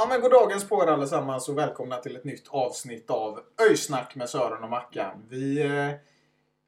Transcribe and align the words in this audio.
Ja 0.00 0.06
men 0.06 0.20
god 0.20 0.30
dagens 0.30 0.68
på 0.68 0.82
er 0.82 0.86
allesammans 0.86 1.48
och 1.48 1.58
välkomna 1.58 1.96
till 1.96 2.16
ett 2.16 2.24
nytt 2.24 2.48
avsnitt 2.48 3.10
av 3.10 3.40
Öjsnack 3.70 4.14
med 4.14 4.28
Sören 4.28 4.64
och 4.64 4.70
Mackan. 4.70 5.26
Vi 5.28 5.62
eh, 5.62 5.90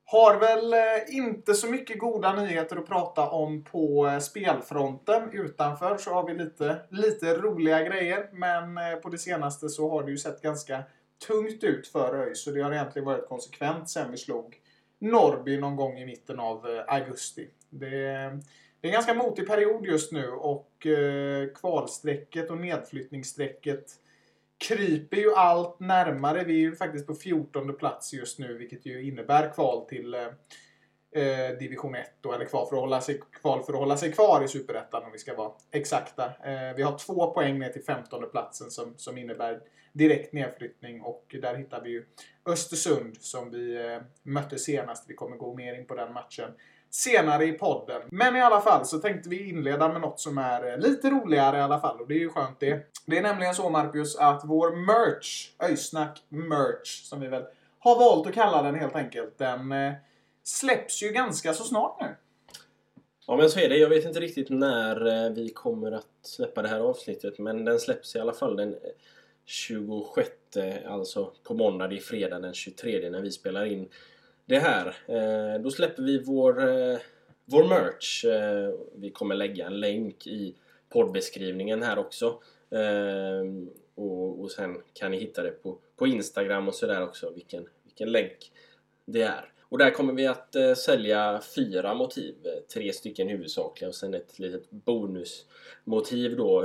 har 0.05 0.41
väl 0.41 0.73
eh, 0.73 1.17
inte 1.17 1.55
så 1.55 1.67
mycket 1.67 1.99
goda 1.99 2.33
nyheter 2.33 2.77
att 2.77 2.87
prata 2.87 3.31
om 3.31 3.65
på 3.65 4.07
eh, 4.07 4.19
spelfronten. 4.19 5.31
Utanför 5.33 5.97
så 5.97 6.11
har 6.11 6.27
vi 6.27 6.35
lite, 6.35 6.81
lite 6.91 7.35
roliga 7.35 7.83
grejer. 7.83 8.31
Men 8.33 8.79
eh, 8.79 8.97
på 8.97 9.09
det 9.09 9.19
senaste 9.19 9.69
så 9.69 9.91
har 9.91 10.03
det 10.03 10.11
ju 10.11 10.19
sett 10.19 10.43
ganska 10.43 10.83
tungt 11.27 11.65
ut 11.65 11.89
för 11.89 12.15
ÖIS. 12.15 12.45
Så 12.45 12.51
det 12.51 12.63
har 12.63 12.73
egentligen 12.73 13.07
varit 13.07 13.29
konsekvent 13.29 13.91
sen 13.91 14.11
vi 14.11 14.17
slog 14.17 14.57
Norrby 14.99 15.59
någon 15.59 15.77
gång 15.77 15.99
i 15.99 16.07
mitten 16.07 16.41
av 16.41 16.69
eh, 16.69 16.95
augusti. 16.95 17.49
Det, 17.71 18.41
det 18.81 18.89
är 18.89 18.91
en 18.91 18.95
ganska 18.95 19.15
motig 19.15 19.47
period 19.47 19.87
just 19.87 20.13
nu 20.13 20.29
och 20.29 20.87
eh, 20.87 21.49
kvalstrecket 21.49 22.51
och 22.51 22.59
nedflyttningsstrecket 22.59 23.85
kryper 24.69 25.17
ju 25.17 25.35
allt 25.35 25.81
närmare. 25.81 26.45
Vi 26.45 26.53
är 26.55 26.59
ju 26.59 26.77
faktiskt 26.77 27.07
på 27.07 27.15
14 27.15 27.77
plats 27.77 28.13
just 28.13 28.39
nu 28.39 28.55
vilket 28.59 28.87
ju 28.87 29.03
innebär 29.03 29.53
kval 29.53 29.87
till 29.87 30.15
eh, 30.15 31.23
eh, 31.23 31.59
division 31.59 31.95
1 31.95 32.07
då, 32.21 32.33
eller 32.33 32.45
kval 32.45 32.69
för 32.69 32.77
att 32.77 32.81
hålla 32.81 33.01
sig, 33.01 33.21
kval 33.41 33.63
för 33.63 33.73
att 33.73 33.79
hålla 33.79 33.97
sig 33.97 34.13
kvar 34.13 34.45
i 34.45 34.49
Superettan 34.49 35.05
om 35.05 35.13
vi 35.13 35.19
ska 35.19 35.35
vara 35.35 35.53
exakta. 35.71 36.25
Eh, 36.25 36.77
vi 36.77 36.83
har 36.83 36.99
två 36.99 37.31
poäng 37.31 37.59
ner 37.59 37.69
till 37.69 37.85
15 37.85 38.31
platsen 38.31 38.71
som, 38.71 38.95
som 38.97 39.19
innebär 39.19 39.61
direkt 39.93 40.33
nedflyttning 40.33 41.03
och 41.03 41.37
där 41.43 41.55
hittar 41.55 41.83
vi 41.83 41.91
ju 41.91 42.05
Östersund 42.47 43.17
som 43.21 43.51
vi 43.51 43.87
eh, 43.87 43.99
mötte 44.23 44.59
senast. 44.59 45.05
Vi 45.11 45.15
kommer 45.15 45.37
gå 45.37 45.55
mer 45.55 45.75
in 45.75 45.87
på 45.87 45.95
den 45.95 46.13
matchen 46.13 46.51
senare 46.91 47.45
i 47.45 47.53
podden. 47.53 48.03
Men 48.11 48.37
i 48.37 48.41
alla 48.41 48.61
fall 48.61 48.87
så 48.87 48.99
tänkte 48.99 49.29
vi 49.29 49.49
inleda 49.49 49.89
med 49.89 50.01
något 50.01 50.21
som 50.21 50.39
är 50.39 50.73
eh, 50.73 50.79
lite 50.79 51.11
roligare 51.11 51.57
i 51.57 51.61
alla 51.61 51.81
fall 51.81 52.01
och 52.01 52.09
det 52.09 52.15
är 52.15 52.19
ju 52.19 52.29
skönt 52.29 52.61
det. 52.61 52.87
Det 53.07 53.19
är 53.19 53.23
nämligen 53.23 53.55
så 53.55 53.71
Marcus 53.71 54.17
att 54.17 54.43
vår 54.45 54.77
merch, 54.77 55.51
Öysnack 55.63 56.23
merch 56.29 57.03
som 57.03 57.21
vi 57.21 57.27
väl 57.27 57.45
har 57.79 57.99
valt 57.99 58.27
att 58.27 58.35
kalla 58.35 58.63
den 58.63 58.75
helt 58.75 58.97
enkelt, 58.97 59.39
den 59.39 59.73
eh, 59.73 59.93
släpps 60.45 61.03
ju 61.03 61.09
ganska 61.09 61.53
så 61.53 61.65
snart 61.65 62.01
nu. 62.01 62.17
Ja 63.27 63.37
men 63.37 63.51
så 63.51 63.61
är 63.61 63.69
det. 63.69 63.77
Jag 63.77 63.89
vet 63.89 64.05
inte 64.05 64.21
riktigt 64.21 64.51
när 64.51 65.27
eh, 65.27 65.33
vi 65.33 65.49
kommer 65.49 65.93
att 65.93 66.07
släppa 66.23 66.63
det 66.63 66.69
här 66.69 66.81
avsnittet 66.81 67.39
men 67.39 67.65
den 67.65 67.81
släpps 67.81 68.17
i 68.17 68.21
alla 68.21 68.33
fall 68.33 68.57
den 68.57 68.77
26 69.45 70.31
alltså 70.87 71.33
på 71.45 71.55
måndag, 71.55 71.89
det 71.89 71.97
är 71.97 72.01
fredag 72.01 72.39
den 72.39 72.55
23 72.55 73.11
när 73.11 73.21
vi 73.21 73.31
spelar 73.31 73.65
in 73.65 73.89
det 74.51 74.59
här. 74.59 74.87
Eh, 75.07 75.63
då 75.63 75.71
släpper 75.71 76.03
vi 76.03 76.19
vår, 76.19 76.69
eh, 76.69 76.99
vår 77.45 77.69
merch. 77.69 78.25
Eh, 78.25 78.75
vi 78.95 79.11
kommer 79.11 79.35
lägga 79.35 79.67
en 79.67 79.81
länk 79.81 80.27
i 80.27 80.55
poddbeskrivningen 80.89 81.83
här 81.83 81.99
också. 81.99 82.39
Och, 83.95 84.41
och 84.41 84.51
sen 84.51 84.83
kan 84.93 85.11
ni 85.11 85.19
hitta 85.19 85.43
det 85.43 85.51
på, 85.51 85.79
på 85.97 86.07
Instagram 86.07 86.69
och 86.69 86.75
sådär 86.75 87.03
också 87.03 87.31
vilken, 87.31 87.69
vilken 87.85 88.13
länk 88.13 88.53
det 89.05 89.23
är. 89.23 89.53
Och 89.63 89.79
där 89.79 89.91
kommer 89.91 90.13
vi 90.13 90.27
att 90.27 90.57
sälja 90.77 91.41
fyra 91.57 91.95
motiv. 91.95 92.35
Tre 92.75 92.93
stycken 92.93 93.29
huvudsakliga 93.29 93.89
och 93.89 93.95
sen 93.95 94.15
ett 94.15 94.39
litet 94.39 94.71
bonusmotiv 94.71 96.37
då. 96.37 96.63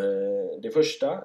Det 0.62 0.70
första 0.70 1.24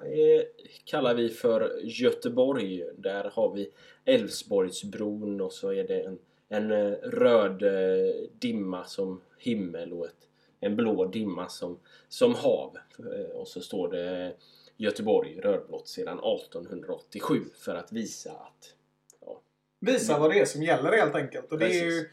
kallar 0.85 1.13
vi 1.13 1.29
för 1.29 1.79
Göteborg. 1.83 2.83
Där 2.97 3.31
har 3.33 3.53
vi 3.53 3.71
Älvsborgsbron 4.05 5.41
och 5.41 5.53
så 5.53 5.73
är 5.73 5.83
det 5.83 6.01
en, 6.01 6.19
en 6.51 6.71
eh, 6.71 6.91
röd 7.03 7.63
eh, 7.63 8.13
dimma 8.39 8.85
som 8.85 9.21
himmel 9.37 9.93
och 9.93 10.05
ett, 10.05 10.27
en 10.59 10.75
blå 10.75 11.05
dimma 11.05 11.49
som, 11.49 11.79
som 12.09 12.35
hav. 12.35 12.77
Eh, 12.99 13.35
och 13.35 13.47
så 13.47 13.61
står 13.61 13.89
det 13.89 14.33
Göteborg 14.77 15.39
rödblått 15.39 15.87
sedan 15.87 16.19
1887 16.19 17.43
för 17.55 17.75
att 17.75 17.91
visa 17.91 18.31
att 18.31 18.75
ja, 19.25 19.41
Visa 19.79 20.19
vad 20.19 20.31
det 20.31 20.39
är 20.39 20.45
som 20.45 20.63
gäller 20.63 20.91
helt 20.91 21.15
enkelt. 21.15 21.51
Och 21.51 21.59
det 21.59 21.65
är 21.65 21.85
ju 21.85 22.09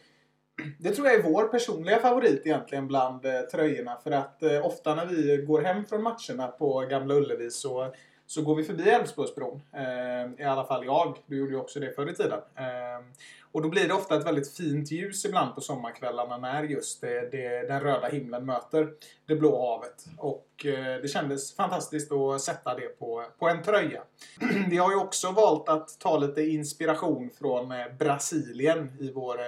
det 0.79 0.91
tror 0.91 1.07
jag 1.07 1.17
är 1.17 1.23
vår 1.23 1.45
personliga 1.45 1.99
favorit 1.99 2.47
egentligen 2.47 2.87
bland 2.87 3.27
eh, 3.27 3.41
tröjorna. 3.41 3.99
För 4.05 4.11
att 4.11 4.43
eh, 4.43 4.67
ofta 4.67 4.95
när 4.95 5.07
vi 5.07 5.37
går 5.37 5.63
hem 5.63 5.85
från 5.85 6.03
matcherna 6.03 6.49
på 6.49 6.81
Gamla 6.81 7.15
Ullevi 7.15 7.51
så, 7.51 7.95
så 8.27 8.43
går 8.43 8.55
vi 8.55 8.65
förbi 8.65 8.91
Älvsborgsbron. 8.91 9.63
Eh, 9.73 10.43
I 10.43 10.45
alla 10.45 10.65
fall 10.65 10.85
jag. 10.85 11.19
Du 11.27 11.39
gjorde 11.39 11.53
ju 11.53 11.59
också 11.59 11.81
det 11.81 11.91
förr 11.91 12.11
i 12.11 12.15
tiden. 12.15 12.41
Eh, 12.57 13.05
och 13.53 13.63
då 13.63 13.69
blir 13.69 13.89
det 13.89 13.95
ofta 13.95 14.17
ett 14.17 14.27
väldigt 14.27 14.53
fint 14.57 14.91
ljus 14.91 15.25
ibland 15.25 15.55
på 15.55 15.61
sommarkvällarna 15.61 16.37
när 16.37 16.63
just 16.63 17.01
det, 17.01 17.31
det, 17.31 17.69
den 17.69 17.81
röda 17.81 18.09
himlen 18.09 18.47
möter 18.47 18.93
det 19.27 19.35
blå 19.35 19.67
havet. 19.67 20.05
Och 20.19 20.67
eh, 20.67 21.01
det 21.03 21.09
kändes 21.09 21.57
fantastiskt 21.57 22.13
att 22.13 22.41
sätta 22.41 22.75
det 22.75 22.99
på, 22.99 23.25
på 23.39 23.49
en 23.49 23.63
tröja. 23.63 24.03
Vi 24.71 24.77
har 24.77 24.91
ju 24.91 24.97
också 24.97 25.31
valt 25.31 25.69
att 25.69 25.99
ta 25.99 26.19
lite 26.19 26.43
inspiration 26.43 27.31
från 27.39 27.73
eh, 27.73 27.87
Brasilien 27.99 28.93
i 29.01 29.13
vår 29.13 29.41
eh, 29.41 29.47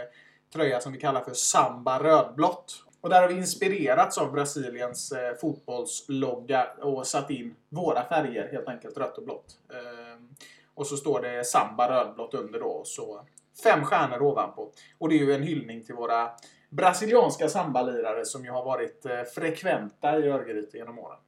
tröja 0.53 0.81
som 0.81 0.93
vi 0.93 0.99
kallar 0.99 1.21
för 1.21 1.35
Samba 1.35 2.03
rödblått. 2.03 2.85
Och 3.01 3.09
där 3.09 3.23
har 3.23 3.29
vi 3.29 3.35
inspirerats 3.35 4.19
av 4.19 4.33
Brasiliens 4.33 5.13
eh, 5.13 5.37
fotbollslogga 5.41 6.67
och 6.83 7.07
satt 7.07 7.31
in 7.31 7.55
våra 7.69 8.05
färger, 8.05 8.49
helt 8.53 8.69
enkelt 8.69 8.99
rött 8.99 9.19
och 9.19 9.25
blått. 9.25 9.59
Ehm, 9.71 10.29
och 10.75 10.87
så 10.87 10.97
står 10.97 11.21
det 11.21 11.45
Samba 11.45 11.89
rödblått 11.89 12.35
under 12.35 12.61
då 12.61 12.67
och 12.67 12.87
så 12.87 13.21
fem 13.63 13.85
stjärnor 13.85 14.23
ovanpå. 14.23 14.73
Och 14.99 15.09
det 15.09 15.15
är 15.15 15.19
ju 15.19 15.33
en 15.33 15.43
hyllning 15.43 15.85
till 15.85 15.95
våra 15.95 16.31
brasilianska 16.71 17.49
sambalirare 17.49 18.25
som 18.25 18.45
ju 18.45 18.51
har 18.51 18.65
varit 18.65 19.07
eh, 19.07 19.23
frekventa 19.23 20.19
i 20.19 20.29
Örgryte 20.29 20.77
genom 20.79 20.99
åren. 20.99 21.19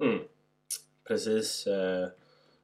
Mm. 0.00 0.18
Precis. 1.08 1.66
eh, 1.66 2.08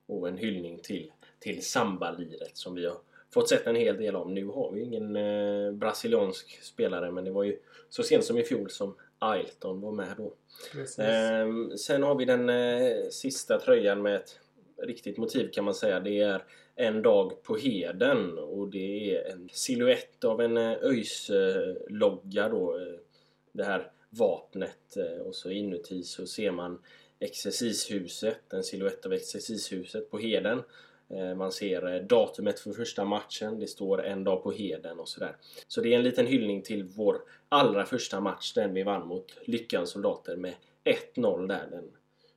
Och 0.06 0.28
en 0.28 0.36
hyllning 0.36 0.78
till, 0.82 1.12
till 1.38 1.66
sambaliret 1.66 2.56
som 2.56 2.74
vi 2.74 2.86
har 2.86 2.96
fått 3.34 3.48
sett 3.48 3.66
en 3.66 3.76
hel 3.76 3.96
del 3.96 4.16
om. 4.16 4.34
Nu 4.34 4.46
har 4.46 4.72
vi 4.72 4.80
ingen 4.82 5.16
eh, 5.16 5.72
brasiliansk 5.72 6.62
spelare 6.62 7.10
men 7.10 7.24
det 7.24 7.30
var 7.30 7.44
ju 7.44 7.58
så 7.88 8.02
sent 8.02 8.24
som 8.24 8.38
i 8.38 8.44
fjol 8.44 8.70
som 8.70 8.94
Ailton 9.18 9.80
var 9.80 9.92
med 9.92 10.14
då. 10.16 10.32
Ehm, 11.02 11.76
sen 11.78 12.02
har 12.02 12.14
vi 12.14 12.24
den 12.24 12.48
eh, 12.48 13.08
sista 13.10 13.58
tröjan 13.60 14.02
med 14.02 14.16
ett 14.16 14.38
riktigt 14.82 15.16
motiv 15.16 15.50
kan 15.50 15.64
man 15.64 15.74
säga. 15.74 16.00
Det 16.00 16.20
är 16.20 16.44
En 16.74 17.02
dag 17.02 17.42
på 17.42 17.56
heden 17.56 18.38
och 18.38 18.68
det 18.68 19.16
är 19.16 19.32
en 19.32 19.48
silhuett 19.52 20.24
av 20.24 20.40
en 20.40 20.56
eh, 20.56 20.76
ÖIS-logga 20.82 22.48
då. 22.48 22.78
Eh, 22.78 22.98
det 23.52 23.64
här 23.64 23.90
vapnet 24.10 24.96
eh, 24.96 25.26
och 25.26 25.34
så 25.34 25.50
inuti 25.50 26.02
så 26.02 26.26
ser 26.26 26.50
man 26.50 26.82
exercishuset, 27.20 28.52
en 28.52 28.64
silhuett 28.64 29.06
av 29.06 29.12
exercishuset 29.12 30.10
på 30.10 30.18
heden. 30.18 30.62
Man 31.36 31.52
ser 31.52 32.02
datumet 32.02 32.60
för 32.60 32.72
första 32.72 33.04
matchen, 33.04 33.58
det 33.58 33.66
står 33.66 34.04
en 34.04 34.24
dag 34.24 34.42
på 34.42 34.52
heden 34.52 35.00
och 35.00 35.08
sådär. 35.08 35.36
Så 35.68 35.80
det 35.80 35.94
är 35.94 35.98
en 35.98 36.02
liten 36.02 36.26
hyllning 36.26 36.62
till 36.62 36.84
vår 36.84 37.16
allra 37.48 37.84
första 37.84 38.20
match, 38.20 38.52
den 38.52 38.74
vi 38.74 38.82
vann 38.82 39.06
mot 39.06 39.38
Lyckans 39.44 39.90
soldater 39.90 40.36
med 40.36 40.54
1-0 41.14 41.48
där 41.48 41.68
den 41.70 41.90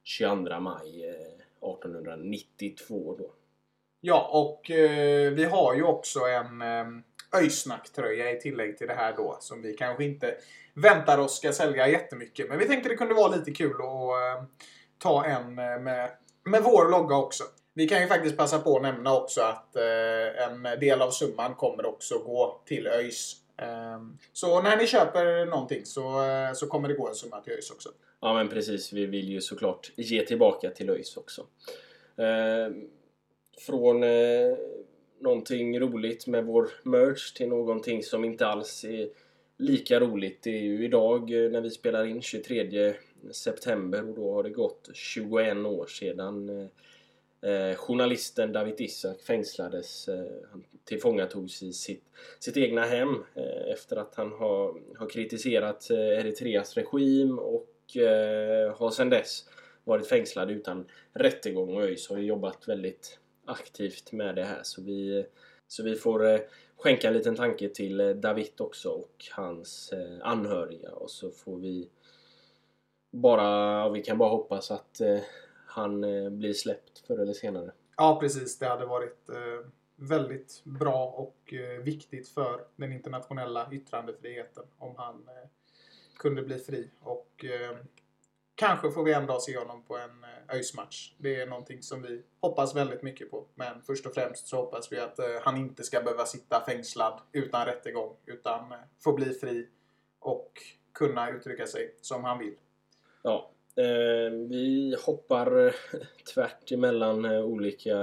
22 0.04 0.60
maj 0.60 1.16
1892 1.62 3.16
då. 3.18 3.32
Ja, 4.02 4.30
och 4.32 4.72
eh, 4.72 5.32
vi 5.32 5.44
har 5.44 5.76
ju 5.76 5.84
också 5.84 6.20
en 6.20 6.62
eh, 6.62 6.86
Öysnack-tröja 7.40 8.32
i 8.32 8.40
tillägg 8.40 8.78
till 8.78 8.88
det 8.88 8.94
här 8.94 9.14
då. 9.18 9.38
Som 9.40 9.62
vi 9.62 9.74
kanske 9.74 10.04
inte 10.04 10.36
väntar 10.74 11.18
oss 11.18 11.38
ska 11.38 11.54
sälja 11.54 11.88
jättemycket. 11.88 12.50
Men 12.50 12.60
vi 12.60 12.68
tänkte 12.68 12.90
det 12.90 12.96
kunde 12.96 13.14
vara 13.14 13.36
lite 13.36 13.52
kul 13.52 13.76
att 13.76 13.82
eh, 13.82 14.44
ta 14.98 15.26
en 15.26 15.60
eh, 15.60 15.80
med, 15.80 16.12
med 16.44 16.64
vår 16.64 16.92
logga 16.92 17.16
också. 17.16 17.44
Vi 17.74 17.88
kan 17.88 18.02
ju 18.02 18.08
faktiskt 18.08 18.38
passa 18.38 18.60
på 18.60 18.76
att 18.76 18.82
nämna 18.82 19.16
också 19.16 19.42
att 19.42 19.76
eh, 19.76 20.44
en 20.48 20.80
del 20.80 21.02
av 21.02 21.12
summan 21.12 21.56
kommer 21.56 21.86
också 21.86 22.18
gå 22.18 22.62
till 22.66 22.88
ÖIS 22.88 23.36
så 24.34 24.62
när 24.62 24.78
ni 24.78 24.88
köper 24.88 25.46
någonting 25.46 25.86
så, 25.86 26.24
eh, 26.24 26.54
så 26.54 26.68
kommer 26.68 26.88
det 26.88 26.94
gå 26.94 27.08
en 27.08 27.16
summa 27.16 27.42
till 27.42 27.54
ÖIS 27.54 27.72
också. 27.72 27.90
Ja 28.22 28.34
men 28.34 28.50
precis, 28.50 28.94
vi 28.94 29.06
vill 29.06 29.30
ju 29.30 29.42
såklart 29.42 29.92
ge 29.96 30.26
tillbaka 30.26 30.70
till 30.70 30.90
ÖIS 30.90 31.18
också. 31.18 31.46
Eh, 32.16 32.72
från 33.58 34.04
eh, 34.04 34.58
någonting 35.20 35.80
roligt 35.80 36.28
med 36.28 36.46
vår 36.46 36.70
merch 36.84 37.34
till 37.34 37.48
någonting 37.48 38.04
som 38.04 38.26
inte 38.26 38.48
alls 38.48 38.84
är 38.84 39.10
lika 39.58 40.00
roligt. 40.00 40.44
Det 40.44 40.50
är 40.50 40.62
ju 40.62 40.86
idag 40.86 41.22
eh, 41.22 41.52
när 41.52 41.62
vi 41.62 41.70
spelar 41.70 42.06
in 42.06 42.22
23 42.22 42.94
september 43.32 44.10
och 44.10 44.16
då 44.16 44.34
har 44.34 44.44
det 44.44 44.50
gått 44.50 44.90
21 44.94 45.58
år 45.58 45.86
sedan 45.86 46.70
journalisten 47.76 48.52
David 48.52 48.82
Isaac 48.82 49.16
fängslades. 49.28 50.10
Han 50.52 50.64
tillfångatogs 50.86 51.64
i 51.64 51.74
sitt, 51.74 52.04
sitt 52.40 52.58
egna 52.58 52.82
hem 52.82 53.24
eh, 53.36 53.72
efter 53.74 53.98
att 53.98 54.16
han 54.16 54.32
har, 54.32 54.82
har 54.98 55.10
kritiserat 55.10 55.90
eh, 55.90 55.98
Eritreas 55.98 56.78
regim 56.78 57.40
och 57.40 57.98
eh, 57.98 58.76
har 58.76 58.92
sedan 58.92 59.10
dess 59.10 59.50
varit 59.84 60.08
fängslad 60.08 60.52
utan 60.52 60.86
rättegång 61.14 61.76
och 61.76 61.84
ÖIS 61.84 62.10
har 62.10 62.18
ju 62.18 62.26
jobbat 62.26 62.68
väldigt 62.68 63.20
aktivt 63.46 64.12
med 64.12 64.36
det 64.36 64.44
här 64.44 64.60
så 64.64 64.82
vi, 64.82 65.26
så 65.68 65.84
vi 65.84 65.96
får 65.96 66.40
skänka 66.78 67.08
en 67.08 67.14
liten 67.14 67.36
tanke 67.36 67.70
till 67.70 68.22
David 68.22 68.52
också 68.58 68.90
och 68.90 69.26
hans 69.32 69.94
anhöriga 70.22 70.92
och 70.92 71.12
så 71.12 71.32
får 71.32 71.58
vi 71.58 71.90
bara, 73.12 73.90
vi 73.90 74.04
kan 74.04 74.18
bara 74.18 74.30
hoppas 74.30 74.72
att 74.72 75.02
han 75.66 76.02
blir 76.38 76.54
släppt 76.54 77.00
förr 77.00 77.20
eller 77.20 77.34
senare. 77.34 77.72
Ja, 78.02 78.18
precis. 78.20 78.60
Det 78.60 78.66
hade 78.66 78.86
varit 78.86 79.30
eh, 79.30 79.68
väldigt 80.02 80.62
bra 80.64 81.06
och 81.06 81.54
eh, 81.54 81.82
viktigt 81.84 82.30
för 82.30 82.66
den 82.76 82.92
internationella 82.92 83.70
yttrandefriheten 83.72 84.64
om 84.78 84.96
han 84.98 85.16
eh, 85.16 85.50
kunde 86.18 86.42
bli 86.42 86.60
fri. 86.60 86.90
Och 87.00 87.46
eh, 87.46 87.78
kanske 88.56 88.92
får 88.92 89.04
vi 89.04 89.14
en 89.14 89.26
dag 89.26 89.42
se 89.42 89.58
honom 89.58 89.84
på 89.84 89.98
en 89.98 90.26
ÖIS-match. 90.56 91.14
Det 91.18 91.42
är 91.42 91.48
någonting 91.48 91.82
som 91.82 92.02
vi 92.02 92.24
hoppas 92.40 92.76
väldigt 92.76 93.02
mycket 93.02 93.32
på. 93.32 93.46
Men 93.56 93.82
först 93.82 94.06
och 94.06 94.14
främst 94.14 94.48
så 94.48 94.58
hoppas 94.58 94.92
vi 94.92 95.00
att 95.00 95.20
han 95.42 95.58
inte 95.58 95.84
ska 95.84 96.02
behöva 96.02 96.26
sitta 96.26 96.66
fängslad 96.66 97.22
utan 97.32 97.66
rättegång. 97.66 98.16
Utan 98.26 98.74
få 99.04 99.14
bli 99.14 99.34
fri 99.34 99.68
och 100.20 100.52
kunna 100.94 101.30
uttrycka 101.30 101.68
sig 101.68 101.96
som 102.02 102.24
han 102.24 102.40
vill. 102.40 102.56
Ja, 103.24 103.52
eh, 103.76 104.32
vi 104.50 104.96
hoppar 105.06 105.76
tvärt 106.34 106.72
emellan 106.72 107.26
olika, 107.26 107.98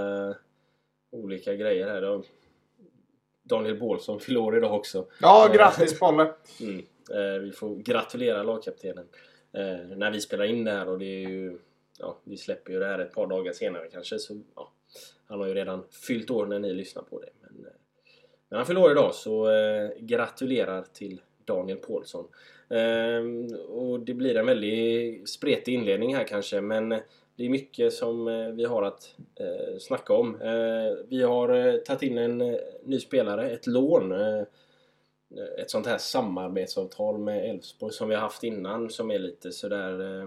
olika 1.10 1.54
grejer 1.54 1.86
här. 1.88 2.22
Daniel 3.42 3.78
Bålsson 3.78 4.20
fyller 4.20 4.40
år 4.40 4.56
idag 4.56 4.74
också. 4.74 5.06
Ja, 5.20 5.46
Eh, 5.48 5.54
grattis 5.54 5.98
Polle! 5.98 6.32
Mm. 6.60 6.78
Eh, 7.10 7.40
vi 7.40 7.52
får 7.52 7.76
gratulera 7.76 8.42
lagkaptenen 8.42 9.06
eh, 9.52 9.96
när 9.96 10.10
vi 10.10 10.20
spelar 10.20 10.44
in 10.44 10.64
det 10.64 10.70
här 10.70 10.88
och 10.88 10.98
det 10.98 11.24
är 11.24 11.28
ju 11.28 11.58
ja, 11.98 12.18
vi 12.24 12.36
släpper 12.36 12.72
ju 12.72 12.78
det 12.78 12.86
här 12.86 12.98
ett 12.98 13.12
par 13.12 13.26
dagar 13.26 13.52
senare 13.52 13.88
kanske 13.92 14.18
så 14.18 14.40
ja, 14.54 14.72
han 15.26 15.40
har 15.40 15.46
ju 15.46 15.54
redan 15.54 15.84
fyllt 16.06 16.30
år 16.30 16.46
när 16.46 16.58
ni 16.58 16.72
lyssnar 16.72 17.02
på 17.02 17.20
det. 17.20 17.28
Men, 17.40 17.64
eh, 17.64 17.72
men 18.48 18.56
han 18.56 18.66
fyller 18.66 18.80
år 18.80 18.90
idag 18.90 19.14
så 19.14 19.50
eh, 19.50 19.90
gratulerar 19.98 20.84
till 20.92 21.20
Daniel 21.44 21.78
Paulsson. 21.78 22.26
Eh, 22.68 23.54
och 23.68 24.00
det 24.00 24.14
blir 24.14 24.36
en 24.36 24.46
väldigt 24.46 25.28
spretig 25.28 25.74
inledning 25.74 26.14
här 26.14 26.24
kanske 26.24 26.60
men 26.60 27.00
det 27.38 27.44
är 27.44 27.48
mycket 27.48 27.92
som 27.92 28.28
eh, 28.28 28.48
vi 28.48 28.64
har 28.64 28.82
att 28.82 29.14
eh, 29.40 29.78
snacka 29.78 30.12
om. 30.12 30.42
Eh, 30.42 31.06
vi 31.08 31.22
har 31.22 31.48
eh, 31.48 31.76
tagit 31.76 32.02
in 32.02 32.18
en 32.18 32.40
eh, 32.40 32.58
ny 32.84 33.00
spelare, 33.00 33.50
ett 33.50 33.66
lån. 33.66 34.12
Eh, 34.12 34.38
eh 34.38 34.44
ett 35.58 35.70
sånt 35.70 35.86
här 35.86 35.98
samarbetsavtal 35.98 37.18
med 37.18 37.50
Elfsborg 37.50 37.92
som 37.92 38.08
vi 38.08 38.14
har 38.14 38.22
haft 38.22 38.44
innan 38.44 38.90
som 38.90 39.10
är 39.10 39.18
lite 39.18 39.52
sådär 39.52 40.00
eh, 40.00 40.22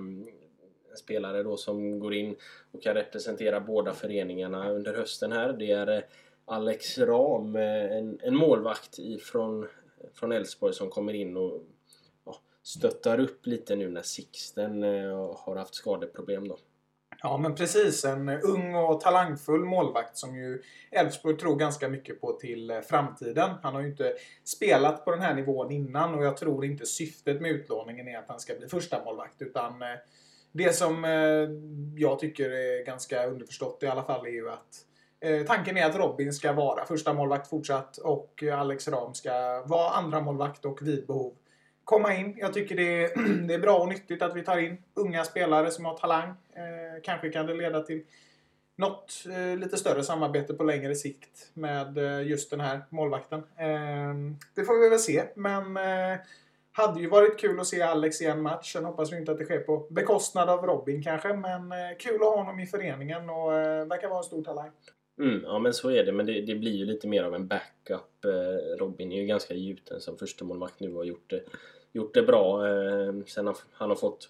en 0.91 0.97
spelare 0.97 1.43
då 1.43 1.57
som 1.57 1.99
går 1.99 2.13
in 2.13 2.35
och 2.71 2.81
kan 2.81 2.93
representera 2.93 3.59
båda 3.59 3.93
föreningarna 3.93 4.69
under 4.69 4.93
hösten 4.93 5.31
här. 5.31 5.53
Det 5.53 5.71
är 5.71 5.87
eh, 5.87 6.03
Alex 6.45 6.97
Ram, 6.97 7.55
eh, 7.55 7.97
en, 7.97 8.19
en 8.21 8.35
målvakt 8.35 8.99
ifrån 8.99 9.67
från 10.13 10.31
Elfsborg 10.31 10.73
som 10.73 10.89
kommer 10.89 11.13
in 11.13 11.37
och 11.37 11.61
ja, 12.25 12.35
stöttar 12.63 13.19
upp 13.19 13.45
lite 13.45 13.75
nu 13.75 13.89
när 13.89 14.01
Sixten 14.01 14.83
eh, 14.83 15.35
har 15.37 15.55
haft 15.55 15.75
skadeproblem 15.75 16.47
då. 16.47 16.57
Ja, 17.23 17.37
men 17.37 17.55
precis. 17.55 18.05
En 18.05 18.29
ung 18.29 18.75
och 18.75 19.01
talangfull 19.01 19.65
målvakt 19.65 20.17
som 20.17 20.35
ju 20.35 20.61
Elfsborg 20.91 21.37
tror 21.37 21.55
ganska 21.55 21.89
mycket 21.89 22.21
på 22.21 22.31
till 22.33 22.71
eh, 22.71 22.79
framtiden. 22.79 23.49
Han 23.63 23.73
har 23.73 23.81
ju 23.81 23.87
inte 23.87 24.13
spelat 24.43 25.05
på 25.05 25.11
den 25.11 25.21
här 25.21 25.35
nivån 25.35 25.71
innan 25.71 26.15
och 26.15 26.25
jag 26.25 26.37
tror 26.37 26.65
inte 26.65 26.85
syftet 26.85 27.41
med 27.41 27.51
utlåningen 27.51 28.07
är 28.07 28.17
att 28.17 28.27
han 28.27 28.39
ska 28.39 28.55
bli 28.55 28.67
första 28.67 29.03
målvakt 29.03 29.41
utan 29.41 29.81
eh, 29.81 29.87
det 30.51 30.75
som 30.75 31.05
eh, 31.05 31.49
jag 31.95 32.19
tycker 32.19 32.49
är 32.49 32.85
ganska 32.85 33.25
underförstått 33.25 33.83
i 33.83 33.87
alla 33.87 34.03
fall 34.03 34.25
är 34.25 34.31
ju 34.31 34.49
att 34.49 34.85
tanken 35.47 35.77
är 35.77 35.85
att 35.85 35.95
Robin 35.95 36.33
ska 36.33 36.53
vara 36.53 36.85
första 36.85 37.13
målvakt 37.13 37.49
fortsatt 37.49 37.97
och 37.97 38.43
Alex 38.53 38.87
Ram 38.87 39.13
ska 39.13 39.63
vara 39.65 39.89
andra 39.89 40.21
målvakt 40.21 40.65
och 40.65 40.87
vid 40.87 41.07
behov 41.07 41.33
komma 41.85 42.15
in. 42.15 42.35
Jag 42.37 42.53
tycker 42.53 42.75
det 42.75 43.03
är, 43.03 43.09
det 43.47 43.53
är 43.53 43.59
bra 43.59 43.77
och 43.77 43.89
nyttigt 43.89 44.21
att 44.21 44.35
vi 44.35 44.43
tar 44.43 44.57
in 44.57 44.77
unga 44.93 45.23
spelare 45.23 45.71
som 45.71 45.85
har 45.85 45.97
talang. 45.97 46.29
Eh, 46.29 47.01
kanske 47.03 47.29
kan 47.29 47.45
det 47.45 47.53
leda 47.53 47.81
till 47.81 48.03
något 48.75 49.23
eh, 49.31 49.57
lite 49.57 49.77
större 49.77 50.03
samarbete 50.03 50.53
på 50.53 50.63
längre 50.63 50.95
sikt 50.95 51.49
med 51.53 51.97
eh, 51.97 52.27
just 52.27 52.51
den 52.51 52.59
här 52.59 52.81
målvakten. 52.89 53.39
Eh, 53.39 54.13
det 54.55 54.63
får 54.63 54.83
vi 54.83 54.89
väl 54.89 54.99
se, 54.99 55.23
men 55.35 55.77
eh, 55.77 56.19
hade 56.71 56.99
ju 56.99 57.09
varit 57.09 57.39
kul 57.39 57.59
att 57.59 57.67
se 57.67 57.81
Alex 57.81 58.21
i 58.21 58.25
en 58.25 58.41
match. 58.41 58.73
Sen 58.73 58.85
hoppas 58.85 59.13
vi 59.13 59.17
inte 59.17 59.31
att 59.31 59.37
det 59.37 59.45
sker 59.45 59.59
på 59.59 59.87
bekostnad 59.89 60.49
av 60.49 60.65
Robin 60.65 61.03
kanske, 61.03 61.33
men 61.33 61.71
eh, 61.71 61.97
kul 61.99 62.15
att 62.15 62.21
ha 62.21 62.35
honom 62.35 62.59
i 62.59 62.65
föreningen 62.65 63.29
och 63.29 63.53
eh, 63.53 63.85
verkar 63.85 64.07
vara 64.07 64.19
en 64.19 64.23
stor 64.23 64.43
talang. 64.43 64.71
Mm, 65.21 65.41
ja 65.43 65.59
men 65.59 65.73
så 65.73 65.91
är 65.91 66.03
det, 66.03 66.11
men 66.11 66.25
det, 66.25 66.41
det 66.41 66.55
blir 66.55 66.71
ju 66.71 66.85
lite 66.85 67.07
mer 67.07 67.23
av 67.23 67.35
en 67.35 67.47
backup. 67.47 68.25
Eh, 68.25 68.77
Robin 68.77 69.11
är 69.11 69.21
ju 69.21 69.25
ganska 69.25 69.53
gjuten 69.53 70.01
som 70.01 70.17
förstemålvakt 70.17 70.79
nu 70.79 70.89
och 70.89 70.97
har 70.97 71.03
gjort 71.03 71.29
det, 71.29 71.43
gjort 71.91 72.13
det 72.13 72.23
bra 72.23 72.67
eh, 72.67 73.13
sen 73.25 73.47
han, 73.47 73.55
han 73.71 73.89
har 73.89 73.95
fått 73.95 74.29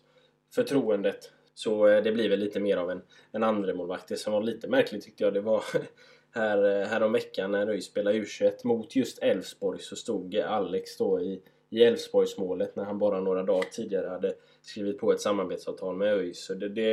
förtroendet. 0.53 1.31
Så 1.53 1.87
eh, 1.87 2.03
det 2.03 2.11
blir 2.11 2.29
väl 2.29 2.39
lite 2.39 2.59
mer 2.59 2.77
av 2.77 2.91
en, 2.91 3.01
en 3.31 3.43
andra 3.43 3.73
målvakt. 3.73 4.07
Det 4.07 4.17
som 4.17 4.33
var 4.33 4.43
lite 4.43 4.67
märkligt 4.67 5.03
tyckte 5.03 5.23
jag 5.23 5.33
det 5.33 5.41
var 5.41 5.63
här, 6.31 6.81
eh, 6.81 6.87
häromveckan 6.87 7.51
när 7.51 7.67
ÖIS 7.67 7.85
spelade 7.85 8.17
U21 8.17 8.51
mot 8.63 8.95
just 8.95 9.19
Elfsborg 9.23 9.79
så 9.79 9.95
stod 9.95 10.35
Alex 10.35 10.97
då 10.97 11.21
i 11.21 11.41
i 11.73 11.83
Elfsborgsmålet 11.83 12.75
när 12.75 12.83
han 12.83 12.99
bara 12.99 13.19
några 13.19 13.43
dagar 13.43 13.63
tidigare 13.63 14.07
hade 14.07 14.33
skrivit 14.61 14.97
på 14.99 15.11
ett 15.11 15.21
samarbetsavtal 15.21 15.95
med 15.95 16.13
ÖIS. 16.13 16.45
Så 16.45 16.53
det, 16.53 16.69
det, 16.69 16.91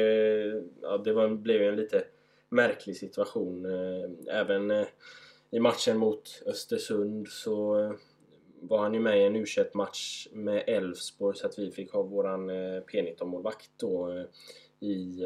ja, 0.83 0.99
det 0.99 1.12
var, 1.12 1.28
blev 1.28 1.62
ju 1.62 1.69
en 1.69 1.76
lite 1.76 2.05
märklig 2.49 2.97
situation. 2.97 3.64
Eh, 3.64 4.11
Även 4.40 4.71
eh, 4.71 4.87
i 5.50 5.61
matchen 5.61 5.99
mot 5.99 6.43
Östersund 6.47 7.28
så 7.28 7.81
eh, 7.81 7.93
var 8.61 8.78
han 8.78 8.95
ju 8.95 9.00
med 9.00 9.19
i 9.21 9.23
en 9.23 9.37
u 9.37 9.45
match 9.75 10.28
med 10.33 10.64
Elfsborg 10.67 11.37
så 11.37 11.47
att 11.47 11.59
vi 11.59 11.71
fick 11.71 11.93
ha 11.93 12.02
våran 12.02 12.50
eh, 12.50 12.83
P19-målvakt 12.93 13.71
då 13.76 14.25
i, 14.81 15.21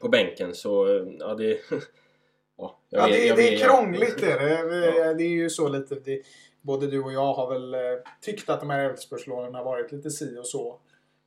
på 0.00 0.08
bänken. 0.08 0.54
Så 0.54 0.86
ja, 1.18 1.34
det... 1.34 1.46
ja, 2.56 2.78
jag 2.88 3.00
Ja, 3.02 3.06
vet- 3.06 3.14
det, 3.14 3.28
det 3.28 3.50
vet- 3.50 3.60
är 3.60 3.64
krångligt 3.68 4.20
det 4.20 4.32
är 4.32 4.64
det. 4.70 4.86
Ja. 4.96 5.14
Det 5.14 5.24
är 5.24 5.28
ju 5.28 5.50
så 5.50 5.68
lite. 5.68 5.94
Det, 5.94 6.22
både 6.60 6.86
du 6.86 7.02
och 7.02 7.12
jag 7.12 7.34
har 7.34 7.50
väl 7.60 7.76
tyckt 8.20 8.48
att 8.50 8.60
de 8.60 8.70
här 8.70 8.90
Elfsborgslånen 8.90 9.54
har 9.54 9.64
varit 9.64 9.92
lite 9.92 10.10
si 10.10 10.38
och 10.38 10.46
så. 10.46 10.78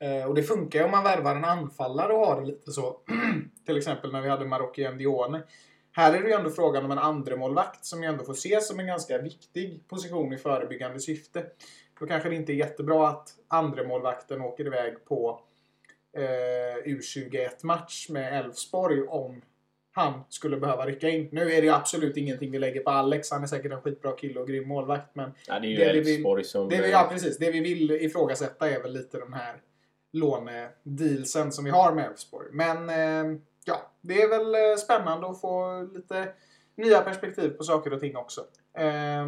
Eh, 0.06 0.28
och 0.28 0.36
det 0.36 0.44
funkar 0.44 0.80
ju 0.80 0.86
om 0.86 0.92
man 0.92 1.04
värvar 1.04 1.36
en 1.36 1.46
anfallare 1.46 2.14
och 2.14 2.28
har 2.28 2.42
det 2.42 2.48
lite 2.48 2.72
så. 2.72 3.00
Till 3.66 3.78
exempel 3.78 4.12
när 4.12 4.22
vi 4.22 4.30
hade 4.30 4.46
Marocchi 4.46 4.92
Ndione. 4.92 5.44
Här 5.92 6.14
är 6.14 6.22
det 6.22 6.28
ju 6.28 6.34
ändå 6.34 6.50
frågan 6.50 6.86
om 6.86 6.92
en 6.92 6.98
andremålvakt 7.00 7.86
som 7.86 8.04
ju 8.04 8.10
ändå 8.10 8.24
får 8.24 8.34
ses 8.34 8.68
som 8.68 8.80
en 8.80 8.88
ganska 8.88 9.18
viktig 9.18 9.88
position 9.88 10.34
i 10.34 10.38
förebyggande 10.38 11.00
syfte. 11.00 11.46
Då 12.00 12.06
kanske 12.06 12.30
det 12.30 12.36
inte 12.36 12.54
är 12.54 12.56
jättebra 12.56 13.08
att 13.08 13.30
andremålvakten 13.48 14.42
åker 14.42 14.66
iväg 14.66 15.06
på 15.06 15.42
eh, 16.18 16.92
U21-match 16.92 18.10
med 18.10 18.40
Elfsborg 18.40 19.02
om 19.02 19.42
han 19.92 20.24
skulle 20.30 20.58
behöva 20.58 20.86
rycka 20.86 21.10
in. 21.10 21.30
Nu 21.32 21.42
är 21.42 21.62
det 21.62 21.68
ju 21.68 21.74
absolut 21.74 22.18
ingenting 22.18 22.52
vi 22.52 22.60
lägger 22.60 22.82
på 22.82 22.90
Alex. 22.90 23.32
Han 23.32 23.44
är 23.44 23.48
säkert 23.48 23.72
en 23.72 23.82
skitbra 23.82 24.12
kille 24.12 24.40
och 24.40 24.48
grym 24.48 24.68
målvakt. 24.68 25.16
Men 25.16 25.32
Ja, 25.48 25.60
det 25.60 25.68
är 25.68 25.70
ju 25.70 25.82
Elfsborg 25.82 26.44
som... 26.44 26.70
det 26.70 26.82
vi, 26.82 26.92
ja, 26.92 27.08
precis. 27.12 27.38
Det 27.38 27.52
vi 27.52 27.60
vill 27.60 27.92
ifrågasätta 27.92 28.70
är 28.70 28.82
väl 28.82 28.94
lite 28.94 29.20
de 29.20 29.34
här 29.34 29.56
lånedealsen 30.16 31.52
som 31.52 31.66
vi 31.66 31.72
har 31.72 31.94
med 31.94 32.06
Elfsborg. 32.06 32.48
Men 32.52 32.90
eh, 32.90 33.40
ja, 33.66 33.92
det 34.02 34.22
är 34.22 34.30
väl 34.30 34.56
eh, 34.56 34.78
spännande 34.78 35.30
att 35.30 35.42
få 35.42 35.82
lite 35.94 36.28
nya 36.78 37.02
perspektiv 37.02 37.50
på 37.50 37.64
saker 37.64 37.94
och 37.94 38.00
ting 38.00 38.16
också. 38.16 38.42
Eh, 38.78 39.26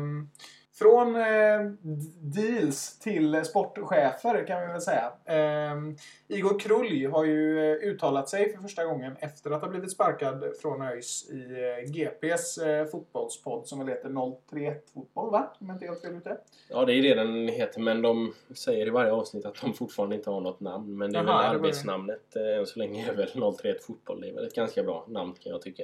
från 0.78 1.16
eh, 1.16 1.72
deals 2.22 3.00
till 3.00 3.46
sportchefer 3.46 4.48
kan 4.48 4.62
vi 4.62 4.68
väl 4.68 4.82
säga. 4.82 5.12
Eh, 5.26 5.76
Igor 6.28 6.60
Krulj 6.60 7.06
har 7.06 7.26
ju 7.26 7.72
eh, 7.72 7.90
uttalat 7.90 8.30
sig 8.30 8.54
för 8.54 8.62
första 8.62 8.86
gången 8.86 9.16
efter 9.20 9.52
att 9.52 9.62
ha 9.62 9.70
blivit 9.70 9.92
sparkad 9.92 10.44
från 10.62 10.82
ÖIS 10.82 11.30
i 11.30 11.40
eh, 11.40 11.92
GPs 11.92 12.58
eh, 12.58 12.86
fotbollspodd 12.86 13.68
som 13.68 13.80
väl 13.80 13.88
heter 13.88 14.10
031 14.50 14.86
Fotboll 14.94 15.32
va? 15.32 15.54
Om 15.60 15.68
jag 15.68 15.76
inte 15.76 15.86
helt 15.86 16.02
fel 16.02 16.16
ute. 16.16 16.38
Ja, 16.70 16.86
det 16.86 16.94
är 16.94 17.02
det 17.02 17.14
den 17.14 17.48
heter, 17.48 17.80
men 17.80 18.02
de 18.02 18.34
säger 18.56 18.88
i 18.88 18.90
varje 18.90 19.12
avsnitt 19.12 19.46
att 19.46 19.62
de 19.62 19.74
fortfarande 19.74 20.16
inte 20.16 20.30
har 20.30 20.42
något 20.42 20.60
namn. 20.60 20.98
Men 20.98 21.12
det 21.12 21.20
är 21.20 21.24
Jaha, 21.24 21.42
väl 21.42 21.56
arbetsnamnet 21.56 22.36
eh, 22.36 22.60
än 22.60 22.66
så 22.66 22.80
länge 22.80 23.10
är 23.10 23.16
väl 23.16 23.56
031 23.58 23.84
Fotboll. 23.84 24.22
Det 24.22 24.30
är 24.30 24.34
väl 24.34 24.48
ett 24.48 24.56
ganska 24.56 24.84
bra 24.84 25.06
namn 25.08 25.34
kan 25.40 25.52
jag 25.52 25.62
tycka. 25.62 25.84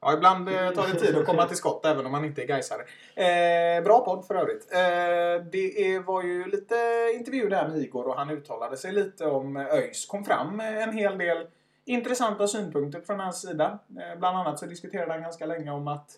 Ja, 0.00 0.14
ibland 0.14 0.48
eh, 0.48 0.70
tar 0.70 0.92
det 0.92 1.00
tid 1.00 1.16
att 1.16 1.26
komma 1.26 1.46
till 1.46 1.56
skott 1.56 1.86
även 1.86 2.06
om 2.06 2.12
man 2.12 2.24
inte 2.24 2.42
är 2.42 2.46
gaisare. 2.46 2.82
Eh, 3.14 3.84
bra 3.84 4.04
podd 4.04 4.26
för 4.26 4.34
övrigt. 4.34 4.72
Eh, 4.72 5.46
det 5.52 5.94
är, 5.94 6.00
var 6.00 6.22
ju 6.22 6.44
lite 6.44 6.74
intervju 7.14 7.48
där 7.48 7.68
med 7.68 7.78
Igor 7.78 8.08
och 8.08 8.16
han 8.16 8.30
uttalade 8.30 8.76
sig 8.76 8.92
lite 8.92 9.26
om 9.26 9.56
eh, 9.56 9.66
ÖIS. 9.66 10.06
Kom 10.06 10.24
fram 10.24 10.60
eh, 10.60 10.82
en 10.82 10.92
hel 10.92 11.18
del 11.18 11.46
intressanta 11.84 12.48
synpunkter 12.48 13.00
från 13.00 13.20
hans 13.20 13.40
sida. 13.40 13.78
Eh, 13.90 14.18
bland 14.18 14.36
annat 14.36 14.58
så 14.58 14.66
diskuterade 14.66 15.12
han 15.12 15.22
ganska 15.22 15.46
länge 15.46 15.70
om 15.70 15.88
att 15.88 16.10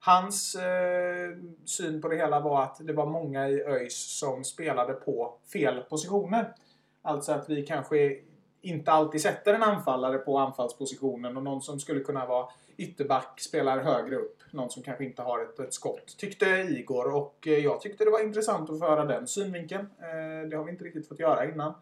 hans 0.00 0.54
eh, 0.54 1.36
syn 1.64 2.02
på 2.02 2.08
det 2.08 2.16
hela 2.16 2.40
var 2.40 2.62
att 2.62 2.76
det 2.80 2.92
var 2.92 3.06
många 3.06 3.48
i 3.48 3.62
ÖIS 3.62 4.18
som 4.18 4.44
spelade 4.44 4.92
på 4.92 5.38
fel 5.52 5.82
positioner. 5.82 6.54
Alltså 7.02 7.32
att 7.32 7.50
vi 7.50 7.66
kanske 7.66 8.16
inte 8.60 8.92
alltid 8.92 9.20
sätter 9.20 9.54
en 9.54 9.62
anfallare 9.62 10.18
på 10.18 10.38
anfallspositionen 10.38 11.36
och 11.36 11.42
någon 11.42 11.62
som 11.62 11.80
skulle 11.80 12.00
kunna 12.00 12.26
vara 12.26 12.46
ytterback 12.76 13.40
spelar 13.40 13.78
högre 13.78 14.16
upp. 14.16 14.42
Någon 14.50 14.70
som 14.70 14.82
kanske 14.82 15.04
inte 15.04 15.22
har 15.22 15.42
ett, 15.42 15.58
ett 15.58 15.74
skott. 15.74 16.16
Tyckte 16.18 16.46
Igor 16.46 17.14
och 17.14 17.46
eh, 17.46 17.58
jag 17.58 17.80
tyckte 17.80 18.04
det 18.04 18.10
var 18.10 18.24
intressant 18.24 18.70
att 18.70 18.78
få 18.78 18.86
höra 18.86 19.04
den 19.04 19.26
synvinkeln. 19.26 19.86
Eh, 19.98 20.48
det 20.48 20.56
har 20.56 20.64
vi 20.64 20.70
inte 20.70 20.84
riktigt 20.84 21.08
fått 21.08 21.18
göra 21.18 21.44
innan. 21.44 21.74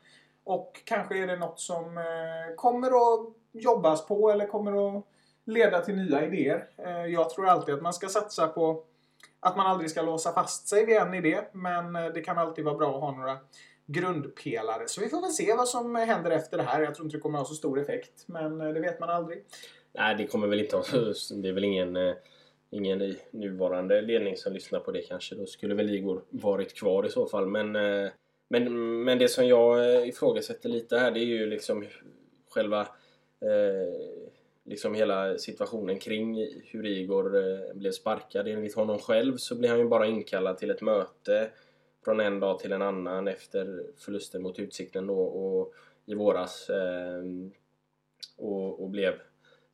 Och 0.45 0.83
kanske 0.85 1.19
är 1.19 1.27
det 1.27 1.37
något 1.37 1.61
som 1.61 1.99
eh, 1.99 2.55
kommer 2.57 2.87
att 2.89 3.33
jobbas 3.53 4.07
på 4.07 4.31
eller 4.31 4.47
kommer 4.47 4.99
att 4.99 5.05
leda 5.45 5.81
till 5.81 5.97
nya 5.97 6.27
idéer. 6.27 6.69
Jag 7.09 7.31
tror 7.31 7.49
alltid 7.49 7.75
att 7.75 7.83
man 7.83 7.93
ska 7.93 8.09
satsa 8.09 8.49
på 8.49 8.85
att 9.41 9.57
man 9.57 9.67
aldrig 9.67 9.91
ska 9.91 10.03
låsa 10.03 10.33
fast 10.33 10.69
sig 10.69 10.87
vid 10.87 10.97
en 10.97 11.15
idé. 11.15 11.41
Men 11.53 11.93
det 11.93 12.21
kan 12.25 12.39
alltid 12.39 12.65
vara 12.65 12.75
bra 12.75 12.95
att 12.95 13.01
ha 13.01 13.11
några 13.11 13.39
grundpelare. 13.87 14.89
Så 14.89 15.01
vi 15.01 15.09
får 15.09 15.21
väl 15.21 15.31
se 15.31 15.55
vad 15.55 15.69
som 15.69 15.95
händer 15.95 16.31
efter 16.31 16.57
det 16.57 16.63
här. 16.63 16.83
Jag 16.83 16.95
tror 16.95 17.07
inte 17.07 17.17
det 17.17 17.21
kommer 17.21 17.39
att 17.39 17.47
ha 17.47 17.49
så 17.49 17.55
stor 17.55 17.81
effekt. 17.81 18.25
Men 18.27 18.59
det 18.59 18.81
vet 18.81 19.01
man 19.01 19.11
aldrig. 19.11 19.45
Nej, 19.95 20.15
det 20.19 20.27
kommer 20.27 20.47
väl 20.47 20.61
inte 20.61 20.77
ha... 20.77 20.85
Det 21.43 21.49
är 21.49 21.53
väl 21.53 21.65
ingen, 21.65 21.97
eh, 21.97 22.15
ingen 22.71 23.03
i 23.03 23.19
nuvarande 23.31 24.01
ledning 24.03 24.37
som 24.37 24.53
lyssnar 24.53 24.81
på 24.81 24.93
det 24.93 25.03
kanske. 25.03 25.35
Då 25.35 25.47
skulle 25.47 25.75
väl 25.75 25.95
Igor 25.95 26.25
varit 26.31 26.75
kvar 26.75 27.07
i 27.07 27.11
så 27.11 27.27
fall. 27.27 27.47
Men, 27.47 27.77
eh, 27.77 28.11
men, 28.49 29.05
men 29.05 29.19
det 29.19 29.29
som 29.29 29.47
jag 29.47 29.95
eh, 29.95 30.09
ifrågasätter 30.09 30.69
lite 30.69 30.99
här 30.99 31.11
det 31.11 31.21
är 31.21 31.25
ju 31.25 31.47
liksom 31.47 31.85
själva 32.51 32.81
eh, 33.41 34.25
liksom 34.65 34.95
hela 34.95 35.39
situationen 35.39 35.99
kring 35.99 36.47
hur 36.65 36.87
Igor 36.87 37.37
eh, 37.37 37.75
blev 37.75 37.93
sparkad. 37.93 38.49
Enligt 38.49 38.75
honom 38.75 38.99
själv 38.99 39.37
så 39.37 39.55
blev 39.55 39.71
han 39.71 39.81
ju 39.81 39.89
bara 39.89 40.07
inkallad 40.07 40.59
till 40.59 40.71
ett 40.71 40.83
möte 40.83 41.51
från 42.05 42.21
en 42.21 42.41
dag 42.41 42.59
till 42.59 42.73
en 42.73 42.83
annan 42.83 43.29
efter 43.29 43.85
förlusten 43.97 44.43
mot 44.43 44.59
Utsikten 44.59 45.07
då 45.07 45.21
och 45.21 45.75
i 46.07 46.15
våras 46.15 46.71
eh, 46.71 47.23
och, 48.37 48.83
och 48.83 48.91
blev 48.91 49.15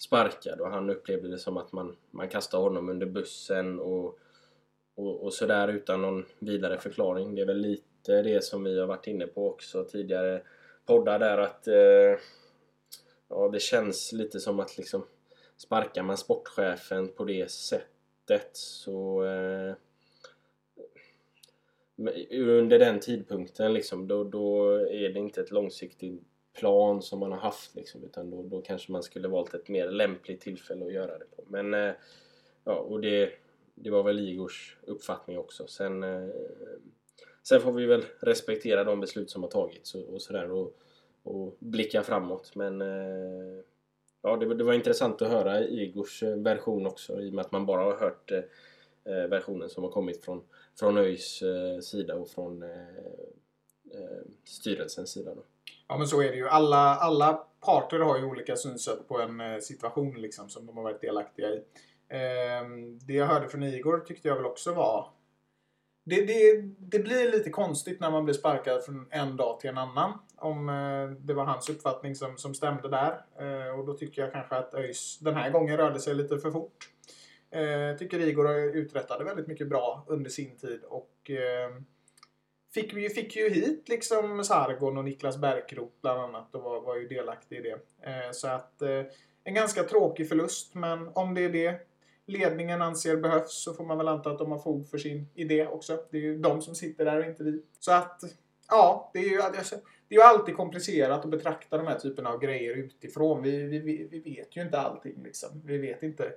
sparkad 0.00 0.60
och 0.60 0.70
han 0.70 0.90
upplevde 0.90 1.28
det 1.28 1.38
som 1.38 1.56
att 1.56 1.72
man, 1.72 1.96
man 2.10 2.28
kastade 2.28 2.62
honom 2.62 2.88
under 2.88 3.06
bussen 3.06 3.80
och, 3.80 4.18
och, 4.94 5.24
och 5.24 5.34
sådär 5.34 5.68
utan 5.68 6.02
någon 6.02 6.24
vidare 6.38 6.78
förklaring. 6.78 7.34
Det 7.34 7.42
är 7.42 7.46
väl 7.46 7.60
lite 7.60 8.22
det 8.22 8.44
som 8.44 8.64
vi 8.64 8.80
har 8.80 8.86
varit 8.86 9.06
inne 9.06 9.26
på 9.26 9.48
också 9.48 9.84
tidigare 9.84 10.42
poddar 10.86 11.18
där 11.18 11.38
att 11.38 11.68
eh, 11.68 12.18
ja, 13.28 13.48
det 13.52 13.60
känns 13.60 14.12
lite 14.12 14.40
som 14.40 14.60
att 14.60 14.78
liksom 14.78 15.06
sparkar 15.56 16.02
man 16.02 16.16
sportchefen 16.16 17.08
på 17.08 17.24
det 17.24 17.50
sättet 17.50 18.50
så 18.52 19.24
eh, 19.24 19.74
under 22.30 22.78
den 22.78 23.00
tidpunkten 23.00 23.72
liksom, 23.72 24.08
då, 24.08 24.24
då 24.24 24.74
är 24.74 25.12
det 25.12 25.18
inte 25.18 25.40
ett 25.40 25.50
långsiktigt 25.50 26.22
plan 26.52 27.02
som 27.02 27.18
man 27.18 27.32
har 27.32 27.38
haft 27.38 27.74
liksom, 27.74 28.04
utan 28.04 28.30
då, 28.30 28.42
då 28.42 28.60
kanske 28.62 28.92
man 28.92 29.02
skulle 29.02 29.28
valt 29.28 29.54
ett 29.54 29.68
mer 29.68 29.90
lämpligt 29.90 30.40
tillfälle 30.40 30.84
att 30.86 30.92
göra 30.92 31.18
det 31.18 31.24
på. 31.36 31.44
Men 31.48 31.74
eh, 31.74 31.92
ja, 32.64 32.74
och 32.74 33.00
det, 33.00 33.32
det 33.74 33.90
var 33.90 34.02
väl 34.02 34.18
Igors 34.28 34.76
uppfattning 34.82 35.38
också. 35.38 35.66
Sen, 35.66 36.02
eh, 36.02 36.28
sen 37.42 37.60
får 37.60 37.72
vi 37.72 37.86
väl 37.86 38.04
respektera 38.20 38.84
de 38.84 39.00
beslut 39.00 39.30
som 39.30 39.42
har 39.42 39.50
tagits 39.50 39.94
och, 39.94 40.02
och 40.14 40.22
sådär 40.22 40.50
och, 40.50 40.76
och 41.22 41.56
blicka 41.58 42.02
framåt. 42.02 42.52
Men 42.54 42.80
eh, 42.80 43.62
ja, 44.22 44.36
det, 44.36 44.46
var- 44.46 44.54
det 44.54 44.64
var 44.64 44.72
intressant 44.72 45.22
att 45.22 45.28
höra 45.28 45.60
Igors 45.68 46.22
eh, 46.22 46.36
version 46.36 46.86
också 46.86 47.20
i 47.22 47.30
och 47.30 47.34
med 47.34 47.44
att 47.44 47.52
man 47.52 47.66
bara 47.66 47.82
har 47.82 47.96
hört 47.96 48.30
eh, 48.32 48.42
eh, 49.04 49.26
versionen 49.28 49.68
som 49.68 49.84
har 49.84 49.90
kommit 49.90 50.24
från, 50.24 50.42
från 50.78 50.98
ÖIS 50.98 51.42
eh, 51.42 51.78
sida 51.80 52.14
och 52.14 52.28
från 52.28 52.62
eh, 52.62 52.70
eh, 53.94 54.22
styrelsens 54.44 55.10
sida. 55.10 55.34
Då. 55.34 55.42
Ja 55.90 55.98
men 55.98 56.06
så 56.06 56.22
är 56.22 56.30
det 56.30 56.36
ju. 56.36 56.48
Alla, 56.48 56.96
alla 56.96 57.46
parter 57.60 57.98
har 57.98 58.18
ju 58.18 58.24
olika 58.24 58.56
synsätt 58.56 59.08
på 59.08 59.20
en 59.20 59.40
eh, 59.40 59.58
situation 59.58 60.14
liksom, 60.20 60.48
som 60.48 60.66
de 60.66 60.76
har 60.76 60.84
varit 60.84 61.00
delaktiga 61.00 61.48
i. 61.48 61.62
Ehm, 62.08 62.98
det 62.98 63.12
jag 63.12 63.26
hörde 63.26 63.48
från 63.48 63.62
Igor 63.62 63.98
tyckte 63.98 64.28
jag 64.28 64.36
väl 64.36 64.46
också 64.46 64.74
var... 64.74 65.08
Det, 66.04 66.26
det, 66.26 66.62
det 66.78 66.98
blir 66.98 67.32
lite 67.32 67.50
konstigt 67.50 68.00
när 68.00 68.10
man 68.10 68.24
blir 68.24 68.34
sparkad 68.34 68.84
från 68.84 69.06
en 69.10 69.36
dag 69.36 69.60
till 69.60 69.70
en 69.70 69.78
annan. 69.78 70.18
Om 70.36 70.68
eh, 70.68 71.10
det 71.10 71.34
var 71.34 71.44
hans 71.44 71.70
uppfattning 71.70 72.14
som, 72.14 72.36
som 72.36 72.54
stämde 72.54 72.88
där. 72.88 73.24
Eh, 73.40 73.78
och 73.78 73.86
då 73.86 73.94
tycker 73.94 74.22
jag 74.22 74.32
kanske 74.32 74.56
att 74.56 74.74
ÖIS 74.74 75.18
den 75.18 75.34
här 75.34 75.50
gången 75.50 75.76
rörde 75.76 76.00
sig 76.00 76.14
lite 76.14 76.38
för 76.38 76.50
fort. 76.50 76.88
Eh, 77.50 77.98
tycker 77.98 78.20
Igor 78.20 78.76
uträttade 78.76 79.24
väldigt 79.24 79.46
mycket 79.46 79.68
bra 79.68 80.04
under 80.06 80.30
sin 80.30 80.56
tid 80.56 80.80
och 80.84 81.30
eh, 81.30 81.70
fick, 82.74 82.94
vi, 82.94 83.08
fick 83.08 83.36
ju 83.36 83.50
hit 83.50 83.88
liksom 83.88 84.44
Sargon 84.44 84.98
och 84.98 85.04
Niklas 85.04 85.38
Bärkroth 85.38 85.94
bland 86.00 86.20
annat 86.20 86.54
och 86.54 86.62
var, 86.62 86.80
var 86.80 86.96
ju 86.96 87.08
delaktig 87.08 87.56
i 87.56 87.62
det. 87.62 88.08
Eh, 88.10 88.30
så 88.32 88.48
att 88.48 88.82
eh, 88.82 89.02
en 89.44 89.54
ganska 89.54 89.82
tråkig 89.82 90.28
förlust 90.28 90.74
men 90.74 91.08
om 91.08 91.34
det 91.34 91.44
är 91.44 91.48
det 91.48 91.86
ledningen 92.26 92.82
anser 92.82 93.16
behövs 93.16 93.62
så 93.62 93.74
får 93.74 93.84
man 93.84 93.98
väl 93.98 94.08
anta 94.08 94.30
att 94.30 94.38
de 94.38 94.52
har 94.52 94.58
fog 94.58 94.88
för 94.88 94.98
sin 94.98 95.28
idé 95.34 95.66
också. 95.66 96.04
Det 96.10 96.16
är 96.16 96.22
ju 96.22 96.38
de 96.38 96.62
som 96.62 96.74
sitter 96.74 97.04
där 97.04 97.18
och 97.18 97.26
inte 97.26 97.44
vi. 97.44 97.62
Så 97.78 97.92
att 97.92 98.20
ja, 98.68 99.10
det 99.12 99.18
är 99.18 99.28
ju, 99.28 99.42
alltså, 99.42 99.76
det 100.08 100.14
är 100.14 100.18
ju 100.18 100.24
alltid 100.24 100.56
komplicerat 100.56 101.24
att 101.24 101.30
betrakta 101.30 101.76
de 101.76 101.86
här 101.86 101.98
typerna 101.98 102.30
av 102.30 102.40
grejer 102.40 102.74
utifrån. 102.74 103.42
Vi, 103.42 103.62
vi, 103.64 104.08
vi 104.10 104.20
vet 104.20 104.56
ju 104.56 104.62
inte 104.62 104.78
allting 104.78 105.22
liksom. 105.24 105.62
Vi 105.64 105.78
vet 105.78 106.02
inte 106.02 106.32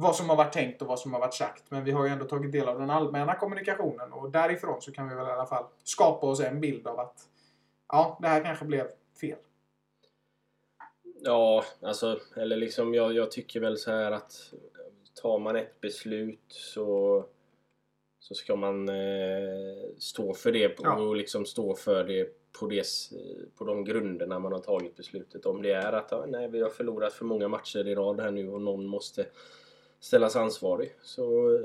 vad 0.00 0.16
som 0.16 0.28
har 0.28 0.36
varit 0.36 0.52
tänkt 0.52 0.82
och 0.82 0.88
vad 0.88 0.98
som 0.98 1.12
har 1.12 1.20
varit 1.20 1.34
sagt. 1.34 1.70
Men 1.70 1.84
vi 1.84 1.90
har 1.90 2.06
ju 2.06 2.12
ändå 2.12 2.24
tagit 2.24 2.52
del 2.52 2.68
av 2.68 2.78
den 2.78 2.90
allmänna 2.90 3.34
kommunikationen 3.34 4.12
och 4.12 4.30
därifrån 4.30 4.82
så 4.82 4.92
kan 4.92 5.08
vi 5.08 5.14
väl 5.14 5.26
i 5.26 5.30
alla 5.30 5.46
fall 5.46 5.64
skapa 5.84 6.26
oss 6.26 6.40
en 6.40 6.60
bild 6.60 6.86
av 6.86 7.00
att 7.00 7.28
ja, 7.88 8.18
det 8.22 8.28
här 8.28 8.44
kanske 8.44 8.64
blev 8.64 8.86
fel. 9.20 9.38
Ja, 11.20 11.64
alltså, 11.82 12.20
eller 12.36 12.56
liksom 12.56 12.94
jag, 12.94 13.12
jag 13.12 13.30
tycker 13.30 13.60
väl 13.60 13.78
så 13.78 13.90
här 13.90 14.12
att 14.12 14.52
tar 15.22 15.38
man 15.38 15.56
ett 15.56 15.80
beslut 15.80 16.44
så, 16.48 17.24
så 18.20 18.34
ska 18.34 18.56
man 18.56 18.88
eh, 18.88 19.88
stå 19.98 20.34
för 20.34 20.52
det 20.52 20.78
Ja. 20.82 20.94
och 20.94 21.16
liksom 21.16 21.46
stå 21.46 21.74
för 21.74 22.04
det 22.04 22.24
på, 22.60 22.66
det 22.66 22.84
på 23.56 23.64
de 23.64 23.84
grunderna 23.84 24.38
man 24.38 24.52
har 24.52 24.60
tagit 24.60 24.96
beslutet. 24.96 25.46
Om 25.46 25.62
det 25.62 25.72
är 25.72 25.92
att 25.92 26.08
ja, 26.10 26.24
nej, 26.28 26.48
vi 26.48 26.62
har 26.62 26.70
förlorat 26.70 27.12
för 27.12 27.24
många 27.24 27.48
matcher 27.48 27.88
i 27.88 27.94
rad 27.94 28.20
här 28.20 28.30
nu 28.30 28.48
och 28.48 28.60
någon 28.60 28.86
måste 28.86 29.26
ställas 30.00 30.36
ansvarig 30.36 30.94
så, 31.02 31.58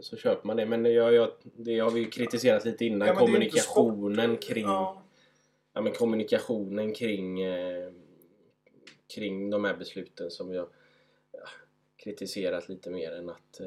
så 0.00 0.16
köper 0.16 0.46
man 0.46 0.56
det. 0.56 0.66
Men 0.66 0.84
jag, 0.84 1.12
jag, 1.14 1.28
det 1.42 1.78
har 1.78 1.90
vi 1.90 2.00
ju 2.00 2.10
kritiserat 2.10 2.64
lite 2.64 2.84
innan. 2.84 3.08
Ja, 3.08 3.14
kommunikationen 3.14 4.36
kring 4.36 4.64
Ja. 4.66 5.02
ja, 5.72 5.80
men 5.80 5.92
kommunikationen 5.92 6.94
kring, 6.94 7.40
eh, 7.42 7.92
kring 9.14 9.50
de 9.50 9.64
här 9.64 9.76
besluten 9.76 10.30
som 10.30 10.52
jag 10.52 10.68
ja, 11.32 11.40
kritiserat 11.96 12.68
lite 12.68 12.90
mer 12.90 13.12
än 13.12 13.30
att... 13.30 13.60
Eh, 13.60 13.66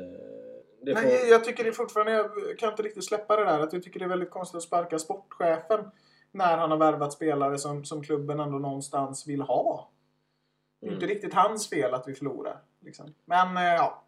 det 0.81 0.95
får, 0.95 1.01
Nej, 1.01 1.29
jag 1.29 1.43
tycker 1.43 1.63
det 1.63 1.71
fortfarande, 1.71 2.11
jag 2.11 2.59
kan 2.59 2.69
inte 2.69 2.83
riktigt 2.83 3.05
släppa 3.05 3.35
det 3.35 3.43
där, 3.45 3.59
att 3.59 3.73
jag 3.73 3.83
tycker 3.83 3.99
det 3.99 4.05
är 4.05 4.09
väldigt 4.09 4.29
konstigt 4.29 4.57
att 4.57 4.63
sparka 4.63 4.99
sportchefen 4.99 5.79
när 6.31 6.57
han 6.57 6.71
har 6.71 6.77
värvat 6.77 7.13
spelare 7.13 7.57
som, 7.57 7.85
som 7.85 8.03
klubben 8.03 8.39
ändå 8.39 8.59
någonstans 8.59 9.27
vill 9.27 9.41
ha. 9.41 9.91
Det 10.79 10.85
är 10.85 10.89
Mm. 10.91 11.01
inte 11.03 11.13
riktigt 11.13 11.33
hans 11.33 11.69
fel 11.69 11.93
att 11.93 12.07
vi 12.07 12.13
förlorar. 12.13 12.61
Liksom. 12.79 13.13
Men 13.25 13.57
eh, 13.57 13.63
ja, 13.63 14.03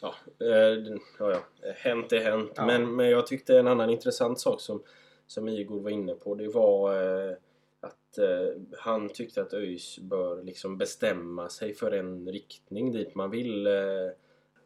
ja, 0.00 0.14
eh, 0.40 0.96
ja, 1.18 1.30
ja, 1.30 1.40
hänt 1.76 2.12
är 2.12 2.20
hänt. 2.20 2.52
Ja. 2.56 2.66
Men, 2.66 2.96
men 2.96 3.10
jag 3.10 3.26
tyckte 3.26 3.58
en 3.58 3.68
annan 3.68 3.90
intressant 3.90 4.40
sak 4.40 4.60
som, 4.60 4.82
som 5.26 5.48
Igor 5.48 5.80
var 5.80 5.90
inne 5.90 6.14
på 6.14 6.34
det 6.34 6.48
var 6.48 7.02
eh, 7.02 7.36
att 7.80 8.18
eh, 8.18 8.62
han 8.78 9.08
tyckte 9.08 9.42
att 9.42 9.54
ÖIS 9.54 9.98
bör 9.98 10.42
liksom 10.42 10.78
bestämma 10.78 11.48
sig 11.48 11.74
för 11.74 11.90
en 11.90 12.28
riktning 12.28 12.92
dit 12.92 13.14
man 13.14 13.30
vill. 13.30 13.66
Eh, 13.66 14.10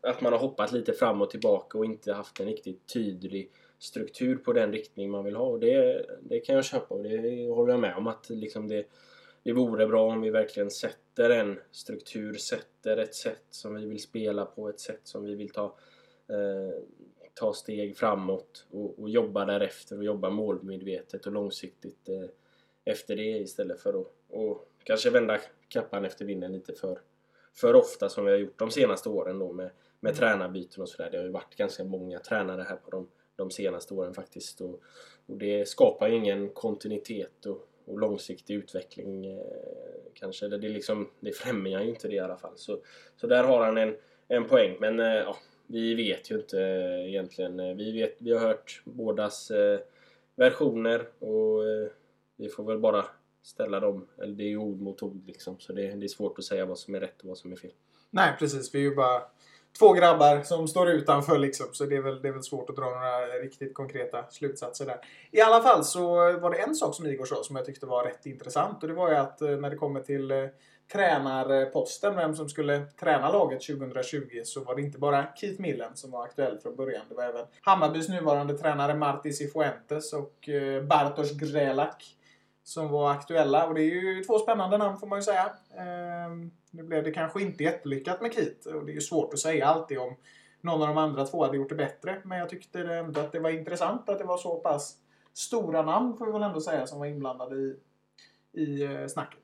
att 0.00 0.21
man 0.21 0.33
har 0.33 0.40
hoppat 0.40 0.73
lite 0.73 0.92
fram 0.92 1.23
och 1.23 1.30
tillbaka 1.30 1.78
och 1.78 1.85
inte 1.85 2.12
haft 2.12 2.40
en 2.40 2.47
riktigt 2.47 2.92
tydlig 2.92 3.50
struktur 3.78 4.37
på 4.37 4.52
den 4.52 4.73
riktning 4.73 5.11
man 5.11 5.25
vill 5.25 5.37
ha. 5.37 5.45
Och 5.45 5.61
det, 5.61 6.07
det 6.23 6.40
kan 6.40 6.54
jag 6.54 6.64
köpa 6.64 6.95
och 6.95 7.02
det 7.02 7.49
håller 7.49 7.73
jag 7.73 7.80
med 7.80 7.97
om 7.97 8.07
att 8.07 8.30
liksom 8.30 8.68
det, 8.68 8.87
det 9.42 9.52
vore 9.52 9.87
bra 9.87 10.12
om 10.12 10.21
vi 10.21 10.30
verkligen 10.30 10.71
sätter 11.18 11.30
en 11.30 11.58
struktur, 11.70 12.34
sätter 12.34 12.96
ett 12.96 13.14
sätt 13.14 13.44
som 13.50 13.75
vi 13.75 13.87
vill 13.87 14.02
spela 14.02 14.44
på, 14.44 14.68
ett 14.68 14.80
sätt 14.80 15.00
som 15.02 15.25
vi 15.25 15.34
vill 15.34 15.50
ta, 15.50 15.64
eh, 16.28 16.82
ta 17.34 17.54
steg 17.54 17.96
framåt 17.96 18.66
och, 18.70 18.98
och 18.98 19.10
jobba 19.10 19.44
därefter 19.44 19.98
och 19.98 20.04
jobba 20.04 20.30
målmedvetet 20.30 21.26
och 21.26 21.32
långsiktigt 21.32 22.08
eh, 22.08 22.28
efter 22.84 23.16
det 23.16 23.38
istället 23.38 23.80
för 23.80 24.00
att 24.00 24.06
och 24.30 24.68
kanske 24.84 25.10
vända 25.10 25.38
kappan 25.68 26.04
efter 26.04 26.25
vinden 26.25 26.52
lite 26.52 26.72
för, 26.72 26.98
för 27.52 27.75
ofta 27.75 28.08
som 28.08 28.25
vi 28.25 28.30
har 28.30 28.38
gjort 28.38 28.58
de 28.58 28.70
senaste 28.70 29.08
åren 29.08 29.38
då 29.38 29.52
med, 29.52 29.70
med 30.00 30.10
Mm. 30.10 30.18
tränarbyten 30.18 30.82
och 30.82 30.88
sådär. 30.88 31.10
Det 31.10 31.16
har 31.16 31.25
ju 31.25 31.30
varit 31.30 31.56
ganska 31.56 31.84
många 31.84 32.18
tränare 32.18 32.62
här 32.68 32.76
på 32.76 32.90
de, 32.90 33.08
de 33.37 33.50
senaste 33.50 33.94
åren 33.94 34.14
faktiskt 34.14 34.60
och, 34.60 34.80
och 35.26 35.37
det 35.37 35.68
skapar 35.68 36.08
ju 36.08 36.16
ingen 36.16 36.48
kontinuitet 36.48 37.46
och, 37.46 37.68
och 37.88 37.99
långsiktig 37.99 38.54
utveckling 38.54 39.26
eh, 39.26 39.42
kanske. 40.14 40.49
Det, 40.49 40.59
det, 40.59 40.68
liksom, 40.68 41.11
det 41.21 41.33
främjar 41.33 41.83
ju 41.83 41.88
inte 41.88 42.09
det 42.09 42.14
i 42.14 42.18
alla 42.18 42.37
fall. 42.37 42.52
Så, 42.57 42.78
så 43.16 43.26
där 43.26 43.45
har 43.45 43.64
han 43.64 43.78
en, 43.78 43.97
en 44.28 44.45
poäng. 44.45 44.76
Men 44.80 45.00
eh, 45.00 45.07
ja, 45.07 45.37
vi 45.66 45.95
vet 45.95 46.30
ju 46.30 46.35
inte 46.35 46.62
eh, 46.62 47.09
egentligen. 47.09 47.61
Eh, 47.61 47.75
vi, 47.75 47.92
vet, 47.92 48.16
vi 48.18 48.33
har 48.33 48.40
hört 48.40 48.83
bådas 48.85 49.50
eh, 49.50 49.80
versioner 50.37 51.09
och 51.18 51.68
eh, 51.68 51.88
vi 52.37 52.49
får 52.49 52.64
väl 52.64 52.78
bara 52.78 53.04
ställa 53.42 53.80
dem. 53.80 54.09
Eller 54.18 54.35
det 54.35 54.42
är 54.42 54.49
ju 54.49 54.59
ord 54.59 54.80
mot 54.80 55.02
ord 55.02 55.26
liksom. 55.26 55.59
Så 55.59 55.73
det, 55.73 55.83
det 55.83 56.07
är 56.07 56.09
svårt 56.09 56.38
att 56.38 56.45
säga 56.45 56.66
vad 56.66 56.78
som 56.78 56.95
är 56.95 57.00
rätt 57.00 57.21
och 57.21 57.28
vad 57.28 57.38
som 57.38 57.52
är 57.52 57.57
fel. 57.57 57.73
Nej, 58.11 58.37
precis. 58.38 58.75
Vi 58.75 58.78
är 58.78 58.83
ju 58.83 58.95
bara 58.95 59.23
två 59.78 59.92
grabbar 59.92 60.42
som 60.42 60.68
står 60.68 60.88
utanför 60.88 61.38
liksom. 61.38 61.66
Så 61.73 61.85
det 61.85 61.97
är 61.97 62.00
väl, 62.00 62.23
det 62.23 62.28
är 62.28 62.32
väl 62.32 62.42
svårt 62.42 62.70
att 62.70 62.76
dra 62.76 62.85
några 62.85 63.20
riktigt 63.42 63.75
konkreta 63.75 64.25
slutsatser 64.30 64.87
där. 64.87 64.97
I 65.30 65.40
alla 65.40 65.62
fall 65.62 65.85
så 65.85 66.08
var 66.38 66.50
det 66.50 66.56
en 66.56 66.75
sak 66.75 66.94
som 66.94 67.06
Igor 67.06 67.25
sa 67.25 67.42
som 67.42 67.56
jag 67.56 67.64
tyckte 67.64 67.87
var 67.87 68.04
rätt 68.04 68.26
intressant. 68.26 68.82
Och 68.82 68.88
det 68.88 68.94
var 68.94 69.11
ju 69.11 69.16
att 69.16 69.40
eh, 69.40 69.50
när 69.50 69.70
det 69.70 69.76
kommer 69.76 70.00
till 70.00 70.30
eh, 70.30 70.44
tränarposten, 70.92 72.16
vem 72.16 72.35
som 72.35 72.49
skulle 72.49 72.80
träna 73.00 73.32
laget 73.32 73.61
2020, 73.66 74.20
så 74.44 74.61
var 74.61 74.76
det 74.76 74.82
inte 74.82 74.99
bara 74.99 75.26
Keith 75.37 75.61
Millen 75.61 75.97
som 75.97 76.11
var 76.11 76.25
aktuell 76.25 76.58
från 76.58 76.76
början. 76.76 77.02
Det 77.08 77.14
var 77.14 77.25
även 77.25 77.47
Hammarbys 77.61 78.08
nuvarande 78.08 78.58
tränare 78.58 78.94
Martis 78.94 79.38
Cifuentes 79.38 80.12
och 80.12 80.49
eh, 80.49 80.82
Bartosz 80.82 81.32
Grelak 81.32 82.17
som 82.68 82.88
var 82.88 83.10
aktuella. 83.10 83.66
Och 83.66 83.75
det 83.75 83.80
är 83.80 83.84
ju 83.84 84.25
två 84.25 84.38
spännande 84.38 84.78
namn 84.78 84.98
får 84.98 85.06
man 85.06 85.18
ju 85.18 85.22
säga. 85.22 85.52
Eh, 85.76 86.30
nu 86.70 86.82
blev 86.82 87.04
det 87.04 87.10
kanske 87.10 87.42
inte 87.42 87.64
jättelyckat 87.64 88.20
med 88.20 88.32
Kit. 88.32 88.66
Och 88.66 88.84
det 88.84 88.92
är 88.92 88.94
ju 88.94 89.00
svårt 89.00 89.32
att 89.32 89.38
säga 89.38 89.66
alltid 89.66 89.98
om 89.98 90.16
någon 90.60 90.82
av 90.82 90.88
de 90.88 90.98
andra 90.98 91.25
två 91.25 91.44
hade 91.44 91.56
gjort 91.56 91.68
det 91.68 91.75
bättre. 91.75 92.22
Men 92.25 92.38
jag 92.38 92.48
tyckte 92.48 92.80
ändå 92.80 93.20
att 93.20 93.32
det 93.32 93.40
var 93.40 93.50
intressant 93.50 94.08
att 94.08 94.18
det 94.18 94.25
var 94.25 94.38
så 94.38 94.56
pass 94.56 94.96
stora 95.34 95.82
namn, 95.82 96.16
får 96.16 96.26
vi 96.26 96.32
väl 96.32 96.42
ändå 96.42 96.60
säga, 96.60 96.87
som 96.87 96.98
var 96.98 97.06
inblandade 97.06 97.56
i, 97.56 97.76
i 98.52 98.82
eh, 98.82 99.06
snacket. 99.06 99.42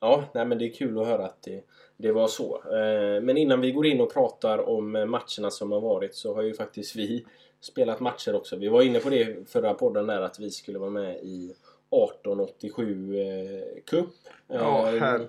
Ja, 0.00 0.24
nej, 0.34 0.44
men 0.44 0.58
det 0.58 0.64
är 0.64 0.72
kul 0.72 1.00
att 1.00 1.06
höra 1.06 1.26
att 1.26 1.42
det, 1.42 1.64
det 1.96 2.12
var 2.12 2.28
så. 2.28 2.56
Eh, 2.56 3.22
Men 3.22 3.36
innan 3.36 3.60
vi 3.60 3.72
går 3.72 3.86
in 3.86 4.00
och 4.00 4.12
pratar 4.12 4.68
om 4.68 4.96
eh, 4.96 5.06
matcherna 5.06 5.50
som 5.50 5.72
har 5.72 5.80
varit 5.80 6.14
så 6.14 6.34
har 6.34 6.42
ju 6.42 6.54
faktiskt 6.54 6.96
vi 6.96 7.24
spelat 7.60 8.00
matcher 8.00 8.34
också. 8.34 8.56
Vi 8.56 8.68
var 8.68 8.82
inne 8.82 8.98
på 8.98 9.10
det 9.10 9.20
i 9.20 9.44
förra 9.46 9.74
podden 9.74 10.06
där 10.06 10.20
att 10.20 10.38
vi 10.38 10.50
skulle 10.50 10.78
vara 10.78 10.90
med 10.90 11.16
i 11.22 11.54
1887 11.94 13.16
eh, 13.18 13.82
Cup. 13.86 14.08
eh, 14.48 15.20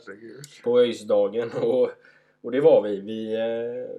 på 0.64 0.80
Öjsdagen 0.80 1.52
och, 1.62 1.90
och 2.42 2.52
det 2.52 2.62
var 2.62 2.82
vi. 2.82 3.00
Vi, 3.00 3.34
eh, 3.34 3.96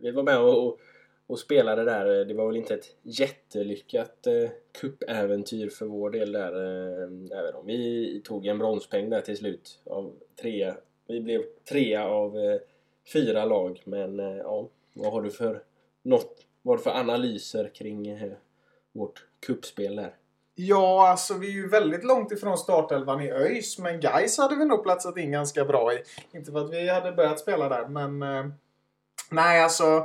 vi 0.00 0.10
var 0.10 0.22
med 0.22 0.40
och, 0.40 0.78
och 1.26 1.38
spelade 1.38 1.84
där. 1.84 2.24
Det 2.24 2.34
var 2.34 2.46
väl 2.46 2.56
inte 2.56 2.74
ett 2.74 2.96
jättelyckat 3.02 4.26
eh, 4.26 4.50
cupäventyr 4.80 5.68
för 5.68 5.86
vår 5.86 6.10
del 6.10 6.32
där. 6.32 6.52
Eh, 6.52 7.38
även 7.38 7.54
om 7.54 7.66
vi 7.66 8.20
tog 8.24 8.46
en 8.46 8.58
bronspeng 8.58 9.10
där 9.10 9.20
till 9.20 9.36
slut 9.36 9.80
av 9.84 10.12
tre. 10.40 10.74
Vi 11.06 11.20
blev 11.20 11.42
trea 11.68 12.06
av 12.06 12.38
eh, 12.38 12.60
fyra 13.12 13.44
lag. 13.44 13.82
Men 13.84 14.20
eh, 14.20 14.36
ja, 14.36 14.68
vad 14.94 15.12
har 15.12 15.22
du 15.22 15.30
för 15.30 15.62
något, 16.02 16.46
vad 16.62 16.72
har 16.72 16.76
du 16.78 16.82
för 16.82 17.00
analyser 17.00 17.70
kring 17.74 18.08
eh, 18.08 18.32
vårt 18.92 19.26
kuppspel 19.40 19.96
där? 19.96 20.14
Ja, 20.62 21.08
alltså 21.08 21.34
vi 21.34 21.46
är 21.46 21.52
ju 21.52 21.68
väldigt 21.68 22.04
långt 22.04 22.32
ifrån 22.32 22.58
startelvan 22.58 23.20
i 23.20 23.30
ÖIS, 23.30 23.78
men 23.78 24.00
Gais 24.00 24.38
hade 24.38 24.56
vi 24.56 24.64
nog 24.64 24.82
platsat 24.82 25.16
in 25.16 25.32
ganska 25.32 25.64
bra 25.64 25.92
i. 25.92 26.02
Inte 26.32 26.52
för 26.52 26.64
att 26.64 26.70
vi 26.70 26.88
hade 26.88 27.12
börjat 27.12 27.40
spela 27.40 27.68
där, 27.68 27.88
men... 27.88 28.22
Eh, 28.22 28.46
nej, 29.30 29.62
alltså... 29.62 30.04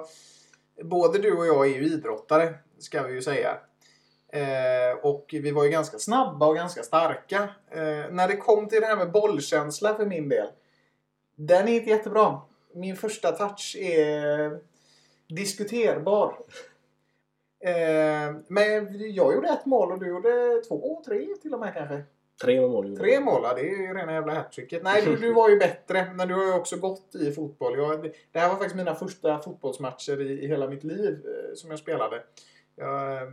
Både 0.84 1.20
du 1.20 1.38
och 1.38 1.48
jag 1.48 1.66
är 1.66 1.76
ju 1.76 1.86
idrottare, 1.86 2.54
ska 2.80 3.04
vi 3.04 3.14
ju 3.14 3.22
säga. 3.22 3.58
Eh, 4.30 4.98
och 5.02 5.26
vi 5.32 5.52
var 5.52 5.64
ju 5.64 5.70
ganska 5.70 6.00
snabba 6.00 6.48
och 6.48 6.56
ganska 6.56 6.84
starka. 6.84 7.50
Eh, 7.72 8.12
när 8.12 8.28
det 8.28 8.38
kom 8.38 8.68
till 8.68 8.82
det 8.82 8.88
här 8.88 8.98
med 8.98 9.12
bollkänsla 9.12 9.96
för 9.96 10.06
min 10.06 10.30
del. 10.30 10.48
Den 11.36 11.68
är 11.68 11.74
inte 11.74 11.90
jättebra. 11.90 12.42
Min 12.74 12.96
första 12.96 13.32
touch 13.32 13.76
är 13.80 14.60
diskuterbar. 15.28 16.38
Eh, 17.60 18.36
men 18.48 18.88
jag 19.14 19.34
gjorde 19.34 19.48
ett 19.48 19.66
mål 19.66 19.92
och 19.92 20.00
du 20.00 20.08
gjorde 20.08 20.62
två, 20.68 21.02
tre 21.06 21.28
till 21.42 21.54
och 21.54 21.60
med 21.60 21.74
kanske. 21.74 22.04
Tre 22.42 22.62
mål 22.62 22.98
Tre 22.98 23.20
mål, 23.20 23.42
ja, 23.44 23.54
det 23.54 23.62
är 23.62 23.88
ju 23.88 23.94
rena 23.94 24.14
jävla 24.14 24.34
hattricket. 24.34 24.84
Nej, 24.84 25.02
du, 25.06 25.16
du 25.16 25.34
var 25.34 25.50
ju 25.50 25.58
bättre. 25.58 26.08
Men 26.16 26.28
du 26.28 26.34
har 26.34 26.44
ju 26.44 26.54
också 26.54 26.78
gått 26.78 27.16
i 27.16 27.32
fotboll. 27.32 27.78
Jag, 27.78 28.14
det 28.32 28.40
här 28.40 28.50
var 28.50 28.56
faktiskt 28.56 28.76
mina 28.76 28.96
första 28.96 29.40
fotbollsmatcher 29.40 30.22
i, 30.22 30.44
i 30.44 30.48
hela 30.48 30.68
mitt 30.68 30.84
liv 30.84 31.26
eh, 31.26 31.56
som 31.56 31.70
jag 31.70 31.80
spelade. 31.80 32.24
Jag 32.76 33.22
eh, 33.22 33.30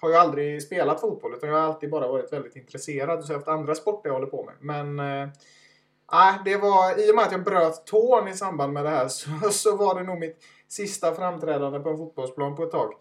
har 0.00 0.10
ju 0.10 0.16
aldrig 0.16 0.62
spelat 0.62 1.00
fotboll 1.00 1.34
utan 1.34 1.48
jag 1.48 1.56
har 1.56 1.64
alltid 1.64 1.90
bara 1.90 2.08
varit 2.08 2.32
väldigt 2.32 2.56
intresserad. 2.56 3.24
Så 3.24 3.32
jag 3.32 3.36
har 3.36 3.40
haft 3.40 3.48
andra 3.48 3.74
sporter 3.74 4.08
jag 4.08 4.14
håller 4.14 4.26
på 4.26 4.44
med. 4.44 4.54
Men 4.60 4.98
eh, 4.98 5.28
nej, 6.12 6.38
det 6.44 6.56
var, 6.56 7.08
i 7.08 7.10
och 7.10 7.14
med 7.14 7.24
att 7.24 7.32
jag 7.32 7.44
bröt 7.44 7.86
tån 7.86 8.28
i 8.28 8.34
samband 8.34 8.72
med 8.72 8.84
det 8.84 8.90
här 8.90 9.08
så, 9.08 9.30
så 9.50 9.76
var 9.76 9.94
det 9.94 10.02
nog 10.02 10.18
mitt 10.18 10.44
sista 10.68 11.14
framträdande 11.14 11.80
på 11.80 11.88
en 11.88 11.98
fotbollsplan 11.98 12.56
på 12.56 12.62
ett 12.62 12.70
tag. 12.70 12.94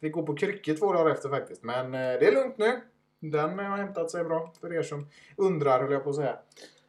Fick 0.00 0.12
gå 0.12 0.22
på 0.26 0.36
kryckor 0.36 0.74
två 0.74 0.92
dagar 0.92 1.10
efter 1.10 1.28
faktiskt. 1.28 1.62
Men 1.62 1.86
eh, 1.86 2.00
det 2.00 2.26
är 2.26 2.32
lugnt 2.32 2.58
nu. 2.58 2.80
Den 3.20 3.58
har 3.58 3.76
hämtat 3.76 4.10
sig 4.10 4.24
bra 4.24 4.52
för 4.60 4.74
er 4.74 4.82
som 4.82 5.06
undrar, 5.36 5.82
höll 5.82 5.92
jag 5.92 6.04
på 6.04 6.10
att 6.10 6.16
säga. 6.16 6.38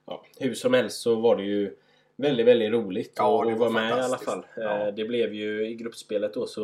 ja, 0.06 0.26
hur 0.39 0.54
som 0.54 0.74
helst 0.74 1.02
så 1.02 1.15
var 1.15 1.36
det 1.36 1.43
ju 1.43 1.76
väldigt, 2.15 2.45
väldigt 2.47 2.71
roligt 2.71 3.13
Ja, 3.15 3.52
att 3.52 3.58
vara 3.60 3.69
med 3.69 3.89
i 3.89 4.02
alla 4.02 4.17
fall. 4.17 4.45
Ja. 4.56 4.88
Eh, 4.88 4.93
Det 4.93 5.06
blev 5.06 5.34
ju 5.34 5.67
i 5.67 5.76
gruppspelet 5.76 6.34
då 6.34 6.45
så 6.47 6.62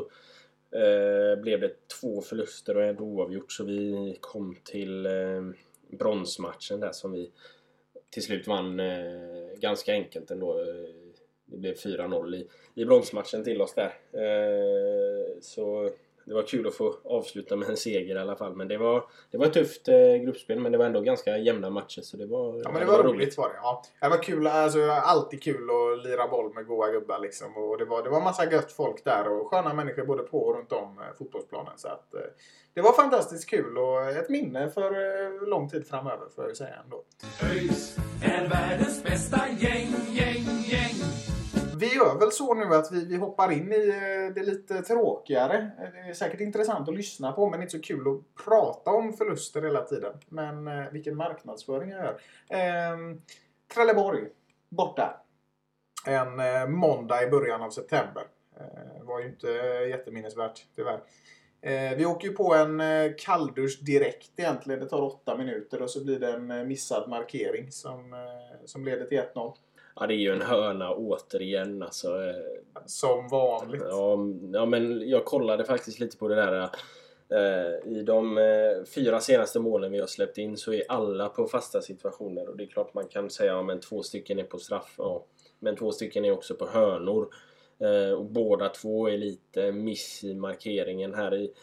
eh, 0.72 1.42
blev 1.42 1.60
det 1.62 1.88
två 2.02 2.22
förluster 2.22 2.78
och 2.78 2.84
en 2.84 3.00
oavgjort 3.00 3.52
så 3.52 3.64
vi 3.64 4.18
kom 4.22 4.56
till 4.64 5.06
eh, 5.06 5.12
bronsmatchen 5.98 6.80
där 6.80 6.92
som 6.92 7.12
vi 7.12 7.32
till 8.12 8.24
slut 8.24 8.48
vann 8.48 8.80
eh, 8.80 9.58
ganska 9.60 9.92
enkelt 9.92 10.32
ändå. 10.32 10.60
Eh, 10.60 10.66
Det 11.46 11.58
blev 11.58 11.74
4-0 11.76 12.36
i, 12.36 12.48
i 12.76 12.86
bronsmatchen 12.86 13.44
till 13.44 13.62
oss 13.62 13.74
där. 13.74 13.94
Så 15.42 15.90
det 16.28 16.34
var 16.34 16.44
kul 16.44 16.68
att 16.68 16.76
få 16.76 16.96
avsluta 17.04 17.56
med 17.56 17.70
en 17.70 17.78
seger 17.78 18.16
i 18.16 18.20
alla 18.20 18.36
fall. 18.36 18.56
Men 18.56 18.68
det 18.68 18.78
var, 18.78 19.04
det 19.32 19.38
var 19.38 19.46
ett 19.46 19.54
tufft 19.54 19.88
eh, 19.88 20.16
gruppspel 20.24 20.60
men 20.60 20.72
det 20.72 20.78
var 20.78 20.86
ändå 20.86 21.02
ganska 21.02 21.38
jämna 21.38 21.70
matcher 21.70 22.02
så 22.02 22.18
det 22.18 22.26
var 22.26 22.62
Ja, 22.64 22.72
men 22.72 22.82
det 22.82 22.86
var 22.86 23.04
roligt 23.04 23.38
var 23.38 23.50
det. 23.50 23.56
Ja. 23.56 23.84
Det 24.02 24.10
var 24.10 24.24
kul. 24.24 24.48
Alltså, 24.48 24.82
alltid 24.92 25.44
kul 25.44 25.70
att 25.70 26.04
lira 26.04 26.28
boll 26.28 26.54
med 26.54 26.68
goa 26.68 26.92
gubbar 26.92 27.20
liksom. 27.20 27.58
Och 27.58 27.78
det 27.78 27.86
var, 27.86 28.04
det 28.04 28.10
var 28.10 28.22
massa 28.22 28.52
gött 28.52 28.72
folk 28.72 29.04
där 29.04 29.28
och 29.28 29.48
sköna 29.48 29.74
människor 29.74 30.06
både 30.06 30.24
på 30.24 30.40
och 30.40 30.56
runt 30.56 30.72
om 30.72 31.00
eh, 31.00 31.18
fotbollsplanen. 31.18 31.74
Så 31.78 31.88
att, 31.88 32.14
eh, 32.14 32.20
det 32.74 32.82
var 32.82 32.94
fantastiskt 32.94 33.50
kul 33.50 33.78
och 33.78 34.10
ett 34.10 34.30
minne 34.30 34.70
för 34.70 34.92
eh, 34.92 35.48
lång 35.48 35.70
tid 35.70 35.88
framöver 35.88 36.30
får 36.36 36.44
jag 36.44 36.50
ju 36.50 36.56
säga 36.56 36.76
ändå. 36.84 37.04
ÖIS 37.44 37.98
är 38.24 38.50
världens 38.50 39.04
bästa 39.04 39.42
gäng, 39.60 39.96
gäng, 40.14 40.46
gäng. 40.66 41.27
Vi 41.80 41.96
gör 41.96 42.20
väl 42.20 42.32
så 42.32 42.54
nu 42.54 42.76
att 42.76 42.92
vi, 42.92 43.06
vi 43.06 43.16
hoppar 43.16 43.52
in 43.52 43.74
i 43.74 43.88
eh, 43.88 44.34
det 44.34 44.44
lite 44.44 44.82
tråkigare. 44.82 45.58
Eh, 45.58 45.92
det 45.94 46.10
är 46.10 46.14
säkert 46.14 46.40
intressant 46.40 46.90
att 46.90 46.96
lyssna 46.96 47.32
på 47.32 47.50
men 47.50 47.62
inte 47.62 47.72
så 47.72 47.82
kul 47.82 48.08
att 48.08 48.46
prata 48.46 48.92
om 48.92 49.14
förluster 49.14 49.62
hela 49.62 49.82
tiden. 49.82 50.14
Men 50.30 50.68
eh, 50.68 50.92
vilken 50.92 51.18
marknadsföring 51.18 51.90
jag 51.90 52.00
gör. 52.04 52.20
Eh, 52.50 52.98
Trelleborg, 53.74 54.28
borta. 54.70 55.22
En 56.06 56.40
eh, 56.40 56.68
måndag 56.68 57.24
i 57.24 57.28
början 57.28 57.62
av 57.62 57.70
september. 57.70 58.24
Eh, 58.60 59.04
var 59.04 59.20
ju 59.20 59.28
inte 59.28 59.48
jätteminnesvärt 59.90 60.66
tyvärr. 60.76 61.00
Eh, 61.62 61.98
vi 61.98 62.06
åker 62.06 62.28
ju 62.28 62.34
på 62.34 62.54
en 62.54 62.80
eh, 62.80 63.12
kalldusch 63.18 63.80
direkt 63.82 64.32
egentligen. 64.40 64.80
Det 64.80 64.90
tar 64.90 65.02
åtta 65.02 65.38
minuter 65.38 65.82
och 65.82 65.90
så 65.90 66.04
blir 66.04 66.20
det 66.20 66.34
en 66.34 66.52
eh, 66.52 66.64
missad 66.64 67.10
markering 67.10 67.72
som, 67.72 68.14
eh, 68.14 68.66
som 68.66 68.86
leder 68.86 69.06
till 69.06 69.18
1-0. 69.18 69.54
Ja, 70.00 70.08
det 70.08 70.14
är 70.14 70.18
ju 70.18 70.32
en 70.32 70.42
hörna 70.42 70.94
återigen 70.96 71.84
alltså. 71.84 72.08
eh, 72.08 72.36
Som 72.86 73.28
vanligt. 73.28 73.84
Ja, 73.90 74.18
ja, 74.54 74.66
men 74.66 75.10
jag 75.10 75.26
kollade 75.26 75.64
faktiskt 75.66 76.00
lite 76.00 76.18
på 76.18 76.28
det 76.28 76.36
där. 76.36 76.70
eh, 77.30 77.92
I 77.98 78.04
de 78.04 78.38
eh, 78.38 78.84
fyra 78.96 79.20
senaste 79.20 79.60
målen 79.60 79.92
vi 79.92 80.00
har 80.00 80.08
släppt 80.08 80.38
in 80.38 80.58
så 80.58 80.74
är 80.74 80.84
alla 80.90 81.30
på 81.30 81.48
fasta 81.48 81.82
situationer. 81.82 82.50
Och 82.50 82.58
det 82.58 82.64
är 82.64 82.68
klart 82.68 82.94
man 82.94 83.08
kan 83.08 83.30
säga 83.30 83.52
att 83.52 83.58
ja, 83.58 83.64
men 83.64 83.80
två 83.80 84.04
stycken 84.04 84.40
är 84.40 84.44
på 84.44 84.58
straff. 84.58 84.96
Ja. 84.98 85.26
Men 85.60 85.76
två 85.76 85.92
stycken 85.92 86.26
är 86.26 86.32
också 86.32 86.56
på 86.56 86.68
hörnor. 86.68 87.28
Och 88.18 88.26
båda 88.26 88.70
två 88.70 89.10
är 89.10 89.18
lite 89.18 89.72
miss 89.72 90.24
i 90.24 90.34
markeringen 90.34 91.14
här 91.14 91.36
i 91.36 91.54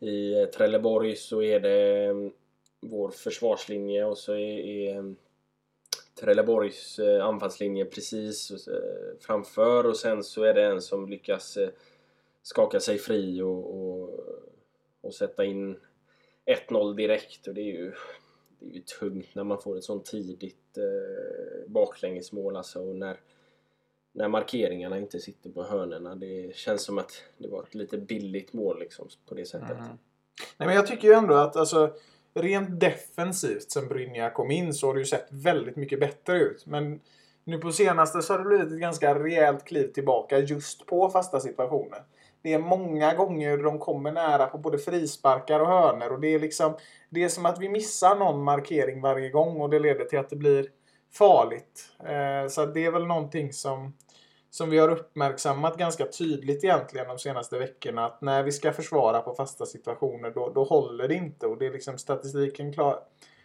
I 0.00 0.46
Trelleborg 0.46 1.16
så 1.16 1.42
är 1.42 1.60
det 1.60 2.04
mm, 2.04 2.32
vår 2.80 3.08
försvarslinje 3.10 4.04
och 4.04 4.18
så 4.18 4.32
är, 4.32 4.58
är 4.58 4.92
mm, 4.92 5.16
Trelleborgs 6.20 6.98
eh, 6.98 7.24
anfallslinje 7.24 7.84
precis 7.84 8.50
eh, 8.68 9.18
framför 9.20 9.86
och 9.86 9.96
sen 9.96 10.24
så 10.24 10.42
är 10.42 10.54
det 10.54 10.64
en 10.64 10.82
som 10.82 11.08
lyckas 11.08 11.56
eh, 11.56 11.68
skaka 12.42 12.80
sig 12.80 12.98
fri 12.98 13.42
och, 13.42 13.74
och, 13.74 14.20
och 15.00 15.14
sätta 15.14 15.44
in 15.44 15.76
1-0 16.68 16.94
direkt 16.94 17.46
och 17.46 17.54
det 17.54 17.60
är 17.60 17.72
ju, 17.72 17.92
det 18.58 18.66
är 18.66 18.74
ju 18.74 18.80
tungt 18.80 19.34
när 19.34 19.44
man 19.44 19.60
får 19.60 19.76
ett 19.78 19.84
sånt 19.84 20.04
tidigt 20.04 20.78
eh, 20.78 21.70
baklängesmål 21.70 22.56
alltså 22.56 22.80
och 22.80 22.96
när, 22.96 23.20
när 24.12 24.28
markeringarna 24.28 24.98
inte 24.98 25.20
sitter 25.20 25.50
på 25.50 25.62
hörnerna. 25.62 26.14
Det 26.14 26.56
känns 26.56 26.82
som 26.82 26.98
att 26.98 27.22
det 27.38 27.48
var 27.48 27.62
ett 27.62 27.74
lite 27.74 27.98
billigt 27.98 28.52
mål 28.52 28.78
liksom 28.78 29.08
på 29.26 29.34
det 29.34 29.44
sättet. 29.44 29.70
Mm. 29.70 29.98
Nej, 30.56 30.66
men 30.66 30.74
jag 30.74 30.86
tycker 30.86 31.08
ju 31.08 31.14
ändå 31.14 31.34
att 31.34 31.56
alltså, 31.56 31.94
rent 32.38 32.80
defensivt 32.80 33.70
sen 33.70 33.88
Brynja 33.88 34.30
kom 34.30 34.50
in 34.50 34.74
så 34.74 34.86
har 34.86 34.94
det 34.94 35.00
ju 35.00 35.06
sett 35.06 35.28
väldigt 35.30 35.76
mycket 35.76 36.00
bättre 36.00 36.38
ut. 36.38 36.66
Men 36.66 37.00
nu 37.44 37.58
på 37.58 37.72
senaste 37.72 38.22
så 38.22 38.32
har 38.32 38.38
det 38.38 38.44
blivit 38.44 38.72
ett 38.72 38.80
ganska 38.80 39.14
rejält 39.14 39.64
kliv 39.64 39.92
tillbaka 39.92 40.38
just 40.38 40.86
på 40.86 41.10
fasta 41.10 41.40
situationer. 41.40 42.02
Det 42.42 42.52
är 42.52 42.58
många 42.58 43.14
gånger 43.14 43.58
de 43.58 43.78
kommer 43.78 44.12
nära 44.12 44.46
på 44.46 44.58
både 44.58 44.78
frisparkar 44.78 45.60
och 45.60 45.66
hörner 45.66 46.12
och 46.12 46.20
det 46.20 46.28
är 46.28 46.38
liksom 46.38 46.76
det 47.10 47.24
är 47.24 47.28
som 47.28 47.46
att 47.46 47.58
vi 47.58 47.68
missar 47.68 48.16
någon 48.16 48.44
markering 48.44 49.00
varje 49.00 49.30
gång 49.30 49.60
och 49.60 49.70
det 49.70 49.78
leder 49.78 50.04
till 50.04 50.18
att 50.18 50.30
det 50.30 50.36
blir 50.36 50.66
farligt. 51.12 51.92
Eh, 52.00 52.48
så 52.48 52.66
det 52.66 52.84
är 52.84 52.90
väl 52.90 53.06
någonting 53.06 53.52
som 53.52 53.92
som 54.50 54.70
vi 54.70 54.78
har 54.78 54.88
uppmärksammat 54.88 55.76
ganska 55.76 56.06
tydligt 56.06 56.64
egentligen 56.64 57.08
de 57.08 57.18
senaste 57.18 57.58
veckorna 57.58 58.06
att 58.06 58.20
när 58.20 58.42
vi 58.42 58.52
ska 58.52 58.72
försvara 58.72 59.20
på 59.20 59.34
fasta 59.34 59.66
situationer 59.66 60.30
då, 60.30 60.52
då 60.54 60.64
håller 60.64 61.08
det 61.08 61.14
inte 61.14 61.46
och 61.46 61.58
det 61.58 61.66
är 61.66 61.72
liksom 61.72 61.98
statistiken 61.98 62.72
klar, 62.72 63.00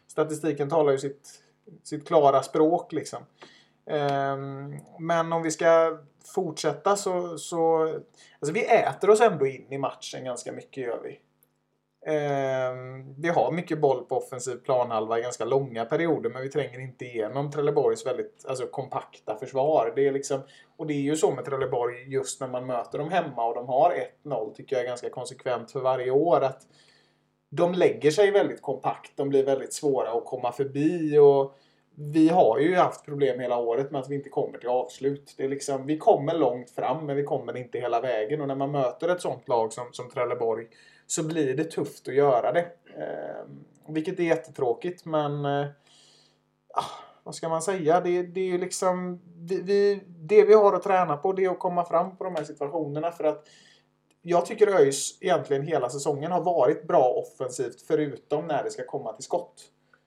statistiken 0.07 0.69
talar 0.69 0.91
ju 0.91 0.97
sitt, 0.97 1.29
sitt 1.83 2.07
klara 2.07 2.43
språk 2.43 2.91
liksom. 2.91 3.23
Um, 3.85 4.79
men 4.99 5.33
om 5.33 5.43
vi 5.43 5.51
ska 5.51 5.97
fortsätta 6.35 6.95
så, 6.95 7.37
så 7.37 7.83
alltså 8.39 8.53
vi 8.53 8.65
äter 8.65 9.09
oss 9.09 9.21
ändå 9.21 9.45
in 9.45 9.73
i 9.73 9.77
matchen 9.77 10.23
ganska 10.25 10.51
mycket 10.51 10.83
gör 10.83 10.99
vi. 11.03 11.19
Eh, 12.05 12.73
vi 13.17 13.29
har 13.29 13.51
mycket 13.51 13.79
boll 13.79 14.03
på 14.05 14.17
offensiv 14.17 14.55
planhalva 14.55 15.19
i 15.19 15.21
ganska 15.21 15.45
långa 15.45 15.85
perioder 15.85 16.29
men 16.29 16.41
vi 16.41 16.49
tränger 16.49 16.79
inte 16.79 17.05
igenom 17.05 17.51
Trelleborgs 17.51 18.05
väldigt 18.05 18.45
alltså, 18.47 18.67
kompakta 18.67 19.35
försvar. 19.35 19.93
Det 19.95 20.07
är 20.07 20.11
liksom, 20.11 20.41
och 20.77 20.87
det 20.87 20.93
är 20.93 21.01
ju 21.01 21.15
så 21.15 21.31
med 21.31 21.45
Trelleborg 21.45 22.13
just 22.13 22.41
när 22.41 22.47
man 22.47 22.65
möter 22.65 22.97
dem 22.97 23.09
hemma 23.09 23.45
och 23.45 23.55
de 23.55 23.67
har 23.67 23.93
1-0 24.23 24.53
tycker 24.53 24.75
jag 24.75 24.83
är 24.83 24.87
ganska 24.87 25.09
konsekvent 25.09 25.71
för 25.71 25.79
varje 25.79 26.11
år. 26.11 26.41
att 26.41 26.61
De 27.49 27.73
lägger 27.73 28.11
sig 28.11 28.31
väldigt 28.31 28.61
kompakt. 28.61 29.11
De 29.15 29.29
blir 29.29 29.43
väldigt 29.43 29.73
svåra 29.73 30.11
att 30.11 30.25
komma 30.25 30.51
förbi. 30.51 31.17
och 31.17 31.55
vi 31.95 32.29
har 32.29 32.59
ju 32.59 32.75
haft 32.75 33.05
problem 33.05 33.39
hela 33.39 33.57
året 33.57 33.91
med 33.91 34.01
att 34.01 34.09
vi 34.09 34.15
inte 34.15 34.29
kommer 34.29 34.57
till 34.57 34.69
avslut. 34.69 35.33
Det 35.37 35.43
är 35.43 35.49
liksom, 35.49 35.85
vi 35.85 35.97
kommer 35.97 36.33
långt 36.33 36.69
fram 36.69 37.05
men 37.05 37.15
vi 37.15 37.23
kommer 37.23 37.57
inte 37.57 37.79
hela 37.79 38.01
vägen. 38.01 38.41
Och 38.41 38.47
när 38.47 38.55
man 38.55 38.71
möter 38.71 39.09
ett 39.09 39.21
sånt 39.21 39.47
lag 39.47 39.73
som, 39.73 39.85
som 39.91 40.09
Trelleborg 40.09 40.67
så 41.15 41.23
blir 41.23 41.56
det 41.56 41.63
tufft 41.63 42.08
att 42.08 42.13
göra 42.13 42.52
det. 42.52 42.65
Eh, 42.97 43.45
vilket 43.88 44.19
är 44.19 44.23
jättetråkigt 44.23 45.06
men 45.06 45.45
eh, 45.45 45.67
ah, 46.73 46.86
vad 47.23 47.36
ska 47.36 47.49
man 47.49 47.62
säga? 47.62 48.02
Det, 48.02 48.23
det 48.23 48.39
är 48.39 48.45
ju 48.45 48.58
liksom 48.58 49.21
vi, 49.38 49.62
vi, 49.62 50.04
det 50.08 50.43
vi 50.43 50.54
har 50.54 50.73
att 50.73 50.84
träna 50.84 51.17
på 51.17 51.34
det 51.34 51.45
är 51.45 51.49
att 51.49 51.60
komma 51.60 51.86
fram 51.86 52.17
på 52.17 52.23
de 52.23 52.36
här 52.36 52.43
situationerna 52.43 53.12
för 53.12 53.23
att 53.23 53.47
jag 54.21 54.45
tycker 54.45 54.67
ÖIS 54.67 55.17
egentligen 55.21 55.63
hela 55.63 55.89
säsongen 55.89 56.32
har 56.32 56.43
varit 56.43 56.88
bra 56.88 57.23
offensivt 57.26 57.82
förutom 57.82 58.47
när 58.47 58.63
det 58.63 58.71
ska 58.71 58.86
komma 58.86 59.13
till 59.13 59.23
skott. 59.23 59.62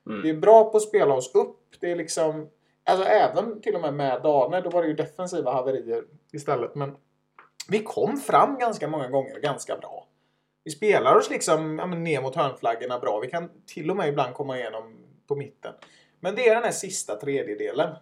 Mm. 0.06 0.22
Det 0.22 0.30
är 0.30 0.34
bra 0.34 0.70
på 0.70 0.76
att 0.76 0.82
spela 0.82 1.14
oss 1.14 1.34
upp. 1.34 1.60
Det 1.80 1.90
är 1.90 1.96
liksom 1.96 2.48
Alltså 2.88 3.04
även 3.04 3.60
till 3.60 3.74
och 3.74 3.80
med 3.80 3.94
med 3.94 4.22
Dane, 4.22 4.60
då 4.60 4.70
var 4.70 4.82
det 4.82 4.88
ju 4.88 4.94
defensiva 4.94 5.52
haverier 5.52 6.04
istället. 6.32 6.74
Men 6.74 6.96
vi 7.68 7.82
kom 7.82 8.16
fram 8.16 8.58
ganska 8.58 8.88
många 8.88 9.08
gånger 9.08 9.40
ganska 9.40 9.76
bra. 9.76 10.06
Vi 10.66 10.72
spelar 10.72 11.16
oss 11.16 11.30
liksom 11.30 11.78
ja, 11.78 11.86
ner 11.86 12.22
mot 12.22 12.34
hörnflaggorna 12.34 12.98
bra. 12.98 13.20
Vi 13.20 13.30
kan 13.30 13.50
till 13.66 13.90
och 13.90 13.96
med 13.96 14.08
ibland 14.08 14.34
komma 14.34 14.58
igenom 14.58 14.96
på 15.26 15.36
mitten. 15.36 15.72
Men 16.20 16.34
det 16.34 16.48
är 16.48 16.54
den 16.54 16.64
här 16.64 16.70
sista 16.70 17.16
tredjedelen. 17.16 17.94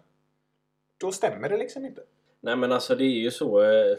Då 0.97 1.11
stämmer 1.11 1.49
det 1.49 1.57
liksom 1.57 1.85
inte. 1.85 2.01
Nej 2.39 2.55
men 2.55 2.71
alltså 2.71 2.95
det 2.95 3.03
är 3.03 3.19
ju 3.19 3.31
så. 3.31 3.61
Eh, 3.61 3.97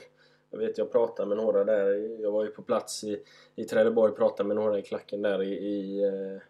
jag 0.51 0.59
vet 0.59 0.79
jag 0.79 0.93
pratade 0.93 1.29
med 1.29 1.37
några 1.37 1.65
där. 1.65 2.21
Jag 2.23 2.31
var 2.31 2.45
ju 2.45 2.51
på 2.51 2.63
plats 2.63 3.05
i, 3.05 3.23
i 3.57 3.65
Trelleborg 3.65 4.11
och 4.11 4.19
pratade 4.19 4.47
med 4.47 4.57
några 4.57 4.79
i 4.79 4.83
klacken 4.83 5.23
där 5.23 5.43
i, 5.43 5.53
i, 5.55 6.05
eh, 6.05 6.43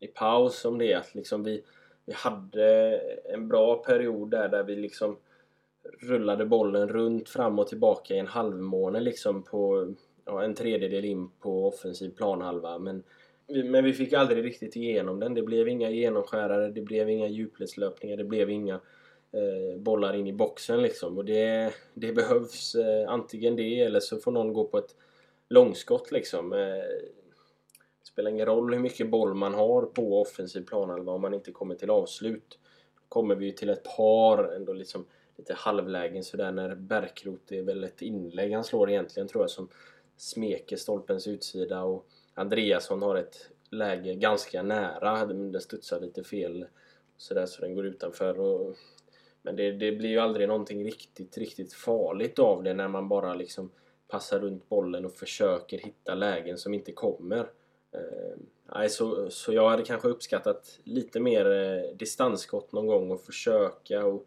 i 0.00 0.06
paus 0.06 0.64
om 0.64 0.78
det. 0.78 0.94
Att 0.94 1.14
liksom 1.14 1.44
vi, 1.44 1.64
vi 2.06 2.12
hade 2.12 2.96
en 3.24 3.48
bra 3.48 3.76
period 3.76 4.30
där, 4.30 4.48
där 4.48 4.62
vi 4.62 4.76
liksom 4.76 5.16
rullade 6.00 6.46
bollen 6.46 6.88
runt 6.88 7.28
fram 7.28 7.58
och 7.58 7.68
tillbaka 7.68 8.14
i 8.14 8.18
en 8.18 8.26
halvmåne 8.26 9.00
liksom 9.00 9.42
på 9.42 9.94
ja, 10.24 10.42
en 10.42 10.54
tredjedel 10.54 11.04
in 11.04 11.28
på 11.40 11.68
offensiv 11.68 12.10
planhalva. 12.10 12.78
Men, 12.78 13.02
men 13.46 13.84
vi 13.84 13.92
fick 13.92 14.12
aldrig 14.12 14.44
riktigt 14.44 14.76
igenom 14.76 15.20
den. 15.20 15.34
Det 15.34 15.42
blev 15.42 15.68
inga 15.68 15.90
genomskärare, 15.90 16.70
det 16.70 16.80
blev 16.80 17.10
inga 17.10 17.28
djupledslöpningar, 17.28 18.16
det 18.16 18.24
blev 18.24 18.50
inga 18.50 18.74
eh, 19.32 19.78
bollar 19.78 20.14
in 20.14 20.26
i 20.26 20.32
boxen 20.32 20.82
liksom. 20.82 21.18
Och 21.18 21.24
det, 21.24 21.74
det 21.94 22.12
behövs 22.12 22.74
eh, 22.74 23.10
antingen 23.10 23.56
det 23.56 23.80
eller 23.80 24.00
så 24.00 24.18
får 24.18 24.32
någon 24.32 24.52
gå 24.52 24.64
på 24.64 24.78
ett 24.78 24.96
långskott 25.48 26.12
liksom. 26.12 26.52
Eh, 26.52 26.58
det 28.00 28.06
spelar 28.06 28.30
ingen 28.30 28.46
roll 28.46 28.72
hur 28.72 28.80
mycket 28.80 29.10
boll 29.10 29.34
man 29.34 29.54
har 29.54 29.82
på 29.82 30.20
offensiv 30.20 30.66
planhalva 30.66 31.12
om 31.12 31.20
man 31.20 31.34
inte 31.34 31.52
kommer 31.52 31.74
till 31.74 31.90
avslut. 31.90 32.58
Då 32.94 33.02
kommer 33.08 33.34
vi 33.34 33.52
till 33.52 33.70
ett 33.70 33.96
par 33.96 34.44
ändå 34.44 34.72
liksom 34.72 35.04
lite 35.36 35.54
halvlägen 35.54 36.24
sådär 36.24 36.52
när 36.52 36.74
Bärkroth 36.74 37.54
är 37.54 37.62
väl 37.62 37.84
ett 37.84 38.02
inlägg 38.02 38.52
han 38.52 38.64
slår 38.64 38.90
egentligen 38.90 39.28
tror 39.28 39.42
jag 39.42 39.50
som 39.50 39.68
smeker 40.22 40.76
stolpens 40.76 41.26
utsida 41.26 41.82
och 41.82 42.06
Andreasson 42.34 43.02
har 43.02 43.16
ett 43.16 43.48
läge 43.70 44.14
ganska 44.14 44.62
nära. 44.62 45.26
Den 45.26 45.60
studsar 45.60 46.00
lite 46.00 46.24
fel 46.24 46.66
sådär 47.16 47.46
så 47.46 47.60
den 47.62 47.74
går 47.74 47.86
utanför. 47.86 48.40
Och, 48.40 48.76
men 49.42 49.56
det, 49.56 49.72
det, 49.72 49.92
blir 49.92 50.08
ju 50.08 50.18
aldrig 50.18 50.48
någonting 50.48 50.84
riktigt, 50.84 51.38
riktigt 51.38 51.74
farligt 51.74 52.38
av 52.38 52.62
det 52.62 52.74
när 52.74 52.88
man 52.88 53.08
bara 53.08 53.34
liksom 53.34 53.70
passar 54.08 54.40
runt 54.40 54.68
bollen 54.68 55.04
och 55.04 55.12
försöker 55.12 55.78
hitta 55.78 56.14
lägen 56.14 56.58
som 56.58 56.74
inte 56.74 56.92
kommer. 56.92 57.50
Eh, 57.92 58.86
så, 58.88 59.30
så 59.30 59.52
jag 59.52 59.70
hade 59.70 59.82
kanske 59.82 60.08
uppskattat 60.08 60.78
lite 60.84 61.20
mer 61.20 61.50
eh, 61.50 61.96
distansskott 61.96 62.72
någon 62.72 62.86
gång 62.86 63.10
och 63.10 63.20
försöka 63.20 64.06
och, 64.06 64.26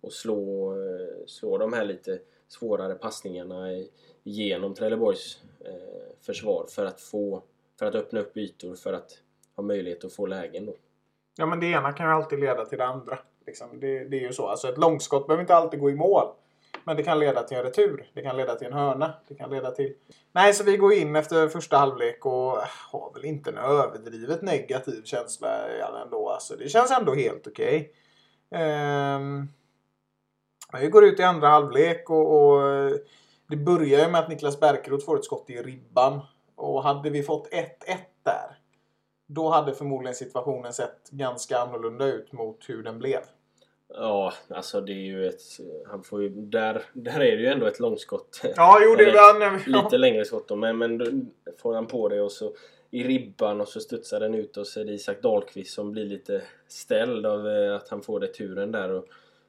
och 0.00 0.12
slå, 0.12 0.72
eh, 0.72 1.26
slå 1.26 1.58
de 1.58 1.72
här 1.72 1.84
lite 1.84 2.18
svårare 2.48 2.94
passningarna 2.94 3.72
i, 3.72 3.90
genom 4.22 4.74
Trelleborgs 4.74 5.38
eh, 5.64 6.24
försvar 6.26 6.66
för 6.68 6.86
att 6.86 7.00
få 7.00 7.42
för 7.78 7.86
att 7.86 7.94
öppna 7.94 8.20
upp 8.20 8.36
ytor 8.36 8.74
för 8.74 8.92
att 8.92 9.10
ha 9.56 9.62
möjlighet 9.62 10.04
att 10.04 10.12
få 10.12 10.26
lägen 10.26 10.66
då. 10.66 10.74
Ja 11.36 11.46
men 11.46 11.60
det 11.60 11.66
ena 11.66 11.92
kan 11.92 12.06
ju 12.06 12.12
alltid 12.12 12.40
leda 12.40 12.64
till 12.64 12.78
det 12.78 12.86
andra. 12.86 13.18
Liksom. 13.46 13.80
Det, 13.80 14.04
det, 14.04 14.16
är 14.16 14.20
ju 14.20 14.32
så. 14.32 14.48
Alltså 14.48 14.68
ett 14.68 14.78
långskott 14.78 15.26
behöver 15.26 15.40
inte 15.40 15.54
alltid 15.54 15.80
gå 15.80 15.90
i 15.90 15.94
mål. 15.94 16.26
Men 16.84 16.96
det 16.96 17.02
kan 17.02 17.18
leda 17.18 17.42
till 17.42 17.56
en 17.56 17.62
retur. 17.62 18.10
Det 18.14 18.22
kan 18.22 18.36
leda 18.36 18.54
till 18.54 18.66
en 18.66 18.72
hörna. 18.72 19.14
Det 19.28 19.34
kan 19.34 19.50
leda 19.50 19.70
till... 19.70 19.94
Nej, 20.32 20.54
så 20.54 20.64
vi 20.64 20.76
går 20.76 20.92
in 20.92 21.16
efter 21.16 21.48
första 21.48 21.76
halvlek 21.76 22.26
och 22.26 22.58
äh, 22.58 22.68
har 22.92 23.12
väl 23.14 23.24
inte 23.24 23.50
en 23.50 23.58
överdrivet 23.58 24.42
negativ 24.42 25.02
känsla 25.04 25.48
ändå. 26.04 26.28
Alltså, 26.28 26.56
det 26.56 26.68
känns 26.68 26.90
ändå 26.90 27.14
helt 27.14 27.46
okej. 27.46 27.92
Okay. 28.50 29.14
Um, 29.16 29.48
vi 30.80 30.88
går 30.88 31.04
ut 31.04 31.20
i 31.20 31.22
andra 31.22 31.48
halvlek 31.48 32.10
och, 32.10 32.42
och 32.42 32.90
det 33.52 33.56
börjar 33.56 34.04
ju 34.04 34.10
med 34.10 34.20
att 34.20 34.28
Niklas 34.28 34.60
Bärkroth 34.60 35.04
får 35.04 35.18
ett 35.18 35.24
skott 35.24 35.50
i 35.50 35.56
ribban. 35.56 36.20
Och 36.54 36.82
hade 36.82 37.10
vi 37.10 37.22
fått 37.22 37.48
1-1 37.50 37.64
där. 38.22 38.58
Då 39.26 39.48
hade 39.48 39.74
förmodligen 39.74 40.14
situationen 40.14 40.72
sett 40.72 41.10
ganska 41.10 41.58
annorlunda 41.58 42.06
ut 42.06 42.32
mot 42.32 42.68
hur 42.68 42.82
den 42.82 42.98
blev. 42.98 43.20
Ja, 43.88 44.32
alltså 44.50 44.80
det 44.80 44.92
är 44.92 45.06
ju 45.06 45.26
ett... 45.26 45.40
Han 45.86 46.02
får 46.02 46.22
ju, 46.22 46.28
där, 46.28 46.82
där 46.92 47.20
är 47.20 47.36
det 47.36 47.42
ju 47.42 47.46
ändå 47.46 47.66
ett 47.66 47.80
långskott. 47.80 48.40
Ja, 48.56 48.78
jo 48.82 48.94
det 48.94 49.04
var 49.04 49.68
Lite 49.68 49.98
längre 49.98 50.24
skott 50.24 50.48
då, 50.48 50.56
men, 50.56 50.78
men 50.78 50.98
då 50.98 51.06
får 51.62 51.74
han 51.74 51.86
på 51.86 52.08
det 52.08 52.20
och 52.20 52.32
så 52.32 52.52
i 52.90 53.04
ribban 53.04 53.60
och 53.60 53.68
så 53.68 53.80
studsar 53.80 54.20
den 54.20 54.34
ut 54.34 54.56
och 54.56 54.66
så 54.66 54.80
är 54.80 54.84
det 54.84 54.92
Isak 54.92 55.22
Dahlqvist 55.22 55.74
som 55.74 55.92
blir 55.92 56.04
lite 56.04 56.42
ställd 56.68 57.26
av 57.26 57.48
eh, 57.48 57.74
att 57.74 57.88
han 57.88 58.02
får 58.02 58.20
returen 58.20 58.72
där 58.72 58.90
och, 58.90 59.06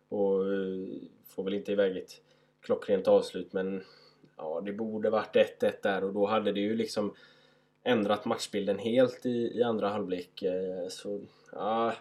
och 0.10 0.54
eh, 0.54 0.88
får 1.28 1.44
väl 1.44 1.54
inte 1.54 1.72
iväg 1.72 1.98
ett 1.98 2.22
klockrent 2.64 3.08
avslut 3.08 3.54
men 3.54 3.84
ja, 4.38 4.62
det 4.66 4.74
borde 4.74 5.10
varit 5.10 5.36
1-1 5.36 5.72
där 5.84 6.04
och 6.04 6.14
då 6.14 6.26
hade 6.26 6.52
det 6.52 6.60
ju 6.60 6.76
liksom 6.76 7.14
ändrat 7.84 8.26
matchbilden 8.26 8.80
helt 8.80 9.26
i, 9.26 9.60
i 9.60 9.64
andra 9.64 9.90
halvlek. 9.90 10.42
Eh, 10.42 10.88
så 10.90 11.22
ja, 11.52 11.94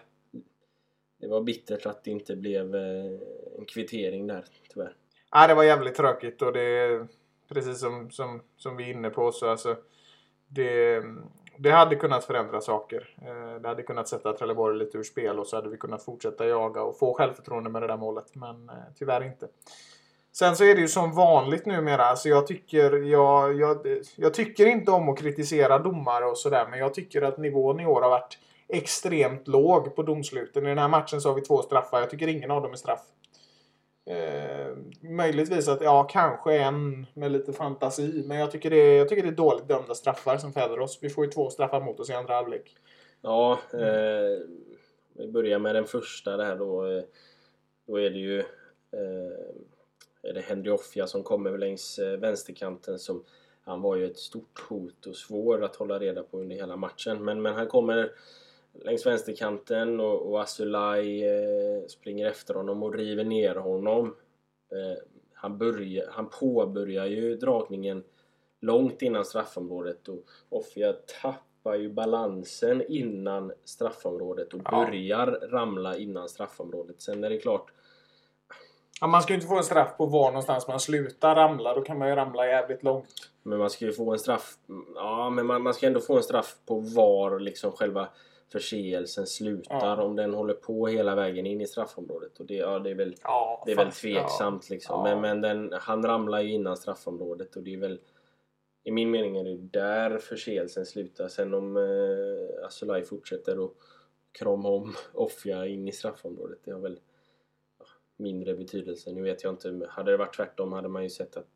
det 1.19 1.27
var 1.27 1.41
bittert 1.41 1.85
att 1.85 2.03
det 2.03 2.11
inte 2.11 2.35
blev 2.35 2.75
eh, 2.75 3.19
en 3.57 3.65
kvittering 3.65 4.27
där 4.27 4.45
tyvärr. 4.73 4.95
Ja, 5.31 5.47
det 5.47 5.53
var 5.53 5.63
jävligt 5.63 5.95
tråkigt 5.95 6.41
och 6.41 6.53
det 6.53 6.61
är 6.61 7.07
precis 7.49 7.79
som, 7.79 8.11
som, 8.11 8.41
som 8.57 8.77
vi 8.77 8.83
är 8.83 8.93
inne 8.93 9.09
på 9.09 9.31
så 9.31 9.49
alltså 9.49 9.75
det, 10.47 11.03
det 11.57 11.71
hade 11.71 11.95
kunnat 11.95 12.23
förändra 12.23 12.61
saker. 12.61 13.15
Eh, 13.21 13.61
det 13.61 13.67
hade 13.67 13.83
kunnat 13.83 14.07
sätta 14.07 14.33
Trelleborg 14.33 14.77
lite 14.77 14.97
ur 14.97 15.03
spel 15.03 15.39
och 15.39 15.47
så 15.47 15.55
hade 15.55 15.69
vi 15.69 15.77
kunnat 15.77 16.03
fortsätta 16.03 16.47
jaga 16.47 16.83
och 16.83 16.99
få 16.99 17.13
självförtroende 17.13 17.69
med 17.69 17.81
det 17.81 17.87
där 17.87 17.97
målet. 17.97 18.35
Men 18.35 18.71
tyvärr 18.95 19.23
inte. 19.23 19.47
Sen 20.35 20.55
så 20.55 20.63
är 20.63 20.75
det 20.75 20.81
ju 20.81 20.87
som 20.87 21.15
vanligt 21.15 21.65
numera. 21.65 22.15
så 22.15 22.29
jag, 22.29 22.47
tycker, 22.47 22.91
jag, 22.91 23.59
jag, 23.59 23.87
jag 24.15 24.33
tycker 24.33 24.65
inte 24.65 24.91
om 24.91 25.09
att 25.09 25.19
kritisera 25.19 25.79
domare 25.79 26.25
och 26.25 26.37
sådär. 26.37 26.67
Men 26.69 26.79
jag 26.79 26.93
tycker 26.93 27.21
att 27.21 27.37
nivån 27.37 27.79
i 27.79 27.85
år 27.85 28.01
har 28.01 28.09
varit 28.09 28.37
extremt 28.67 29.47
låg 29.47 29.95
på 29.95 30.03
domsluten. 30.03 30.65
I 30.65 30.69
den 30.69 30.77
här 30.77 30.87
matchen 30.87 31.21
så 31.21 31.29
har 31.29 31.35
vi 31.35 31.41
två 31.41 31.61
straffar. 31.61 31.99
Jag 31.99 32.09
tycker 32.09 32.27
ingen 32.27 32.51
av 32.51 32.61
dem 32.61 32.71
är 32.71 32.75
straff. 32.75 33.01
Eh, 34.05 34.75
möjligtvis 35.01 35.67
att, 35.67 35.81
ja, 35.81 36.03
kanske 36.03 36.57
en 36.57 37.05
med 37.13 37.31
lite 37.31 37.53
fantasi. 37.53 38.23
Men 38.25 38.37
jag 38.37 38.51
tycker, 38.51 38.69
det 38.69 38.77
är, 38.77 38.97
jag 38.97 39.09
tycker 39.09 39.23
det 39.23 39.29
är 39.29 39.31
dåligt 39.31 39.67
dömda 39.67 39.95
straffar 39.95 40.37
som 40.37 40.53
fäller 40.53 40.79
oss. 40.79 40.99
Vi 41.01 41.09
får 41.09 41.25
ju 41.25 41.31
två 41.31 41.49
straffar 41.49 41.81
mot 41.81 41.99
oss 41.99 42.09
i 42.09 42.13
andra 42.13 42.33
halvlek. 42.33 42.75
Ja, 43.21 43.59
eh, 43.73 44.47
vi 45.13 45.27
börjar 45.31 45.59
med 45.59 45.75
den 45.75 45.85
första 45.85 46.37
där 46.37 46.55
då. 46.55 46.85
Eh, 46.85 47.03
då 47.87 47.99
är 47.99 48.09
det 48.09 48.19
ju 48.19 48.39
eh, 48.39 48.45
är 50.23 50.33
det 50.33 50.41
Henry 50.41 50.71
Offia 50.71 51.07
som 51.07 51.23
kommer 51.23 51.57
längs 51.57 51.99
eh, 51.99 52.19
vänsterkanten 52.19 52.99
som 52.99 53.23
han 53.61 53.81
var 53.81 53.95
ju 53.95 54.05
ett 54.05 54.17
stort 54.17 54.59
hot 54.69 55.05
och 55.05 55.15
svår 55.15 55.63
att 55.63 55.75
hålla 55.75 55.99
reda 55.99 56.23
på 56.23 56.39
under 56.39 56.55
hela 56.55 56.75
matchen. 56.75 57.23
Men, 57.23 57.41
men 57.41 57.53
han 57.53 57.67
kommer 57.67 58.11
längs 58.83 59.05
vänsterkanten 59.05 59.99
och, 59.99 60.31
och 60.31 60.41
Asulaj 60.41 61.27
eh, 61.27 61.85
springer 61.87 62.27
efter 62.27 62.53
honom 62.53 62.83
och 62.83 62.95
river 62.95 63.23
ner 63.23 63.55
honom. 63.55 64.15
Eh, 64.71 65.03
han, 65.33 65.57
börjar, 65.57 66.07
han 66.11 66.29
påbörjar 66.29 67.05
ju 67.05 67.35
dragningen 67.35 68.03
långt 68.61 69.01
innan 69.01 69.25
straffområdet 69.25 70.07
och 70.07 70.23
Offia 70.49 70.93
tappar 71.21 71.75
ju 71.75 71.89
balansen 71.89 72.83
innan 72.87 73.51
straffområdet 73.63 74.53
och 74.53 74.61
Ja. 74.65 74.85
börjar 74.85 75.27
ramla 75.27 75.97
innan 75.97 76.29
straffområdet. 76.29 77.01
Sen 77.01 77.23
är 77.23 77.29
det 77.29 77.37
klart, 77.37 77.71
Ja, 79.03 79.07
man 79.07 79.21
ska 79.21 79.33
ju 79.33 79.35
inte 79.35 79.47
få 79.47 79.57
en 79.57 79.63
straff 79.63 79.97
på 79.97 80.05
var 80.05 80.27
någonstans 80.27 80.67
man 80.67 80.79
slutar 80.79 81.35
ramla. 81.35 81.73
Då 81.75 81.81
kan 81.81 81.97
man 81.97 82.09
ju 82.09 82.15
ramla 82.15 82.47
jävligt 82.47 82.83
långt. 82.83 83.31
men 83.43 83.59
man 83.59 83.69
ska 83.69 83.85
ju 83.85 83.91
få 83.93 84.11
en 84.11 84.19
straff... 84.19 84.57
Ja, 84.95 85.29
men 85.29 85.45
man, 85.45 85.63
man 85.63 85.73
ska 85.73 85.87
ändå 85.87 85.99
få 85.99 86.17
en 86.17 86.23
straff 86.23 86.55
på 86.65 86.79
var 86.79 87.39
liksom 87.39 87.71
själva 87.71 88.07
förseelsen 88.51 89.27
slutar. 89.27 89.97
Ja. 89.97 90.03
Om 90.03 90.15
den 90.15 90.33
håller 90.33 90.53
på 90.53 90.87
hela 90.87 91.15
vägen 91.15 91.45
in 91.45 91.61
i 91.61 91.67
straffområdet. 91.67 92.39
Och 92.39 92.45
det, 92.45 92.53
ja, 92.53 92.79
det 92.79 92.89
är 92.89 92.95
väl... 92.95 93.15
Ja, 93.23 93.63
Det 93.65 93.71
är 93.71 93.75
väl 93.75 93.85
fast- 93.85 94.01
tveksamt 94.01 94.65
ja. 94.69 94.73
liksom. 94.73 95.03
Men, 95.03 95.21
men 95.21 95.41
den, 95.41 95.73
han 95.81 96.05
ramlar 96.05 96.41
ju 96.41 96.51
innan 96.51 96.77
straffområdet 96.77 97.55
och 97.55 97.63
det 97.63 97.73
är 97.73 97.77
väl 97.77 97.99
i 98.83 98.91
min 98.91 99.11
mening 99.11 99.37
är 99.37 99.43
det 99.43 99.57
där 99.57 100.17
förseelsen 100.17 100.85
slutar. 100.85 101.27
Sen 101.27 101.53
om 101.53 101.77
eh, 101.77 102.65
Asulaj 102.65 103.03
fortsätter 103.03 103.59
och 103.59 103.73
krama 104.31 104.69
om 104.69 104.93
Offia 105.13 105.67
in 105.67 105.87
i 105.87 105.91
straffområdet 105.91 106.59
det 106.63 106.71
har 106.71 106.79
väl 106.79 106.99
mindre 108.17 108.53
betydelse. 108.53 109.11
Nu 109.11 109.21
vet 109.21 109.43
jag 109.43 109.53
inte. 109.53 109.87
Hade 109.89 110.11
det 110.11 110.17
varit 110.17 110.35
tvärtom 110.35 110.73
hade 110.73 110.89
man 110.89 111.03
ju 111.03 111.09
sett 111.09 111.37
att 111.37 111.47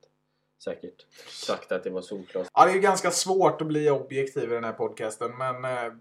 säkert 0.64 1.06
sagt 1.30 1.72
att 1.72 1.84
det 1.84 1.90
var 1.90 2.02
solklart. 2.02 2.48
Ja, 2.54 2.66
det 2.66 2.72
är 2.72 2.76
ju 2.76 2.82
ganska 2.82 3.12
svårt 3.12 3.62
att 3.62 3.68
bli 3.68 3.90
objektiv 3.90 4.44
i 4.44 4.54
den 4.56 4.64
här 4.64 4.74
podcasten, 4.74 5.38
men... 5.38 5.56
Eh, 5.66 5.94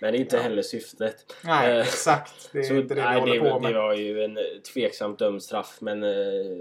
Men 0.00 0.12
det 0.12 0.18
är 0.18 0.20
inte 0.20 0.36
Ja. 0.36 0.42
heller 0.42 0.62
syftet. 0.62 1.36
nej, 1.44 1.72
Eh, 1.72 1.80
exakt. 1.80 2.50
Det 2.52 2.58
är 2.58 2.62
Så, 2.62 2.74
inte 2.74 2.94
det 2.94 3.00
vi 3.00 3.06
nej, 3.06 3.20
håller 3.20 3.34
det, 3.34 3.40
på 3.50 3.58
det 3.58 3.60
med. 3.60 3.74
var 3.74 3.94
ju 3.94 4.24
en 4.24 4.36
eh, 4.38 4.44
tveksamt 4.74 5.18
dömd 5.18 5.42
straff 5.42 5.78
men 5.80 6.02
eh, 6.02 6.58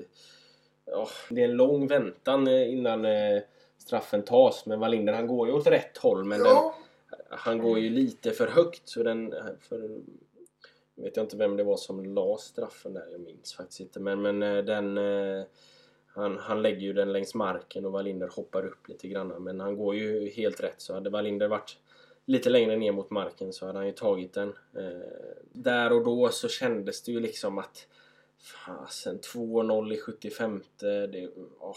ja, 0.86 1.08
det 1.30 1.42
är 1.42 1.46
en 1.46 1.56
lång 1.58 1.88
väntan 1.88 2.48
innan 2.48 3.06
eh, 3.06 3.42
straffen 3.78 4.24
tas. 4.24 4.66
Men 4.66 4.80
Wallinder 4.80 5.14
han 5.14 5.28
går 5.28 5.48
ju 5.48 5.54
åt 5.54 5.68
rätt 5.68 5.98
håll 5.98 6.24
men 6.26 6.40
den, 6.40 6.48
Ja. 6.48 6.76
han 7.30 7.58
går 7.58 7.80
ju 7.80 7.90
lite 7.90 8.32
för 8.32 8.48
högt. 8.48 8.90
Så 8.90 9.04
den, 9.04 9.34
för, 9.70 9.90
vet 11.02 11.16
jag 11.16 11.24
inte 11.24 11.38
vem 11.38 11.58
det 11.58 11.64
var 11.64 11.78
som 11.78 12.06
la 12.06 12.38
straffen 12.38 12.94
där, 12.94 13.08
jag 13.12 13.22
minns 13.22 13.54
faktiskt 13.54 13.80
inte. 13.80 14.00
Men, 14.00 14.22
men 14.22 14.44
eh, 14.44 14.64
den, 14.64 14.98
eh, 14.98 15.44
han, 16.08 16.38
han 16.38 16.62
lägger 16.62 16.82
ju 16.82 16.94
den 16.94 17.14
längs 17.14 17.36
marken 17.36 17.86
och 17.86 17.92
Wallinder 17.92 18.28
hoppar 18.28 18.66
upp 18.66 18.88
lite 18.88 19.08
grann. 19.08 19.44
Men 19.44 19.60
han 19.60 19.78
går 19.78 19.96
ju 19.96 20.30
helt 20.30 20.64
rätt. 20.64 20.82
Så 20.82 20.94
hade 20.94 21.10
Wallinder 21.10 21.48
varit 21.48 21.78
lite 22.26 22.50
längre 22.50 22.76
ner 22.76 22.92
mot 22.92 23.10
marken 23.10 23.54
så 23.54 23.66
hade 23.66 23.78
han 23.78 23.88
ju 23.88 23.94
tagit 23.94 24.34
den. 24.34 24.50
Eh, 24.50 25.36
där 25.52 25.94
och 25.94 26.06
då 26.06 26.30
så 26.30 26.48
kändes 26.48 27.04
det 27.04 27.12
ju 27.12 27.20
liksom 27.20 27.58
att 27.58 27.88
fasen 28.38 29.20
2-0 29.20 29.94
i 29.94 29.98
75 29.98 30.64
det, 30.80 31.30
åh, 31.60 31.76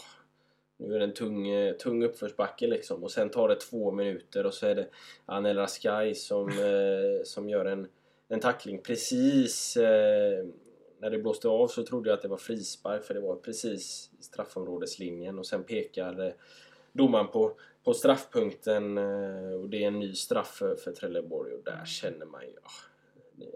nu 0.77 0.95
är 0.95 0.99
det 0.99 1.05
en 1.05 1.13
tung, 1.13 1.47
tung 1.79 2.03
uppförsbacke 2.03 2.67
liksom 2.67 3.03
och 3.03 3.11
sen 3.11 3.29
tar 3.29 3.47
det 3.47 3.55
två 3.55 3.91
minuter 3.91 4.45
och 4.45 4.53
så 4.53 4.67
är 4.67 4.75
det 4.75 4.87
Anel 5.25 5.57
Raskai 5.57 6.15
som, 6.15 6.51
som 7.23 7.49
gör 7.49 7.65
en, 7.65 7.87
en 8.27 8.39
tackling 8.39 8.81
precis 8.81 9.77
eh, 9.77 10.45
när 10.99 11.09
det 11.09 11.17
blåste 11.17 11.47
av 11.47 11.67
så 11.67 11.83
trodde 11.83 12.09
jag 12.09 12.17
att 12.17 12.21
det 12.21 12.27
var 12.27 12.37
frispark 12.37 13.03
för 13.03 13.13
det 13.13 13.19
var 13.19 13.35
precis 13.35 14.09
i 14.19 14.23
straffområdeslinjen 14.23 15.39
och 15.39 15.45
sen 15.45 15.63
pekar 15.63 16.27
eh, 16.27 16.33
domaren 16.93 17.27
på, 17.27 17.57
på 17.83 17.93
straffpunkten 17.93 18.97
eh, 18.97 19.53
och 19.61 19.69
det 19.69 19.83
är 19.83 19.87
en 19.87 19.99
ny 19.99 20.13
straff 20.13 20.47
för, 20.47 20.75
för 20.75 20.91
Trelleborg 20.91 21.53
och 21.53 21.63
där 21.63 21.85
känner 21.85 22.25
man 22.25 22.41
ju 22.41 22.53
ah, 22.63 22.95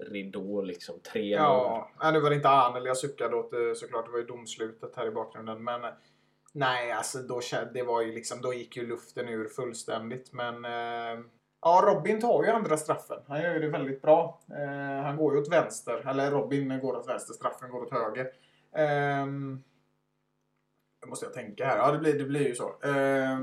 ridå 0.08 0.62
liksom 0.62 1.00
3-0. 1.14 1.28
Ja, 1.30 1.92
nej, 2.02 2.14
nu 2.14 2.20
var 2.20 2.30
det 2.30 2.36
inte 2.36 2.50
Anel 2.50 2.86
jag 2.86 2.98
suckade 2.98 3.36
åt 3.36 3.52
det, 3.52 3.76
såklart. 3.76 4.06
Det 4.06 4.12
var 4.12 4.20
ju 4.20 4.26
domslutet 4.26 4.96
här 4.96 5.08
i 5.08 5.12
bakgrunden. 5.12 5.64
Men 5.64 5.84
eh, 5.84 5.90
nej, 6.54 6.92
alltså 6.92 7.20
då, 7.20 7.42
det 7.74 7.84
var 7.84 8.02
ju 8.02 8.12
liksom, 8.12 8.42
då 8.42 8.54
gick 8.54 8.78
ju 8.78 8.88
luften 8.88 9.30
ur 9.30 9.48
fullständigt. 9.48 10.34
Men 10.34 10.66
eh, 10.66 11.26
ja, 11.62 11.84
Robin 11.86 12.22
tar 12.22 12.44
ju 12.44 12.50
andra 12.50 12.78
straffen. 12.78 13.18
Han 13.28 13.42
gör 13.42 13.54
ju 13.54 13.60
det 13.60 13.70
väldigt 13.70 14.02
bra. 14.02 14.40
Eh, 14.50 15.04
han 15.04 15.18
går 15.18 15.36
ju 15.36 15.42
åt 15.42 15.52
vänster. 15.52 16.10
Eller 16.10 16.32
Robin 16.32 16.80
går 16.80 16.96
åt 16.96 17.08
vänster, 17.08 17.34
straffen 17.34 17.70
går 17.70 17.82
åt 17.82 17.92
höger. 17.92 18.28
Ehm, 18.76 19.64
nu 21.02 21.10
måste 21.10 21.26
jag 21.26 21.34
tänka 21.34 21.66
här. 21.66 21.78
Ja, 21.78 21.92
det 21.92 22.00
blir, 22.00 22.14
det 22.14 22.26
blir 22.26 22.48
ju 22.48 22.56
så. 22.56 22.68
Eh, 22.84 23.40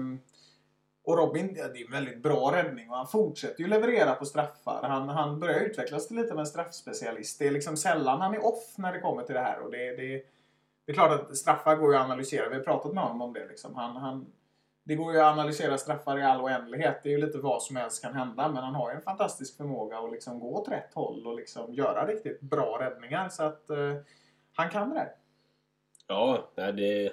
och 1.04 1.18
Robin, 1.18 1.54
ja, 1.56 1.68
det 1.68 1.80
är 1.80 1.84
en 1.84 1.92
väldigt 1.92 2.22
bra 2.22 2.52
räddning 2.52 2.90
och 2.90 2.96
han 2.96 3.06
fortsätter 3.06 3.60
ju 3.60 3.68
leverera 3.68 4.14
på 4.14 4.24
straffar. 4.24 4.82
Han, 4.82 5.08
han 5.08 5.40
börjar 5.40 5.60
utvecklas 5.60 6.08
till 6.08 6.16
lite 6.16 6.32
av 6.32 6.38
en 6.40 6.46
straffspecialist. 6.46 7.38
Det 7.38 7.46
är 7.46 7.50
liksom 7.50 7.76
sällan 7.76 8.20
han 8.20 8.34
är 8.34 8.46
off 8.46 8.74
när 8.76 8.92
det 8.92 9.00
kommer 9.00 9.22
till 9.22 9.34
det 9.34 9.40
här. 9.40 9.60
Och 9.60 9.70
det, 9.70 9.96
det, 9.96 10.22
det 10.86 10.92
är 10.92 10.94
klart 10.94 11.20
att 11.20 11.36
straffar 11.36 11.76
går 11.76 11.92
ju 11.92 11.98
att 11.98 12.04
analysera. 12.04 12.48
Vi 12.48 12.54
har 12.54 12.62
pratat 12.62 12.94
med 12.94 13.02
honom 13.02 13.22
om 13.22 13.32
det. 13.32 13.46
Liksom. 13.46 13.74
Han, 13.74 13.96
han, 13.96 14.26
det 14.86 14.94
går 14.94 15.12
ju 15.12 15.20
att 15.20 15.32
analysera 15.32 15.78
straffar 15.78 16.18
i 16.18 16.22
all 16.22 16.40
oändlighet. 16.40 17.00
Det 17.02 17.08
är 17.08 17.10
ju 17.10 17.26
lite 17.26 17.38
vad 17.38 17.62
som 17.62 17.76
helst 17.76 18.02
kan 18.02 18.14
hända. 18.14 18.48
Men 18.48 18.62
han 18.62 18.74
har 18.74 18.90
ju 18.90 18.96
en 18.96 19.02
fantastisk 19.02 19.56
förmåga 19.56 19.98
att 19.98 20.12
liksom 20.12 20.40
gå 20.40 20.54
åt 20.54 20.68
rätt 20.68 20.94
håll 20.94 21.26
och 21.26 21.36
liksom 21.36 21.74
göra 21.74 22.06
riktigt 22.06 22.40
bra 22.40 22.78
räddningar. 22.80 23.28
Så 23.28 23.42
att 23.42 23.70
eh, 23.70 23.94
han 24.54 24.70
kan 24.70 24.88
det 24.88 24.94
där. 24.94 25.12
Ja, 26.06 26.48
det, 26.54 27.12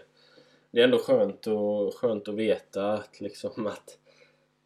det 0.72 0.80
är 0.80 0.84
ändå 0.84 0.98
skönt, 0.98 1.48
och, 1.48 1.94
skönt 1.96 2.28
att 2.28 2.36
veta 2.36 2.94
att, 2.94 3.22
liksom 3.22 3.68
att 3.68 3.98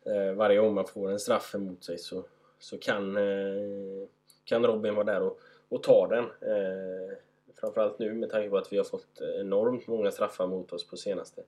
eh, 0.06 0.34
varje 0.34 0.58
gång 0.58 0.74
man 0.74 0.88
får 0.88 1.12
en 1.12 1.20
straff 1.20 1.56
emot 1.56 1.84
sig 1.84 1.98
så, 1.98 2.26
så 2.60 2.78
kan, 2.78 3.18
eh, 3.18 4.08
kan 4.46 4.66
Robin 4.66 4.96
vara 4.96 5.06
där 5.06 5.22
och, 5.22 5.40
och 5.70 5.84
ta 5.84 6.08
den. 6.08 6.24
Eh, 6.24 7.18
framförallt 7.60 8.00
nu 8.00 8.14
med 8.14 8.30
tanke 8.30 8.50
på 8.50 8.58
att 8.58 8.74
vi 8.74 8.78
har 8.78 8.84
fått 8.84 9.22
enormt 9.40 9.88
många 9.88 10.12
straffar 10.12 10.48
mot 10.48 10.74
oss 10.74 10.90
på 10.90 10.98
senaste. 10.98 11.44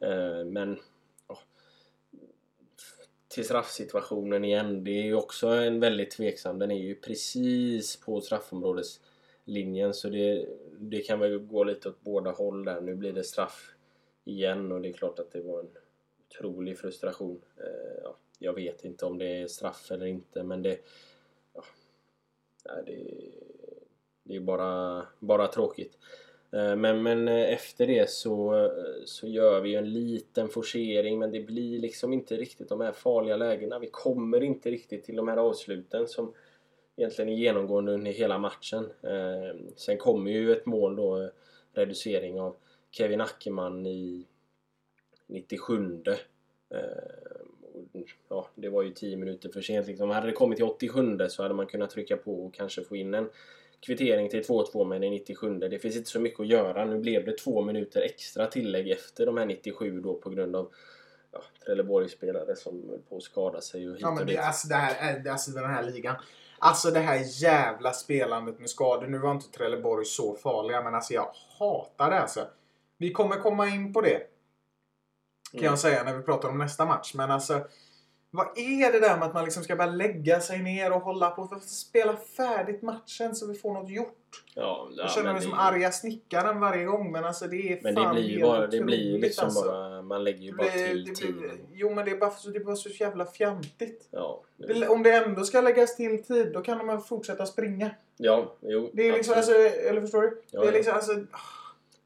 Eh, 0.00 0.44
men 0.44 0.78
oh, 1.28 1.38
till 3.28 3.44
straffsituationen 3.44 4.44
igen, 4.44 4.84
det 4.84 4.90
är 4.90 5.02
ju 5.02 5.14
också 5.14 5.46
en 5.46 5.80
väldigt 5.80 6.10
tveksam. 6.10 6.58
Den 6.58 6.70
är 6.70 6.78
ju 6.78 6.94
precis 6.94 7.96
på 7.96 8.20
straffområdeslinjen 8.20 9.94
så 9.94 10.08
det, 10.08 10.48
det 10.78 11.00
kan 11.00 11.18
väl 11.18 11.38
gå 11.38 11.64
lite 11.64 11.88
åt 11.88 12.00
båda 12.00 12.30
håll 12.30 12.64
där. 12.64 12.80
Nu 12.80 12.94
blir 12.94 13.12
det 13.12 13.24
straff 13.24 13.74
igen 14.24 14.72
och 14.72 14.80
det 14.80 14.88
är 14.88 14.92
klart 14.92 15.18
att 15.18 15.32
det 15.32 15.40
var 15.40 15.60
en 15.60 15.70
otrolig 16.26 16.78
frustration. 16.78 17.40
Eh, 17.56 18.00
ja, 18.02 18.16
jag 18.38 18.52
vet 18.52 18.84
inte 18.84 19.06
om 19.06 19.18
det 19.18 19.42
är 19.42 19.46
straff 19.46 19.90
eller 19.90 20.06
inte 20.06 20.42
men 20.42 20.62
det... 20.62 20.78
Ja, 22.64 22.82
det, 22.86 23.04
det 24.22 24.36
är 24.36 24.40
bara, 24.40 25.06
bara 25.18 25.46
tråkigt. 25.46 25.98
Eh, 26.52 26.76
men, 26.76 27.02
men 27.02 27.28
eh, 27.28 27.52
efter 27.52 27.86
det 27.86 28.10
så, 28.10 28.64
eh, 28.64 28.70
så 29.04 29.26
gör 29.26 29.60
vi 29.60 29.70
ju 29.70 29.76
en 29.76 29.92
liten 29.92 30.48
forcering 30.48 31.18
men 31.18 31.30
det 31.30 31.40
blir 31.40 31.78
liksom 31.78 32.12
inte 32.12 32.36
riktigt 32.36 32.68
de 32.68 32.80
här 32.80 32.92
farliga 32.92 33.36
lägena. 33.36 33.78
Vi 33.78 33.90
kommer 33.90 34.42
inte 34.42 34.70
riktigt 34.70 35.04
till 35.04 35.16
de 35.16 35.28
här 35.28 35.36
avsluten 35.36 36.08
som 36.08 36.32
egentligen 36.96 37.28
är 37.28 37.36
genomgående 37.36 37.92
under 37.92 38.10
hela 38.10 38.38
matchen. 38.38 38.90
Sen 39.76 39.98
kommer 39.98 40.30
ju 40.30 40.52
ett 40.52 40.66
mål 40.66 40.96
då, 40.96 41.30
reducering 41.72 42.40
av 42.40 42.56
Kevin 42.90 43.20
Ackerman 43.20 43.86
i 43.86 44.26
97. 45.26 46.02
Ja, 48.28 48.48
det 48.54 48.68
var 48.68 48.82
ju 48.82 48.90
10 48.90 49.16
minuter 49.16 49.48
för 49.48 49.60
sent. 49.60 49.86
Liksom. 49.86 50.10
Hade 50.10 50.26
det 50.26 50.32
kommit 50.32 50.56
till 50.56 50.64
87 50.64 51.18
så 51.28 51.42
hade 51.42 51.54
man 51.54 51.66
kunnat 51.66 51.90
trycka 51.90 52.16
på 52.16 52.46
och 52.46 52.54
kanske 52.54 52.84
få 52.84 52.96
in 52.96 53.14
en 53.14 53.30
kvittering 53.80 54.28
till 54.28 54.42
2-2 54.42 54.84
men 54.84 55.02
i 55.04 55.10
97. 55.10 55.58
Det 55.58 55.78
finns 55.78 55.96
inte 55.96 56.10
så 56.10 56.20
mycket 56.20 56.40
att 56.40 56.46
göra. 56.46 56.84
Nu 56.84 56.98
blev 56.98 57.24
det 57.24 57.32
två 57.38 57.62
minuter 57.62 58.00
extra 58.02 58.46
tillägg 58.46 58.90
efter 58.90 59.26
de 59.26 59.36
här 59.36 59.46
97 59.46 60.00
då 60.00 60.14
på 60.14 60.30
grund 60.30 60.56
av 60.56 60.70
ja, 61.32 61.42
Trelleborg-spelare 61.64 62.56
som 62.56 62.88
höll 62.88 62.98
på 63.08 63.16
att 63.16 63.22
skada 63.22 63.60
sig 63.60 63.86
och 63.88 63.92
hit 63.94 64.00
Ja, 64.02 64.10
men 64.10 64.26
det, 64.26 64.32
dit. 64.32 64.40
alltså, 64.40 64.68
det 64.68 64.74
här, 64.74 65.14
är- 65.26 65.30
alltså 65.30 65.50
den 65.50 65.64
här 65.70 65.82
ligan. 65.82 66.16
Alltså 66.58 66.90
det 66.90 67.00
här 67.00 67.20
jävla 67.42 67.92
spelandet 67.92 68.58
med 68.60 68.70
skador. 68.70 69.06
Nu 69.06 69.18
var 69.18 69.30
inte 69.32 69.50
Trelleborg 69.58 70.04
så 70.04 70.34
farliga, 70.34 70.82
men 70.82 70.94
alltså 70.94 71.14
jag 71.14 71.30
hatar 71.58 72.10
det 72.10 72.20
alltså. 72.20 72.46
Vi 72.98 73.12
kommer 73.12 73.36
komma 73.36 73.66
in 73.68 73.92
på 73.92 74.00
det. 74.00 74.18
Kan 75.52 75.58
Mm. 75.60 75.64
jag 75.64 75.78
säga 75.78 76.04
när 76.04 76.16
vi 76.16 76.22
pratar 76.22 76.48
om 76.48 76.58
nästa 76.58 76.84
match. 76.86 77.14
Men 77.14 77.30
alltså. 77.30 77.60
Vad 78.30 78.58
är 78.58 78.92
det 78.92 79.00
där 79.00 79.16
med 79.18 79.28
att 79.28 79.34
man 79.34 79.44
liksom 79.44 79.62
ska 79.64 79.76
bara 79.76 79.90
lägga 79.90 80.40
sig 80.40 80.58
ner 80.62 80.92
och 80.92 81.00
hålla 81.00 81.30
på 81.30 81.42
och 81.42 81.62
spela 81.62 82.16
färdigt 82.16 82.82
matchen 82.82 83.34
så 83.34 83.46
vi 83.46 83.54
får 83.54 83.72
något 83.74 83.90
gjort? 83.90 84.14
Ja, 84.54 84.88
ja, 84.90 85.02
Jag 85.02 85.10
känner 85.10 85.32
mig 85.32 85.42
det- 85.42 85.48
som 85.48 85.58
arga 85.58 85.92
snickaren 85.92 86.60
varje 86.60 86.84
gång. 86.84 87.12
Men 87.12 87.24
alltså 87.24 87.46
det 87.46 87.56
är 87.72 87.80
Men 87.82 87.94
det 87.94 88.00
fan 88.02 88.14
blir 88.14 88.24
ju 88.24 88.42
bara, 88.42 88.66
det 88.66 88.80
blir 88.80 89.12
ju 89.12 89.18
liksom 89.18 89.44
alltså. 89.44 89.64
bara, 89.64 90.02
man 90.02 90.24
lägger 90.24 90.38
ju 90.40 90.50
Det 90.50 90.56
bara 90.56 90.68
till 90.70 91.04
det 91.04 91.04
blir- 91.04 91.14
tiden. 91.14 91.58
Jo 91.72 91.94
men 91.94 92.04
det 92.04 92.10
är 92.10 92.16
bara 92.16 92.30
så, 92.30 92.48
det 92.50 92.58
är 92.58 92.64
bara 92.64 92.76
så 92.76 92.88
jävla 92.88 93.26
fjantigt. 93.26 94.08
Ja, 94.10 94.42
det- 94.56 94.66
Det- 94.74 94.88
Om 94.88 95.02
det 95.02 95.12
ändå 95.12 95.44
ska 95.44 95.60
läggas 95.60 95.96
till 95.96 96.24
tid, 96.24 96.52
då 96.52 96.60
kan 96.60 96.86
de 96.86 97.00
fortsätta 97.02 97.46
springa. 97.46 97.90
ja, 98.16 98.54
jo. 98.60 98.90
Det 98.92 99.08
är 99.08 99.12
liksom, 99.12 99.34
absolut. 99.38 99.64
alltså, 99.66 99.80
eller 99.88 100.00
förstår 100.00 100.22
du? 100.22 100.42
Ja, 100.50 100.60
det 100.60 100.68
är 100.68 100.72
liksom, 100.72 100.94
alltså... 100.94 101.12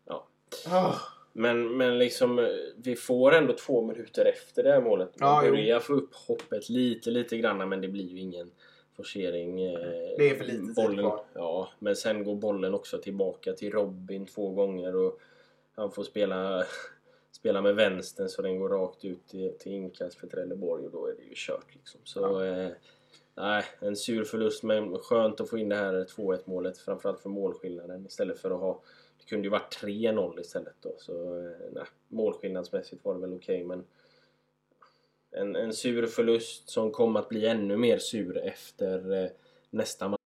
Ja. 0.07 0.27
Ah. 0.71 0.95
Men, 1.33 1.77
men 1.77 1.99
liksom, 1.99 2.39
eh, 2.39 2.45
vi 2.77 2.97
får 2.97 3.33
ändå 3.35 3.53
två 3.53 3.83
minuter 3.83 4.25
efter 4.25 4.63
det 4.63 4.73
här 4.73 4.81
målet. 4.81 5.21
Man 5.21 5.29
Ja, 5.29 5.43
jo. 5.45 5.51
börjar 5.51 5.81
få 5.81 5.93
upp 5.93 6.15
hoppet 6.15 6.69
lite, 6.69 7.11
lite 7.11 7.37
grann 7.39 7.69
men 7.69 7.81
det 7.81 7.89
blir 7.89 8.09
ju 8.09 8.19
ingen 8.21 8.51
forcering. 8.97 9.63
eh, 9.65 9.79
Det 10.19 10.31
är 10.31 10.35
för 10.35 10.45
lite 10.45 10.59
tid 10.67 10.75
bollen, 10.75 10.99
kvar. 11.05 11.25
Ja, 11.35 11.69
men 11.79 11.97
sen 11.97 12.25
går 12.25 12.35
bollen 12.35 12.75
också 12.75 12.99
tillbaka 12.99 13.53
till 13.53 13.73
Robin 13.73 14.27
två 14.27 14.49
gånger 14.51 14.97
och 14.97 15.19
han 15.75 15.91
får 15.91 16.03
spela, 16.05 16.65
spela 17.33 17.61
med 17.63 17.75
vänstern 17.75 18.29
så 18.29 18.43
den 18.43 18.59
går 18.59 18.69
rakt 18.69 19.05
ut 19.05 19.27
till, 19.29 19.53
till 19.59 19.73
inkast 19.73 20.15
för 20.19 20.27
Trelleborg 20.27 20.85
och 20.85 20.91
då 20.93 21.07
är 21.07 21.13
det 21.15 21.23
ju 21.23 21.35
kört 21.35 21.75
liksom. 21.75 22.01
Så 22.05 22.43
eh, 22.45 22.69
nej, 23.35 23.65
en 23.81 23.97
sur 23.97 24.25
förlust 24.25 24.63
men 24.63 24.99
skönt 24.99 25.41
att 25.41 25.49
få 25.51 25.59
in 25.59 25.69
det 25.69 25.77
här 25.77 25.93
2-1 26.05 26.39
målet 26.45 26.79
framförallt 26.79 27.21
för 27.21 27.29
målskillnaden 27.29 28.07
istället 28.07 28.39
för 28.39 28.51
att 28.51 28.61
ha 28.61 28.81
det 29.23 29.29
kunde 29.29 29.45
ju 29.45 29.51
varit 29.51 29.77
3-0 29.83 30.41
istället 30.41 30.75
då. 30.81 30.95
Så 30.99 31.39
eh, 31.39 31.53
nej, 31.73 31.85
målskillnadsmässigt 32.09 33.05
var 33.05 33.15
det 33.15 33.21
väl 33.21 33.35
okej 33.35 33.65
men 33.65 33.85
en, 35.37 35.57
en 35.57 35.73
sur 35.73 36.07
förlust 36.07 36.69
som 36.69 36.91
kom 36.91 37.17
att 37.17 37.29
bli 37.29 37.47
ännu 37.47 37.77
mer 37.77 37.99
sur 37.99 38.39
efter 38.39 39.23
eh, 39.25 39.31
nästa 39.71 40.09
match. 40.09 40.19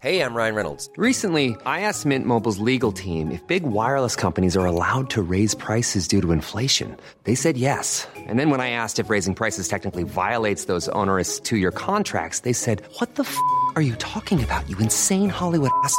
Hey, 0.00 0.20
I'm 0.20 0.32
Ryan 0.32 0.54
Reynolds. 0.54 0.88
Recently, 0.96 1.56
I 1.66 1.80
asked 1.80 2.06
Mint 2.06 2.24
Mobile's 2.24 2.60
legal 2.60 2.92
team 2.92 3.32
if 3.32 3.44
big 3.48 3.64
wireless 3.64 4.14
companies 4.14 4.56
are 4.56 4.64
allowed 4.64 5.10
to 5.10 5.22
raise 5.22 5.56
prices 5.56 6.06
due 6.06 6.20
to 6.20 6.30
inflation. 6.30 6.96
They 7.24 7.34
said 7.34 7.56
yes. 7.56 8.06
And 8.14 8.38
then 8.38 8.48
when 8.50 8.60
I 8.60 8.70
asked 8.70 9.00
if 9.00 9.10
raising 9.10 9.34
prices 9.34 9.66
technically 9.66 10.04
violates 10.04 10.66
those 10.66 10.88
onerous 10.90 11.40
two 11.40 11.56
year 11.56 11.72
contracts, 11.72 12.40
they 12.40 12.52
said, 12.52 12.84
What 13.00 13.16
the 13.16 13.24
f 13.24 13.36
are 13.74 13.82
you 13.82 13.96
talking 13.96 14.40
about, 14.44 14.70
you 14.70 14.78
insane 14.78 15.30
Hollywood 15.30 15.72
ass? 15.82 15.98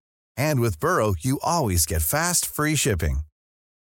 And 0.41 0.59
with 0.59 0.79
Burrow, 0.79 1.13
you 1.19 1.39
always 1.43 1.85
get 1.85 2.01
fast, 2.01 2.45
free 2.47 2.75
shipping. 2.75 3.21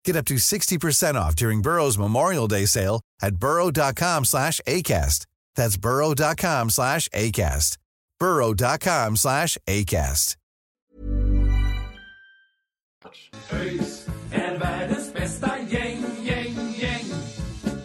Get 0.06 0.16
up 0.16 0.26
to 0.26 0.36
60% 0.36 1.16
off 1.16 1.36
during 1.36 1.62
Burrow's 1.62 1.98
Memorial 1.98 2.48
Day 2.48 2.66
sale 2.66 3.02
at 3.22 3.36
burrow.com 3.36 4.26
slash 4.26 4.62
ACAST. 4.66 5.26
That's 5.56 5.78
burrow.com 5.78 6.70
slash 6.70 7.10
ACAST. 7.10 7.78
burrow.com 8.20 9.16
slash 9.18 9.58
ACAST. 9.68 10.36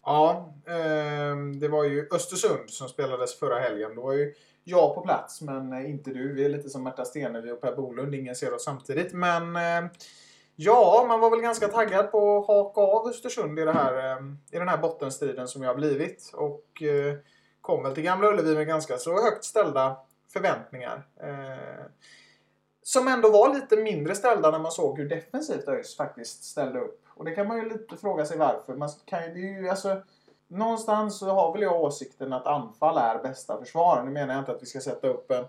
Ja, 0.04 0.54
ehm, 0.66 1.60
det 1.60 1.68
var 1.68 1.84
ju 1.84 2.08
Östersund 2.10 2.70
som 2.70 2.88
spelades 2.88 3.38
förra 3.38 3.60
helgen. 3.60 3.94
Då 3.94 4.02
var 4.02 4.12
ju 4.12 4.34
jag 4.64 4.94
på 4.94 5.00
plats, 5.00 5.40
men 5.40 5.72
eh, 5.72 5.90
inte 5.90 6.10
du. 6.10 6.32
Vi 6.32 6.44
är 6.44 6.48
lite 6.48 6.70
som 6.70 6.82
Märta 6.82 7.04
Stenevi 7.04 7.50
och 7.50 7.60
Per 7.60 7.76
Bolund. 7.76 8.14
Ingen 8.14 8.34
ser 8.34 8.54
oss 8.54 8.64
samtidigt. 8.64 9.12
Men 9.12 9.56
eh, 9.56 9.90
ja, 10.56 11.04
man 11.08 11.20
var 11.20 11.30
väl 11.30 11.40
ganska 11.40 11.68
taggad 11.68 12.10
på 12.10 12.38
att 12.38 12.46
haka 12.46 12.80
av 12.80 13.08
Östersund 13.08 13.58
i, 13.58 13.64
det 13.64 13.72
här, 13.72 13.96
eh, 13.96 14.22
i 14.52 14.58
den 14.58 14.68
här 14.68 14.78
bottenstriden 14.78 15.48
som 15.48 15.62
jag 15.62 15.70
har 15.70 15.76
blivit. 15.76 16.30
Och 16.34 16.82
kom 17.60 17.82
väl 17.82 17.94
till 17.94 18.02
Gamla 18.04 18.28
Ullevi 18.28 18.54
med 18.54 18.66
ganska 18.66 18.98
så 18.98 19.22
högt 19.22 19.44
ställda 19.44 19.96
förväntningar. 20.32 21.06
Som 22.82 23.08
ändå 23.08 23.30
var 23.30 23.54
lite 23.54 23.76
mindre 23.76 24.14
ställda 24.14 24.50
när 24.50 24.58
man 24.58 24.72
såg 24.72 24.98
hur 24.98 25.08
defensivt 25.08 25.68
ÖIS 25.68 25.96
faktiskt 25.96 26.44
ställde 26.44 26.80
upp. 26.80 27.04
Och 27.08 27.24
det 27.24 27.34
kan 27.34 27.48
man 27.48 27.58
ju 27.58 27.68
lite 27.68 27.96
fråga 27.96 28.26
sig 28.26 28.38
varför. 28.38 28.74
Man 28.74 28.88
kan 29.04 29.22
ju, 29.22 29.34
det 29.34 29.40
är 29.40 29.62
ju, 29.62 29.68
alltså, 29.68 30.02
någonstans 30.50 31.18
så 31.18 31.26
har 31.26 31.52
väl 31.52 31.62
jag 31.62 31.82
åsikten 31.82 32.32
att 32.32 32.46
anfall 32.46 32.98
är 32.98 33.22
bästa 33.22 33.58
försvar. 33.58 34.02
Nu 34.04 34.10
menar 34.10 34.34
jag 34.34 34.40
inte 34.40 34.52
att 34.52 34.62
vi 34.62 34.66
ska 34.66 34.80
sätta 34.80 35.08
upp 35.08 35.30
en 35.30 35.44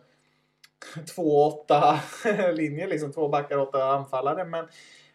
2-8 1.15 2.51
linje, 2.51 2.87
liksom 2.87 3.11
två 3.11 3.27
backar, 3.27 3.57
åtta 3.57 3.83
anfallare. 3.83 4.45
Men, 4.45 4.67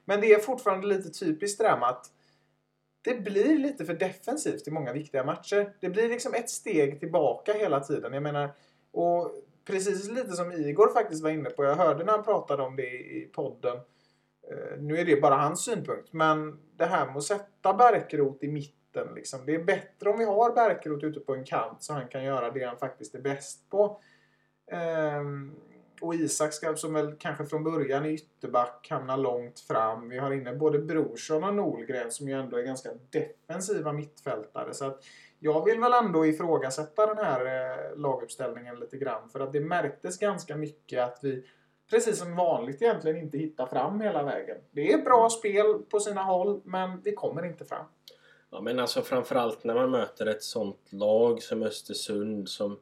men 0.05 0.21
det 0.21 0.33
är 0.33 0.39
fortfarande 0.39 0.87
lite 0.87 1.11
typiskt 1.11 1.59
det 1.59 1.65
där 1.65 1.79
med 1.79 1.89
att 1.89 2.11
det 3.05 3.15
blir 3.15 3.59
lite 3.59 3.85
för 3.85 3.95
defensivt 3.95 4.69
i 4.69 4.71
många 4.71 4.93
viktiga 4.93 5.25
matcher. 5.25 5.75
Det 5.81 5.89
blir 5.89 6.09
liksom 6.09 6.35
ett 6.35 6.51
steg 6.51 7.01
tillbaka 7.01 7.53
hela 7.53 7.81
tiden. 7.81 8.13
Jag 8.13 8.23
menar, 8.23 8.51
och 8.93 9.33
precis 9.67 10.11
lite 10.11 10.33
som 10.33 10.53
Igor 10.53 10.93
faktiskt 10.93 11.23
var 11.23 11.31
inne 11.31 11.51
på. 11.51 11.65
Jag 11.65 11.77
hörde 11.77 12.05
när 12.05 12.13
han 12.13 12.25
pratade 12.25 12.63
om 12.63 12.77
det 12.77 12.87
i 12.87 13.31
podden. 13.35 13.77
Eh, 14.51 14.79
nu 14.81 14.99
är 14.99 15.05
det 15.05 15.21
bara 15.21 15.35
hans 15.35 15.65
synpunkt. 15.65 16.13
Men 16.13 16.59
det 16.77 16.85
här 16.85 17.07
med 17.07 17.17
att 17.17 17.25
sätta 17.25 17.75
Bärkroth 17.75 18.45
i 18.45 18.49
mitten. 18.49 18.86
Liksom. 19.15 19.47
Det 19.47 19.55
är 19.55 19.65
bättre 19.65 20.11
om 20.11 20.19
vi 20.19 20.25
har 20.25 20.55
Bärkroth 20.55 21.05
ute 21.05 21.21
på 21.21 21.35
en 21.35 21.45
kant 21.45 21.83
så 21.83 21.93
han 21.93 22.09
kan 22.09 22.25
göra 22.25 22.51
det 22.51 22.65
han 22.65 22.77
faktiskt 22.77 23.15
är 23.15 23.21
bäst 23.21 23.71
på. 23.71 24.01
Ehm, 24.71 25.55
och 26.01 26.15
Isak 26.15 26.53
ska, 26.53 26.77
som 26.77 26.93
väl 26.93 27.17
kanske 27.19 27.45
från 27.45 27.65
början 27.65 28.05
är 28.05 28.11
ytterback, 28.11 28.87
hamna 28.91 29.17
långt 29.17 29.61
fram. 29.61 30.09
Vi 30.09 30.19
har 30.19 30.33
inne 30.33 30.55
både 30.55 30.79
Brorsson 30.79 31.45
och 31.45 31.55
Nolgren 31.55 32.11
som 32.11 32.29
ju 32.29 32.35
ändå 32.35 32.57
är 32.57 32.63
ganska 32.63 32.91
defensiva 33.11 33.93
mittfältare. 33.93 34.75
Så 34.75 34.85
att 34.85 35.05
jag 35.39 35.65
vill 35.65 35.81
väl 35.81 35.93
ändå 35.93 36.27
ifrågasätta 36.27 37.07
den 37.15 37.25
här 37.25 37.45
eh, 37.47 37.97
laguppställningen 37.97 38.77
lite 38.77 38.97
grann. 38.97 39.29
För 39.29 39.41
att 39.41 39.53
det 39.53 39.61
märktes 39.61 40.19
ganska 40.19 40.57
mycket 40.57 41.03
att 41.03 41.19
vi, 41.23 41.45
precis 41.91 42.19
som 42.19 42.37
vanligt 42.37 42.83
egentligen, 42.83 43.17
inte 43.17 43.39
hittar 43.39 43.67
fram 43.67 44.01
hela 44.01 44.23
vägen. 44.23 44.57
Det 44.71 44.93
är 44.93 44.99
bra 44.99 45.31
spel 45.31 45.79
på 45.91 46.01
sina 46.01 46.23
håll, 46.23 46.61
men 46.65 47.01
vi 47.01 47.13
kommer 47.13 47.47
inte 47.47 47.65
fram. 47.65 47.87
Ja 48.57 48.63
men 48.63 48.79
alltså 48.79 49.03
framförallt 49.03 49.65
när 49.65 49.75
man 49.75 49.91
möter 49.91 50.27
ett 50.27 50.43
sånt 50.43 50.93
lag 50.93 51.43
som 51.43 51.63
Östersund 51.63 52.49
som 52.49 52.73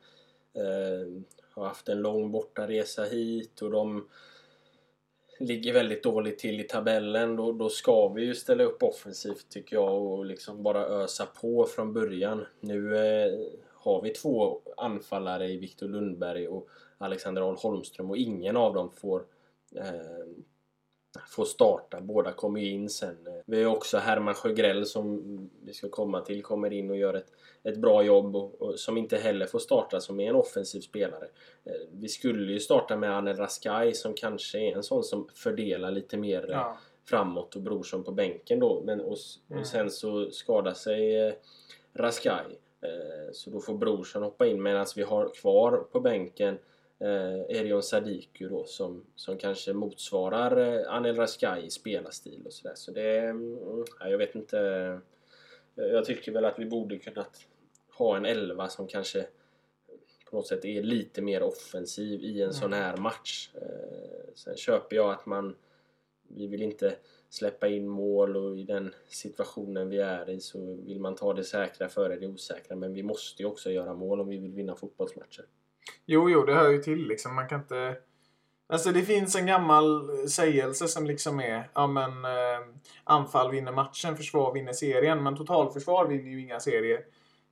eh, 0.54 1.22
har 1.50 1.64
haft 1.66 1.88
en 1.88 2.02
lång 2.02 2.30
bortaresa 2.30 3.04
hit 3.04 3.62
och 3.62 3.70
de 3.70 4.08
ligger 5.40 5.72
väldigt 5.72 6.02
dåligt 6.02 6.38
till 6.38 6.60
i 6.60 6.62
tabellen. 6.62 7.36
Då, 7.36 7.52
då 7.52 7.68
ska 7.68 8.08
vi 8.08 8.24
ju 8.24 8.34
ställa 8.34 8.64
upp 8.64 8.82
offensivt 8.82 9.48
tycker 9.48 9.76
jag 9.76 10.02
och 10.02 10.24
liksom 10.26 10.62
bara 10.62 10.86
ösa 10.86 11.26
på 11.26 11.64
från 11.64 11.92
början. 11.92 12.46
Nu 12.60 12.96
eh, 12.96 13.32
har 13.72 14.02
vi 14.02 14.10
två 14.10 14.60
anfallare 14.76 15.48
i 15.48 15.56
Viktor 15.56 15.88
Lundberg 15.88 16.48
och 16.48 16.68
Alexander 16.98 17.42
Ahl 17.42 17.56
Holmström 17.56 18.10
och 18.10 18.16
ingen 18.16 18.56
av 18.56 18.74
dem 18.74 18.90
får 18.90 19.24
eh, 19.76 20.26
får 21.28 21.44
starta. 21.44 22.00
Båda 22.00 22.32
kommer 22.32 22.60
ju 22.60 22.70
in 22.70 22.88
sen. 22.88 23.16
Vi 23.46 23.62
har 23.64 23.76
också 23.76 23.98
Herman 23.98 24.34
Sjögrell 24.34 24.86
som 24.86 25.22
vi 25.64 25.72
ska 25.72 25.88
komma 25.88 26.20
till 26.20 26.42
kommer 26.42 26.72
in 26.72 26.90
och 26.90 26.96
gör 26.96 27.14
ett, 27.14 27.32
ett 27.62 27.76
bra 27.76 28.02
jobb 28.02 28.36
och, 28.36 28.62
och 28.62 28.78
som 28.80 28.96
inte 28.98 29.16
heller 29.16 29.46
får 29.46 29.58
starta 29.58 30.00
som 30.00 30.20
är 30.20 30.28
en 30.28 30.34
offensiv 30.34 30.80
spelare. 30.80 31.24
Eh, 31.64 31.72
Vi 31.92 32.08
skulle 32.08 32.52
ju 32.52 32.60
starta 32.60 32.96
med 32.96 33.10
Anel 33.16 33.36
Raskai 33.36 33.94
som 33.94 34.14
kanske 34.14 34.58
är 34.58 34.76
en 34.76 34.82
sån 34.82 35.04
som 35.04 35.28
fördelar 35.34 35.90
lite 35.90 36.16
mer 36.16 36.50
eh, 36.50 36.56
Ja. 36.56 36.78
framåt 37.04 37.56
och 37.56 37.62
Brorsson 37.62 38.04
på 38.04 38.12
bänken 38.12 38.60
då. 38.60 38.82
Men, 38.84 39.00
och, 39.00 39.16
och 39.58 39.66
sen 39.66 39.90
så 39.90 40.30
skadar 40.30 40.74
sig 40.74 41.26
eh, 41.28 41.34
Raskai. 41.94 42.58
Eh, 42.80 43.32
så 43.32 43.50
då 43.50 43.60
får 43.60 43.74
Brorsson 43.74 44.22
hoppa 44.22 44.46
in 44.46 44.62
medan 44.62 44.86
vi 44.96 45.02
har 45.02 45.28
kvar 45.34 45.76
på 45.92 46.00
bänken 46.00 46.58
eh, 46.98 47.56
Erion 47.58 47.82
Sadiku 47.82 48.48
då 48.48 48.64
som, 48.64 49.04
som 49.14 49.38
kanske 49.38 49.72
motsvarar 49.72 50.56
eh, 50.56 50.94
Anel 50.94 51.16
Raskai 51.16 51.66
i 51.66 51.70
spelarstil 51.70 52.42
och 52.46 52.52
sådär. 52.52 52.74
Så 52.74 52.90
det 52.90 53.18
mm, 53.18 53.84
ja, 54.00 54.08
jag 54.08 54.18
vet 54.18 54.34
inte. 54.34 55.00
Jag 55.74 56.04
tycker 56.04 56.32
väl 56.32 56.44
att 56.44 56.58
vi 56.58 56.66
borde 56.66 56.98
kunnat 56.98 57.46
ha 57.98 58.16
en 58.16 58.24
elva 58.24 58.68
som 58.68 58.86
kanske 58.86 59.26
på 60.30 60.36
något 60.36 60.46
sätt 60.46 60.64
är 60.64 60.82
lite 60.82 61.22
mer 61.22 61.42
offensiv 61.42 62.22
i 62.22 62.42
en 62.42 62.54
sån 62.54 62.72
här 62.72 62.96
match. 62.96 63.50
Eh, 63.54 64.34
Sen 64.34 64.56
köper 64.56 64.96
jag 64.96 65.10
att 65.10 65.26
man 65.26 65.56
vi 66.28 66.46
vill 66.46 66.62
inte 66.62 66.96
släppa 67.28 67.68
in 67.68 67.88
mål 67.88 68.36
och 68.36 68.58
i 68.58 68.64
den 68.64 68.94
situationen 69.08 69.88
vi 69.88 69.98
är 69.98 70.30
i 70.30 70.40
så 70.40 70.74
vill 70.74 71.00
man 71.00 71.14
ta 71.14 71.34
det 71.34 71.44
säkra 71.44 71.88
före 71.88 72.16
det 72.16 72.26
osäkra. 72.26 72.76
Men 72.76 72.92
vi 72.94 73.02
måste 73.02 73.42
ju 73.42 73.48
också 73.48 73.70
göra 73.70 73.94
mål 73.94 74.20
om 74.20 74.28
vi 74.28 74.38
vill 74.38 74.52
vinna 74.52 74.76
fotbollsmatcher. 74.76 75.44
Jo, 76.06 76.30
jo, 76.30 76.44
det 76.44 76.54
hör 76.54 76.70
ju 76.70 76.82
till 76.82 77.06
liksom. 77.06 77.34
Man 77.34 77.48
kan 77.48 77.60
inte... 77.60 77.96
Alltså 78.66 78.92
det 78.92 79.02
finns 79.02 79.36
en 79.36 79.46
gammal 79.46 80.10
sägelse 80.28 80.88
som 80.88 81.06
liksom 81.06 81.40
är 81.40 81.70
ja 81.74 81.86
men 81.86 82.24
eh, 82.24 82.66
anfall 83.04 83.50
vinner 83.50 83.72
matchen, 83.72 84.16
försvar 84.16 84.54
vinner 84.54 84.72
serien. 84.72 85.22
Men 85.22 85.36
totalförsvar 85.36 86.06
vinner 86.06 86.30
ju 86.30 86.40
inga 86.40 86.60
serier. 86.60 87.00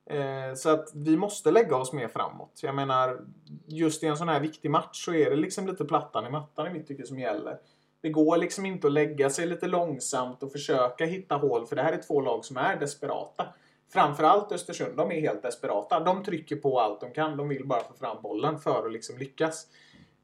Eh, 0.05 0.55
så 0.55 0.69
att 0.69 0.91
vi 0.93 1.17
måste 1.17 1.51
lägga 1.51 1.75
oss 1.75 1.93
mer 1.93 2.07
framåt. 2.07 2.59
Jag 2.63 2.75
menar, 2.75 3.19
just 3.67 4.03
i 4.03 4.07
en 4.07 4.17
sån 4.17 4.29
här 4.29 4.39
viktig 4.39 4.71
match 4.71 5.05
så 5.05 5.13
är 5.13 5.29
det 5.29 5.35
liksom 5.35 5.67
lite 5.67 5.85
plattan 5.85 6.25
i 6.25 6.29
mattan 6.29 6.67
i 6.67 6.73
mitt 6.73 6.87
tycke 6.87 7.05
som 7.05 7.19
gäller. 7.19 7.57
Det 8.01 8.09
går 8.09 8.37
liksom 8.37 8.65
inte 8.65 8.87
att 8.87 8.93
lägga 8.93 9.29
sig 9.29 9.47
lite 9.47 9.67
långsamt 9.67 10.43
och 10.43 10.51
försöka 10.51 11.05
hitta 11.05 11.35
hål 11.35 11.65
för 11.65 11.75
det 11.75 11.81
här 11.81 11.93
är 11.93 12.01
två 12.07 12.21
lag 12.21 12.45
som 12.45 12.57
är 12.57 12.79
desperata. 12.79 13.45
Framförallt 13.89 14.51
Östersund, 14.51 14.97
de 14.97 15.11
är 15.11 15.21
helt 15.21 15.41
desperata. 15.41 15.99
De 15.99 16.23
trycker 16.23 16.55
på 16.55 16.79
allt 16.79 17.01
de 17.01 17.11
kan. 17.11 17.37
De 17.37 17.49
vill 17.49 17.67
bara 17.67 17.83
få 17.83 17.93
fram 17.93 18.21
bollen 18.21 18.59
för 18.59 18.85
att 18.85 18.93
liksom 18.93 19.17
lyckas. 19.17 19.67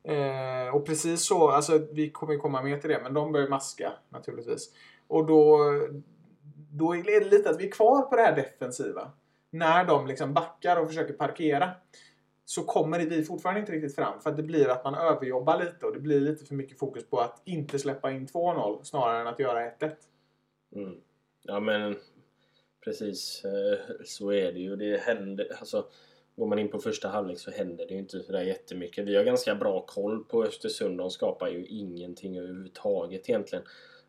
Eh, 0.04 0.76
och 0.76 0.86
precis 0.86 1.26
så, 1.26 1.50
alltså 1.50 1.88
vi 1.92 2.10
kommer 2.10 2.34
ju 2.34 2.40
komma 2.40 2.62
mer 2.62 2.78
till 2.78 2.90
det, 2.90 3.00
men 3.04 3.14
de 3.14 3.32
börjar 3.32 3.48
maska 3.48 3.94
naturligtvis. 4.10 4.70
Och 5.08 5.26
då, 5.26 5.58
då 6.72 6.96
är 6.96 7.04
det 7.04 7.26
lite 7.26 7.50
att 7.50 7.60
vi 7.60 7.68
är 7.68 7.72
kvar 7.72 8.02
på 8.02 8.16
det 8.16 8.22
här 8.22 8.36
defensiva. 8.36 9.12
När 9.50 9.86
de 9.86 10.08
liksom 10.08 10.34
backar 10.34 10.78
och 10.78 10.88
försöker 10.88 11.14
parkera 11.14 11.72
så 12.46 12.64
kommer 12.64 13.00
vi 13.00 13.24
fortfarande 13.24 13.60
inte 13.60 13.72
riktigt 13.72 13.96
fram. 13.96 14.22
För 14.22 14.30
att 14.30 14.38
det 14.38 14.44
blir 14.44 14.70
att 14.70 14.84
man 14.84 14.96
överjobbar 14.96 15.60
lite 15.60 15.86
och 15.86 15.94
det 15.94 16.00
blir 16.00 16.22
lite 16.22 16.46
för 16.46 16.56
mycket 16.56 16.80
fokus 16.80 17.10
på 17.10 17.20
att 17.20 17.42
inte 17.46 17.80
släppa 17.80 18.12
in 18.12 18.28
2-0 18.28 18.84
snarare 18.84 19.22
än 19.22 19.28
att 19.28 19.40
göra 19.40 19.72
1-1. 19.72 19.92
Mm. 20.76 20.96
Ja 21.42 21.60
men 21.60 21.96
precis 22.84 23.46
eh, 23.46 23.80
så 24.06 24.32
är 24.32 24.52
det 24.52 24.60
ju. 24.60 24.76
Det 24.76 24.98
händer, 25.02 25.48
alltså, 25.60 25.86
går 26.36 26.48
man 26.48 26.60
in 26.60 26.68
på 26.68 26.80
första 26.80 27.08
halvlek 27.08 27.40
så 27.40 27.52
händer 27.52 27.86
det 27.88 27.94
ju 27.94 28.00
inte 28.00 28.20
sådär 28.20 28.42
jättemycket. 28.42 29.06
Vi 29.08 29.16
har 29.16 29.24
ganska 29.24 29.56
bra 29.56 29.82
koll 29.86 30.24
på 30.24 30.44
Östersund. 30.44 30.98
De 30.98 31.10
skapar 31.10 31.48
ju 31.48 31.66
ingenting 31.66 32.38
överhuvudtaget 32.38 33.30
egentligen. 33.30 33.64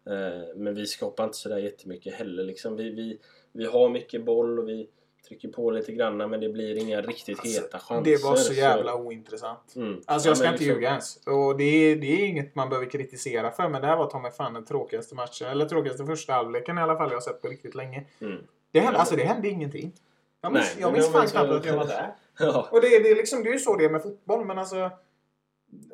Eh, 0.06 0.56
Men 0.56 0.74
vi 0.74 0.86
skapar 0.86 1.24
inte 1.24 1.36
sådär 1.38 1.58
jättemycket 1.58 2.14
heller. 2.14 2.44
Liksom 2.44 2.76
vi, 2.76 2.90
vi, 2.90 3.18
vi 3.52 3.64
har 3.64 3.88
mycket 3.88 4.24
boll 4.24 4.58
och 4.58 4.68
vi 4.68 4.88
trycker 5.28 5.48
på 5.48 5.70
lite 5.70 5.92
granna 5.92 6.26
men 6.26 6.40
det 6.40 6.48
blir 6.48 6.76
inga 6.78 7.00
riktigt 7.02 7.44
heta 7.44 7.78
chanser. 7.78 8.10
Det 8.12 8.22
var 8.24 8.36
så 8.36 8.52
jävla 8.52 8.94
ointressant. 8.94 9.72
Mm. 9.76 10.00
Alltså 10.06 10.28
Ja, 10.28 10.30
jag 10.30 10.36
ska 10.36 10.44
men 10.46 10.52
inte 10.54 10.64
liksom- 10.64 10.76
ljuga 10.76 10.88
ens. 10.88 11.16
Och 11.26 11.56
det 11.58 11.64
är, 11.64 11.96
det 11.96 12.06
är 12.06 12.26
inget 12.26 12.54
man 12.54 12.68
behöver 12.68 12.90
kritisera 12.90 13.50
för. 13.50 13.68
Men 13.68 13.80
det 13.80 13.86
här 13.86 13.96
var 13.96 14.06
ta 14.10 14.18
mig 14.18 14.30
fan 14.32 14.54
den 14.54 14.64
tråkigaste 14.64 15.14
matchen. 15.14 15.48
Eller 15.48 15.64
tråkigaste 15.64 16.04
första 16.06 16.32
halvleken 16.32 16.78
i 16.78 16.80
alla 16.80 16.96
fall 16.96 17.08
jag 17.10 17.16
har 17.16 17.20
sett 17.20 17.42
på 17.42 17.48
riktigt 17.48 17.74
länge. 17.74 18.06
Mm. 18.20 18.38
Det 18.70 18.80
hände, 18.80 18.98
alltså 18.98 19.16
det 19.16 19.22
hände 19.24 19.48
ingenting. 19.48 19.92
Jag 20.40 20.52
minns, 20.52 20.72
Nej, 20.74 20.82
jag 20.82 20.92
minns 20.92 21.12
fan 21.12 21.26
knappt 21.26 21.50
att 21.50 21.66
jag 21.66 21.76
var 21.76 21.86
där. 21.86 22.14
Ja. 22.38 22.68
Och 22.72 22.80
det, 22.80 22.88
det, 22.88 23.10
är 23.10 23.16
liksom, 23.16 23.42
det 23.42 23.48
är 23.48 23.52
ju 23.52 23.58
så 23.58 23.76
det 23.76 23.84
är 23.84 23.90
med 23.90 24.02
fotboll. 24.02 24.44
Men 24.44 24.58
alltså... 24.58 24.90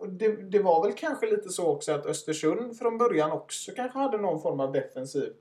Det, 0.08 0.28
det 0.28 0.58
var 0.58 0.82
väl 0.82 0.92
kanske 0.92 1.26
lite 1.26 1.48
så 1.48 1.66
också 1.66 1.92
att 1.92 2.06
Östersund 2.06 2.78
från 2.78 2.98
början 2.98 3.32
också 3.32 3.72
kanske 3.76 3.98
hade 3.98 4.18
någon 4.18 4.42
form 4.42 4.60
av 4.60 4.72
defensiv 4.72 5.32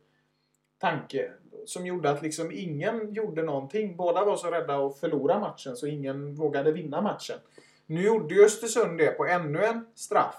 tanke. 0.78 1.32
Som 1.66 1.86
gjorde 1.86 2.10
att 2.10 2.22
liksom 2.22 2.52
ingen 2.52 3.14
gjorde 3.14 3.44
någonting. 3.44 3.96
Båda 3.96 4.26
var 4.26 4.38
så 4.38 4.48
rädda 4.52 4.86
att 4.86 5.00
förlora 5.00 5.40
matchen 5.40 5.76
så 5.76 5.88
ingen 5.88 6.36
vågade 6.36 6.72
vinna 6.72 7.02
matchen. 7.02 7.38
Nu 7.86 8.02
gjorde 8.02 8.36
ju 8.36 8.46
Östersund 8.46 8.98
det 8.98 9.12
på 9.12 9.26
ännu 9.26 9.64
en 9.64 9.86
straff. 9.96 10.36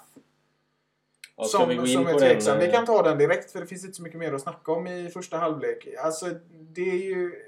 Ja, 1.37 1.45
som 1.45 1.69
vi 1.69 1.75
in 1.75 1.87
som 1.87 2.07
är 2.07 2.19
tveksam. 2.19 2.59
Vi 2.59 2.67
eh, 2.67 2.73
kan 2.73 2.87
ta 2.87 3.03
den 3.03 3.19
direkt 3.19 3.51
för 3.51 3.61
det 3.61 3.67
finns 3.67 3.85
inte 3.85 3.97
så 3.97 4.03
mycket 4.03 4.19
mer 4.19 4.33
att 4.33 4.43
snacka 4.43 4.73
om 4.73 4.87
i 4.87 5.11
första 5.11 5.37
halvlek. 5.37 5.89
Alltså 5.99 6.27
det 6.51 6.91
är 6.91 7.05
ju... 7.05 7.43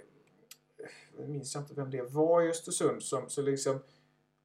Jag 1.18 1.28
minns 1.28 1.56
inte 1.56 1.74
vem 1.74 1.90
det 1.90 2.02
var 2.02 2.42
i 2.42 2.50
Östersund 2.50 3.02
som 3.02 3.28
så 3.28 3.42
liksom 3.42 3.80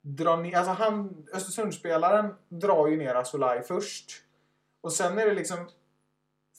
drar 0.02 0.38
ner... 0.38 0.58
Alltså 0.58 0.72
han, 0.72 1.26
Östersundsspelaren 1.34 2.36
drar 2.50 2.88
ju 2.88 2.98
ner 2.98 3.16
Asolaj 3.16 3.64
först. 3.64 4.12
Och 4.82 4.94
sen 4.94 5.20
är 5.20 5.26
det 5.26 5.34
liksom... 5.34 5.70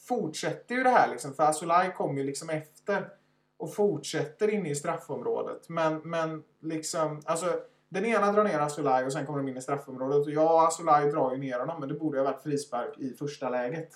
Fortsätter 0.08 0.74
ju 0.74 0.82
det 0.82 0.90
här 0.90 1.10
liksom. 1.10 1.34
För 1.34 1.42
Asolaj 1.42 1.94
kommer 1.94 2.20
ju 2.20 2.24
liksom 2.24 2.50
efter. 2.50 3.08
Och 3.56 3.74
fortsätter 3.74 4.48
inne 4.48 4.70
i 4.70 4.74
straffområdet. 4.74 5.68
Men, 5.68 5.98
men 5.98 6.42
liksom... 6.60 7.22
Alltså, 7.24 7.60
den 7.94 8.04
ena 8.04 8.32
drar 8.32 8.44
ner 8.44 8.58
Asolaj 8.58 9.04
och 9.04 9.12
sen 9.12 9.26
kommer 9.26 9.38
de 9.38 9.48
in 9.48 9.56
i 9.56 9.62
straffområdet. 9.62 10.26
Och 10.26 10.32
ja, 10.32 10.66
Asolaj 10.68 11.10
drar 11.10 11.32
ju 11.32 11.38
ner 11.38 11.58
honom. 11.58 11.80
Men 11.80 11.88
det 11.88 11.94
borde 11.94 12.18
ha 12.18 12.24
varit 12.24 12.42
frispark 12.42 12.98
i 12.98 13.14
första 13.14 13.48
läget. 13.48 13.88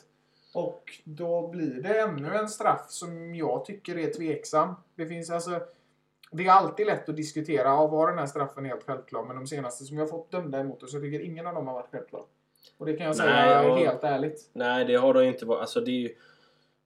Och 0.54 1.00
då 1.04 1.48
blir 1.48 1.82
det 1.82 2.00
ännu 2.00 2.34
en 2.34 2.48
straff 2.48 2.86
som 2.88 3.34
jag 3.34 3.64
tycker 3.64 3.98
är 3.98 4.12
tveksam. 4.12 4.74
Det 4.94 5.06
finns 5.06 5.30
alltså... 5.30 5.60
Det 6.30 6.46
är 6.46 6.50
alltid 6.50 6.86
lätt 6.86 7.08
att 7.08 7.16
diskutera. 7.16 7.68
Ja, 7.68 7.86
var 7.86 8.08
den 8.08 8.18
här 8.18 8.26
straffen 8.26 8.64
helt 8.64 8.86
självklar? 8.86 9.24
Men 9.24 9.36
de 9.36 9.46
senaste 9.46 9.84
som 9.84 9.96
jag 9.96 10.04
har 10.04 10.10
fått 10.10 10.30
dömda 10.30 10.60
emot 10.60 10.90
så 10.90 11.00
tycker 11.00 11.20
ingen 11.20 11.46
av 11.46 11.54
dem 11.54 11.66
har 11.66 11.74
varit 11.74 11.90
självklar. 11.90 12.22
Och 12.78 12.86
det 12.86 12.96
kan 12.96 13.06
jag 13.06 13.16
säga 13.16 13.30
Nej, 13.30 13.50
jag- 13.68 13.76
helt 13.76 14.04
ärligt. 14.04 14.50
Nej, 14.52 14.84
det 14.84 14.94
har 14.94 15.14
de 15.14 15.24
inte 15.24 15.46
varit. 15.46 15.60
Alltså 15.60 15.80
det 15.80 15.90
är 15.90 16.00
ju 16.00 16.10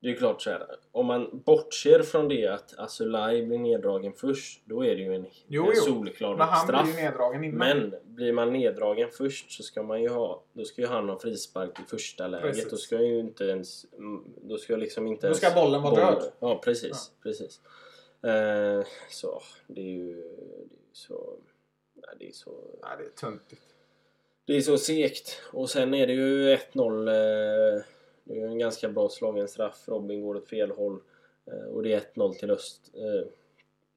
det 0.03 0.09
är 0.09 0.11
ju 0.11 0.16
klart 0.16 0.42
så 0.42 0.50
här. 0.50 0.66
Om 0.92 1.07
man 1.07 1.42
bortser 1.44 2.03
från 2.03 2.28
det 2.28 2.46
att 2.46 2.78
Asulaj 2.78 3.46
blir 3.46 3.59
neddragen 3.59 4.12
först, 4.12 4.62
då 4.64 4.84
är 4.84 4.96
det 4.96 5.03
ju 5.03 5.14
en, 5.14 5.26
Jo, 5.46 5.70
en 5.70 5.76
solklar 5.76 6.36
Men 6.36 6.48
han 6.48 6.66
straff. 6.66 6.82
blir 6.84 6.94
ju 6.96 7.03
neddragen 7.11 7.44
innan. 7.44 7.59
Men 7.59 7.94
blir 8.05 8.32
man 8.32 8.53
neddragen 8.53 9.09
först 9.11 9.53
så 9.53 9.62
ska 9.62 9.82
man 9.82 10.03
ju 10.03 10.09
ha, 10.09 10.42
då 10.53 10.64
ska 10.64 10.80
ju 10.82 10.88
han 10.88 11.09
ha 11.09 11.18
frispark 11.18 11.80
i 11.80 11.82
första 11.90 12.26
läget. 12.26 12.46
Precis. 12.46 12.70
Då 12.70 12.76
ska 12.76 13.00
ju 13.03 13.18
inte 13.20 13.44
ens, 13.44 13.86
då 14.42 14.59
ska 14.59 14.76
liksom 14.76 15.07
inte 15.07 15.28
Då 15.28 15.34
ska 15.34 15.50
bollen 15.50 15.82
vara 15.82 15.94
död. 15.94 16.32
Ja, 16.40 16.61
precis. 16.64 17.12
precis. 17.22 17.61
Eh, 18.22 18.84
så, 19.11 19.42
det 19.66 19.80
är 19.80 19.84
ju, 19.84 20.14
det 20.70 20.74
är 20.74 20.92
så, 20.92 21.38
nej, 21.94 22.16
det 22.18 22.28
är 22.28 22.32
så, 22.32 22.55
Ja, 22.82 22.88
det 22.98 23.05
är 23.05 23.09
töntigt. 23.30 23.62
det 24.46 24.57
är 24.57 24.61
så 24.61 24.78
segt. 24.78 25.40
Och 25.53 25.70
sen 25.70 25.94
är 25.94 26.07
det 26.07 26.12
ju 26.12 26.57
1-0. 26.57 27.82
Det 28.24 28.40
är 28.40 28.46
en 28.46 28.58
ganska 28.58 28.88
bra 28.88 29.08
slagen 29.08 29.48
straff. 29.48 29.84
Robin 29.88 30.22
går 30.22 30.34
åt 30.36 30.48
fel 30.48 30.70
håll. 30.70 31.00
Eh, 31.46 31.68
och 31.74 31.82
det 31.82 31.92
är 31.92 32.00
1-0 32.14 32.32
till, 32.32 32.50
Öst, 32.50 32.90
eh, 32.94 33.28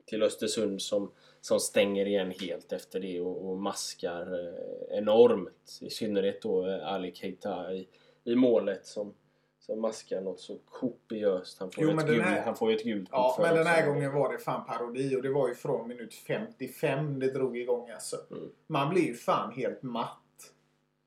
till 0.06 0.24
Östersund 0.24 0.82
som, 0.82 1.12
som 1.42 1.60
stänger 1.60 2.06
igen 2.06 2.34
helt 2.42 2.72
efter 2.74 3.00
det 3.00 3.22
och, 3.22 3.50
och 3.50 3.58
maskar 3.58 4.40
eh, 4.40 4.98
enormt. 4.98 5.80
I 5.82 5.90
synnerhet 5.90 6.42
då 6.42 6.66
Ali 6.66 7.12
Keita 7.16 7.74
i, 7.74 7.88
i 8.24 8.36
målet 8.36 8.86
som, 8.86 9.14
som 9.60 9.82
maskar 9.82 10.22
något 10.22 10.40
så 10.40 10.58
kopiöst. 10.66 11.60
Han 11.60 11.72
får, 11.72 11.84
Jo, 11.84 12.00
ett, 12.00 12.08
gult, 12.08 12.24
här- 12.24 12.42
han 12.42 12.56
får 12.56 12.72
ett 12.72 12.84
gult 12.84 13.10
Ja, 13.12 13.34
för 13.38 13.44
men 13.44 13.56
den 13.56 13.68
här 13.68 13.88
gången 13.88 14.14
var 14.14 14.32
det 14.34 14.40
fan 14.40 14.66
parodi 14.66 15.16
och 15.18 15.22
det 15.22 15.30
var 15.30 15.48
ju 15.48 15.56
från 15.56 15.88
minut 15.88 16.14
55 16.14 17.20
det 17.20 17.32
drog 17.32 17.58
igång 17.58 17.90
alltså. 17.90 18.18
Mm. 18.32 18.52
Man 18.68 18.90
blir 18.90 19.04
ju 19.04 19.14
fan 19.14 19.52
helt 19.54 19.84
matt. 19.84 20.18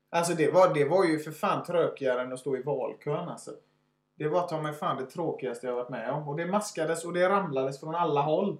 Alltså 0.09 0.33
det 0.33 0.51
var, 0.51 0.73
det 0.73 0.85
var 0.85 1.05
ju 1.05 1.19
för 1.19 1.31
fan 1.31 1.65
tråkigare 1.65 2.21
än 2.21 2.33
att 2.33 2.39
stå 2.39 2.57
i 2.57 2.61
valkön 2.61 3.29
alltså. 3.29 3.51
Det 4.15 4.27
var 4.27 4.47
ta 4.47 4.61
mig 4.61 4.73
fan 4.73 4.97
det 4.97 5.05
tråkigaste 5.05 5.67
jag 5.67 5.75
varit 5.75 5.89
med 5.89 6.11
om. 6.11 6.27
Och 6.27 6.37
det 6.37 6.45
maskades 6.45 7.05
och 7.05 7.13
det 7.13 7.29
ramlades 7.29 7.79
från 7.79 7.95
alla 7.95 8.21
håll. 8.21 8.57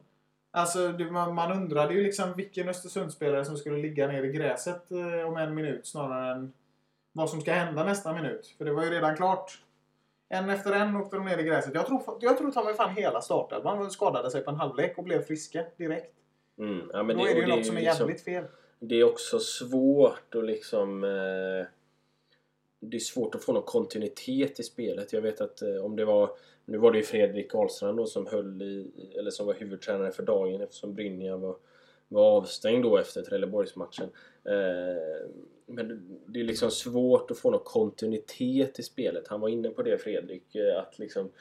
Alltså 0.51 0.87
det, 0.87 1.11
man, 1.11 1.35
man 1.35 1.51
undrade 1.51 1.93
ju 1.93 2.03
liksom 2.03 2.33
vilken 2.33 2.69
Östersundsspelare 2.69 3.45
som 3.45 3.57
skulle 3.57 3.77
ligga 3.77 4.07
ner 4.07 4.23
i 4.23 4.31
gräset 4.31 4.91
eh, 4.91 5.27
om 5.27 5.37
en 5.37 5.55
minut 5.55 5.87
snarare 5.87 6.31
än 6.31 6.53
vad 7.11 7.29
som 7.29 7.41
ska 7.41 7.53
hända 7.53 7.83
nästa 7.83 8.13
minut. 8.13 8.55
För 8.57 8.65
det 8.65 8.73
var 8.73 8.83
ju 8.83 8.89
redan 8.89 9.15
klart. 9.15 9.63
En 10.29 10.49
efter 10.49 10.71
en 10.71 10.95
åkte 10.95 11.15
de 11.15 11.25
ner 11.25 11.37
i 11.37 11.43
gräset. 11.43 11.73
Jag 11.73 11.85
tror, 11.85 12.01
jag 12.21 12.37
tror 12.37 12.51
ta 12.51 12.63
mig 12.63 12.73
fan 12.73 12.95
hela 12.95 13.21
startelvan 13.21 13.91
skadade 13.91 14.31
sig 14.31 14.43
på 14.43 14.51
en 14.51 14.57
halvlek 14.57 14.97
och 14.97 15.03
blev 15.03 15.21
friska 15.21 15.65
direkt. 15.77 16.15
Mm, 16.59 16.89
ja, 16.93 17.03
men 17.03 17.17
Då 17.17 17.27
är 17.27 17.33
det 17.35 17.41
ju 17.41 17.47
något 17.47 17.65
som 17.65 17.77
är 17.77 17.81
liksom- 17.81 17.99
jävligt 17.99 18.23
fel. 18.23 18.43
Det 18.79 18.95
är 18.95 19.03
också 19.03 19.39
svårt 19.39 20.35
att 20.35 20.45
liksom... 20.45 21.03
Eh, 21.03 21.67
det 22.81 22.97
är 22.97 22.99
svårt 22.99 23.35
att 23.35 23.43
få 23.43 23.53
någon 23.53 23.63
kontinuitet 23.63 24.59
i 24.59 24.63
spelet. 24.63 25.13
Jag 25.13 25.21
vet 25.21 25.41
att 25.41 25.61
eh, 25.61 25.85
om 25.85 25.95
det 25.95 26.05
var... 26.05 26.29
Nu 26.65 26.77
var 26.77 26.91
det 26.91 26.97
ju 26.97 27.03
Fredrik 27.03 27.55
Ahlstrand 27.55 27.97
då 27.97 28.05
som 28.05 28.27
höll 28.27 28.61
i... 28.61 28.91
Eller 29.17 29.31
som 29.31 29.45
var 29.45 29.53
huvudtränare 29.53 30.11
för 30.11 30.23
dagen 30.23 30.61
eftersom 30.61 30.93
Brynja 30.93 31.37
var, 31.37 31.55
var 32.07 32.37
avstängd 32.37 32.83
då 32.83 32.97
efter 32.97 33.21
Trelleborgsmatchen. 33.21 34.09
Eh, 34.43 35.29
men 35.65 36.19
det, 36.25 36.39
är 36.39 36.43
liksom 36.43 36.71
svårt 36.71 37.31
att 37.31 37.37
få 37.37 37.51
någon 37.51 37.63
kontinuitet 37.63 38.79
i 38.79 38.83
spelet. 38.83 39.27
Han 39.27 39.41
var 39.41 39.49
inne 39.49 39.69
på 39.69 39.83
det 39.83 39.97
Fredrik, 39.97 40.55
eh, 40.55 40.79
att 40.79 40.99
liksom 40.99 41.31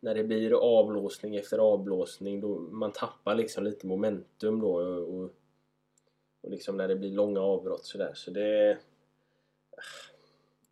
när 0.00 0.14
det 0.14 0.24
blir 0.24 0.52
avblåsning 0.52 1.36
efter 1.36 1.58
avblåsning 1.58 2.40
då 2.40 2.58
man 2.58 2.92
tappar 2.92 3.34
liksom 3.34 3.64
lite 3.64 3.86
momentum 3.86 4.60
då 4.60 4.74
och, 4.74 5.30
och 6.42 6.50
liksom 6.50 6.76
när 6.76 6.88
det 6.88 6.96
blir 6.96 7.10
långa 7.10 7.40
avbrott 7.40 7.84
sådär. 7.84 8.12
Så 8.14 8.30
det... 8.30 8.78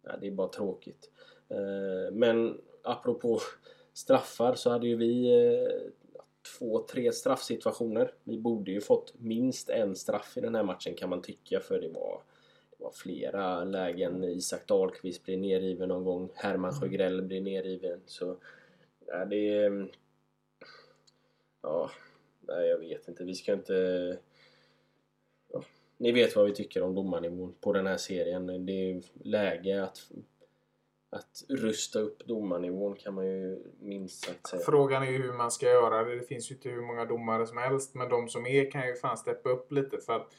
Ja, 0.03 0.17
det 0.21 0.27
är 0.27 0.31
bara 0.31 0.49
tråkigt. 0.49 1.11
Eh, 1.49 2.13
Men 2.13 2.61
apropå 2.83 3.41
straffar 3.93 4.55
så 4.55 4.71
hade 4.71 4.89
ju 4.89 4.97
vi... 4.97 5.35
eh, 5.35 5.93
två, 6.59 6.79
tre 6.79 7.13
straffsituationer. 7.13 8.15
Vi 8.25 8.39
borde 8.39 8.71
ju 8.71 8.81
fått 8.81 9.15
minst 9.19 9.71
en 9.71 9.97
straff 9.97 10.37
i 10.37 10.41
den 10.41 10.55
här 10.55 10.63
matchen 10.63 10.95
kan 10.95 11.11
man 11.11 11.23
tycka 11.23 11.61
för 11.61 11.81
det 11.81 11.89
var, 11.89 12.23
det 12.71 12.85
var 12.85 12.91
flera 12.91 13.65
lägen. 13.65 14.25
Isak 14.25 14.67
Dahlqvist 14.67 15.25
blir 15.25 15.37
nerriven 15.37 15.89
någon 15.89 16.05
gång. 16.05 16.31
Herman 16.35 16.73
Sjögrell 16.73 17.23
blir 17.23 17.41
nerriven. 17.41 18.01
Så 18.07 18.37
ja, 19.07 19.25
det. 19.25 19.71
Ja, 21.63 21.91
nej 22.41 22.69
jag 22.69 22.79
vet 22.79 23.09
inte. 23.09 23.25
Vi 23.25 23.35
ska 23.35 23.53
inte... 23.53 24.19
Ni 26.01 26.13
vet 26.13 26.37
vad 26.37 26.47
vi 26.47 26.55
tycker 26.55 26.83
om 26.83 26.95
domarnivån 26.95 27.55
på 27.61 27.73
den 27.73 27.87
här 27.87 27.97
serien. 27.97 28.67
Det 28.67 28.73
är 28.73 29.03
läge 29.25 29.83
att 29.83 30.11
att 31.13 31.45
rusta 31.49 31.99
upp 31.99 32.27
domarnivån 32.27 32.97
kan 32.97 33.15
man 33.15 33.27
ju 33.27 33.59
minst 33.81 34.25
sagt 34.25 34.47
säga. 34.47 34.63
Frågan 34.63 35.03
är 35.03 35.11
ju 35.11 35.23
hur 35.23 35.33
man 35.33 35.51
ska 35.51 35.67
göra 35.67 36.05
det. 36.05 36.17
Det 36.17 36.23
finns 36.23 36.51
ju 36.51 36.55
inte 36.55 36.69
hur 36.69 36.83
många 36.83 37.05
domare 37.05 37.47
som 37.47 37.59
helst. 37.59 37.95
Men 37.95 38.09
de 38.09 38.29
som 38.29 38.47
är 38.47 38.71
kan 38.71 38.87
ju 38.87 38.95
fan 38.95 39.17
steppa 39.17 39.51
upp 39.51 39.73
lite. 39.73 39.99
för 39.99 40.13
att 40.13 40.35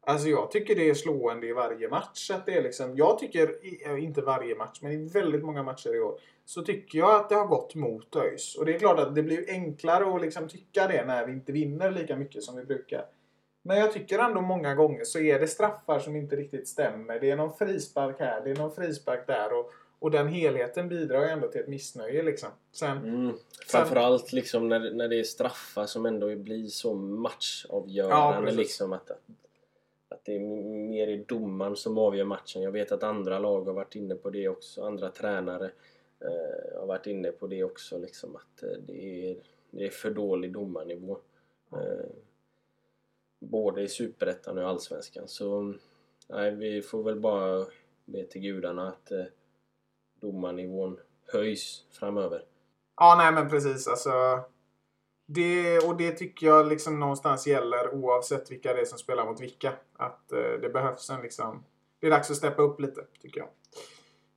Alltså 0.00 0.28
jag 0.28 0.50
tycker 0.50 0.74
det 0.74 0.90
är 0.90 0.94
slående 0.94 1.46
i 1.46 1.52
varje 1.52 1.88
match. 1.88 2.30
Att 2.30 2.46
det 2.46 2.52
är 2.52 2.62
liksom, 2.62 2.96
jag 2.96 3.18
tycker, 3.18 3.56
eh, 3.86 4.04
inte 4.04 4.20
varje 4.20 4.54
match, 4.54 4.78
men 4.82 4.92
i 4.92 5.08
väldigt 5.08 5.44
många 5.44 5.62
matcher 5.62 5.94
i 5.94 6.00
år. 6.00 6.20
Så 6.44 6.62
tycker 6.62 6.98
jag 6.98 7.14
att 7.14 7.28
det 7.28 7.34
har 7.34 7.46
gått 7.46 7.74
mot 7.74 8.16
ÖIS. 8.16 8.56
Och 8.58 8.66
det 8.66 8.74
är 8.74 8.78
klart 8.78 8.98
att 8.98 9.14
det 9.14 9.22
blir 9.22 9.40
ju 9.40 9.46
enklare 9.48 10.14
att 10.14 10.22
liksom 10.22 10.48
tycka 10.48 10.86
det 10.88 11.04
när 11.04 11.26
vi 11.26 11.32
inte 11.32 11.52
vinner 11.52 11.90
lika 11.90 12.16
mycket 12.16 12.42
som 12.42 12.56
vi 12.56 12.64
brukar. 12.64 13.04
Men 13.66 13.78
jag 13.78 13.92
tycker 13.92 14.18
ändå 14.18 14.40
många 14.40 14.74
gånger 14.74 15.04
så 15.04 15.18
är 15.18 15.40
det 15.40 15.46
straffar 15.48 15.98
som 15.98 16.16
inte 16.16 16.36
riktigt 16.36 16.68
stämmer. 16.68 17.20
Det 17.20 17.30
är 17.30 17.36
någon 17.36 17.52
frispark 17.56 18.20
här, 18.20 18.40
det 18.44 18.50
är 18.50 18.54
någon 18.56 18.72
frispark 18.74 19.26
där. 19.26 19.58
Och, 19.58 19.70
och 19.98 20.10
den 20.10 20.28
helheten 20.28 20.88
bidrar 20.88 21.22
ju 21.22 21.28
ändå 21.28 21.48
till 21.48 21.60
ett 21.60 21.68
missnöje 21.68 22.22
liksom. 22.22 22.48
Sen, 22.72 22.98
Mm. 22.98 23.32
Framförallt 23.68 24.32
liksom 24.32 24.68
när, 24.68 24.90
när 24.90 25.08
det 25.08 25.18
är 25.18 25.22
straffar 25.24 25.86
som 25.86 26.06
ändå 26.06 26.36
blir 26.36 26.66
så 26.66 26.88
Ja, 26.88 26.94
matchavgörande. 26.94 28.40
precis. 28.42 28.58
liksom 28.58 28.92
att, 28.92 29.10
att 30.08 30.24
det 30.24 30.36
är 30.36 30.40
mer 30.88 31.06
i 31.08 31.24
domaren 31.28 31.76
som 31.76 31.98
avgör 31.98 32.24
matchen. 32.24 32.62
Jag 32.62 32.72
vet 32.72 32.92
att 32.92 33.02
andra 33.02 33.38
lag 33.38 33.64
har 33.64 33.72
varit 33.72 33.94
inne 33.96 34.14
på 34.14 34.30
det 34.30 34.48
också. 34.48 34.82
Andra 34.84 35.10
tränare 35.10 35.70
eh, 36.20 36.78
har 36.80 36.86
varit 36.86 37.06
inne 37.06 37.30
på 37.32 37.46
det 37.46 37.64
också. 37.64 37.98
Liksom 37.98 38.36
att 38.36 38.62
eh, 38.62 38.78
det, 38.86 39.30
är, 39.30 39.36
det 39.70 39.86
är 39.86 39.90
för 39.90 40.10
dålig 40.10 40.52
domarnivå. 40.52 41.18
Eh, 41.72 42.06
både 43.50 43.82
i 43.82 43.88
Superettan 43.88 44.58
och 44.58 44.62
i 44.62 44.66
Allsvenskan. 44.66 45.28
Så 45.28 45.74
nej, 46.28 46.54
vi 46.54 46.82
får 46.82 47.02
väl 47.02 47.20
bara 47.20 47.66
be 48.04 48.24
till 48.24 48.40
gudarna 48.40 48.88
att 48.88 49.10
eh, 49.10 49.24
domarnivån 50.20 50.98
höjs 51.32 51.84
framöver. 51.90 52.42
Ja, 52.96 53.14
nej 53.18 53.32
men 53.32 53.50
precis. 53.50 53.88
Alltså, 53.88 54.10
det, 55.26 55.78
och 55.78 55.96
det 55.96 56.12
tycker 56.12 56.46
jag 56.46 56.66
liksom 56.66 57.00
någonstans 57.00 57.46
gäller 57.46 57.94
oavsett 57.94 58.50
vilka 58.50 58.74
det 58.74 58.80
är 58.80 58.84
som 58.84 58.98
spelar 58.98 59.26
mot 59.26 59.40
vilka. 59.40 59.72
Att 59.96 60.32
eh, 60.32 60.52
det 60.62 60.68
behövs 60.72 61.10
en 61.10 61.22
liksom... 61.22 61.64
Det 62.00 62.06
är 62.06 62.10
dags 62.10 62.30
att 62.30 62.36
steppa 62.36 62.62
upp 62.62 62.80
lite, 62.80 63.04
tycker 63.20 63.40
jag. 63.40 63.48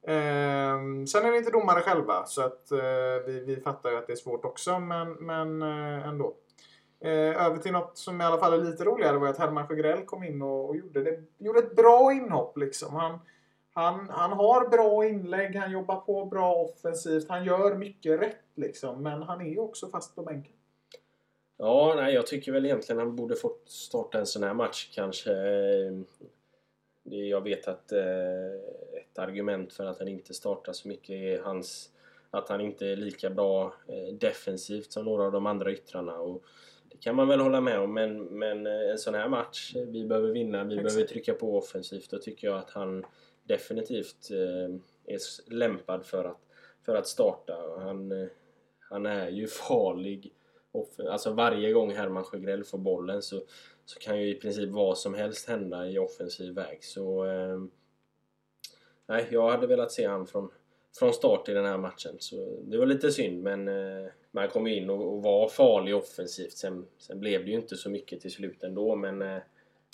Eh, 0.02 1.06
sen 1.06 1.26
är 1.26 1.32
vi 1.32 1.38
inte 1.38 1.52
domare 1.52 1.82
själva, 1.82 2.26
så 2.26 2.42
att 2.42 2.72
eh, 2.72 3.26
vi, 3.26 3.44
vi 3.46 3.62
fattar 3.62 3.92
ju 3.92 3.98
att 3.98 4.08
det 4.08 4.14
är 4.14 4.18
svårt 4.18 4.46
också, 4.46 4.80
men, 4.80 5.12
men 5.14 5.62
eh, 5.62 6.08
ändå. 6.08 6.36
Eh, 7.02 7.46
över 7.46 7.58
till 7.58 7.72
något 7.72 7.98
som 7.98 8.22
i 8.22 8.24
alla 8.24 8.38
fall 8.38 8.54
är 8.54 8.64
lite 8.72 8.84
roligare 8.84 9.18
var 9.18 9.28
att 9.28 9.38
Herman 9.38 9.68
Sjögrell 9.68 10.06
kom 10.06 10.24
in 10.24 10.42
och, 10.42 10.70
och 10.70 10.76
gjorde, 10.76 11.04
det, 11.04 11.24
gjorde 11.38 11.60
ett 11.60 11.76
bra 11.76 12.14
inhopp. 12.14 12.58
Liksom. 12.58 12.96
Han, 12.96 13.20
han, 13.74 14.10
han 14.10 14.32
har 14.32 14.70
bra 14.70 15.06
inlägg, 15.06 15.56
han 15.56 15.72
jobbar 15.72 15.96
på 15.96 16.26
bra 16.26 16.54
offensivt, 16.54 17.30
han 17.30 17.46
gör 17.46 17.76
mycket 17.76 18.22
rätt 18.22 18.46
liksom. 18.56 19.04
Men 19.04 19.22
han 19.22 19.42
är 19.42 19.50
ju 19.50 19.60
också 19.60 19.88
fast 19.88 20.16
på 20.16 20.24
bänken. 20.24 20.54
Ja, 21.58 21.94
nej, 21.96 22.14
jag 22.14 22.28
tycker 22.28 22.52
väl 22.52 22.66
egentligen 22.66 23.00
han 23.00 23.16
borde 23.16 23.36
fått 23.36 23.70
starta 23.70 24.20
en 24.20 24.26
sån 24.26 24.44
här 24.44 24.54
match 24.54 24.92
kanske. 24.94 25.32
Jag 27.04 27.42
vet 27.42 27.68
att 27.68 27.92
eh, 27.92 28.54
ett 29.02 29.20
argument 29.20 29.74
för 29.74 29.86
att 29.86 30.00
han 30.00 30.08
inte 30.08 30.34
startar 30.34 30.74
så 30.74 30.88
mycket 30.88 31.10
är 31.10 31.42
hans 31.42 31.90
att 32.32 32.50
han 32.50 32.62
inte 32.62 32.88
är 32.88 32.96
lika 32.96 33.30
bra 33.30 33.74
eh, 33.88 34.14
defensivt 34.14 34.92
som 34.92 35.06
några 35.06 35.24
av 35.24 35.32
de 35.32 35.46
andra 35.46 35.72
yttrarna. 35.72 36.20
Och 36.20 36.44
det 36.92 36.98
kan 36.98 37.16
man 37.16 37.28
väl 37.28 37.40
hålla 37.40 37.62
med 37.62 37.80
om, 37.80 37.94
men, 37.94 38.24
men 38.24 38.68
eh, 38.68 38.92
en 38.92 38.98
sån 38.98 39.14
här 39.14 39.30
match, 39.30 39.76
eh, 39.76 39.86
vi 39.86 40.06
behöver 40.06 40.30
vinna, 40.32 40.64
vi 40.64 40.76
behöver 40.76 41.04
trycka 41.04 41.34
på 41.34 41.58
offensivt. 41.58 42.10
Då 42.10 42.18
tycker 42.18 42.48
jag 42.48 42.58
att 42.58 42.70
han 42.70 43.06
definitivt 43.44 44.32
eh, 44.32 44.76
är 45.14 45.20
lämpad 45.54 46.06
för 46.06 46.26
att, 46.26 46.42
för 46.86 46.96
att 46.96 47.08
starta. 47.08 47.56
Han, 47.80 48.30
han 48.80 49.06
är 49.06 49.30
ju 49.30 49.48
farlig. 49.48 50.34
Alltså 51.10 51.34
varje 51.34 51.72
gång 51.72 51.92
Herman 51.92 52.24
Sjögrell 52.24 52.64
får 52.64 52.78
bollen 52.78 53.22
så, 53.22 53.42
så 53.86 54.00
kan 54.00 54.22
ju 54.22 54.30
i 54.30 54.36
princip 54.36 54.70
vad 54.70 54.98
som 54.98 55.14
helst 55.14 55.50
hända 55.50 55.90
i 55.90 56.00
offensiv 56.00 56.54
väg. 56.54 56.84
Så 56.84 57.26
eh, 57.26 57.60
nej, 59.08 59.28
jag 59.32 59.50
hade 59.52 59.68
velat 59.68 59.92
se 59.92 60.08
han 60.08 60.28
från, 60.28 60.52
från 61.00 61.14
start 61.14 61.50
i 61.50 61.54
den 61.54 61.66
här 61.66 61.78
matchen. 61.78 62.16
Så 62.20 62.60
det 62.64 62.78
var 62.78 62.86
lite 62.86 63.12
synd 63.12 63.44
men 63.44 63.68
eh, 63.68 64.12
man 64.32 64.50
kom 64.50 64.68
in 64.68 64.90
och, 64.90 65.14
och 65.14 65.24
var 65.24 65.48
farlig 65.48 65.96
offensivt. 65.96 66.58
Sen, 66.58 66.88
sen 66.98 67.20
blev 67.20 67.46
det 67.46 67.52
ju 67.52 67.58
inte 67.58 67.76
så 67.76 67.90
mycket 67.90 68.22
till 68.22 68.32
slut 68.32 68.64
ändå 68.64 68.96
men, 68.96 69.22
eh, 69.22 69.38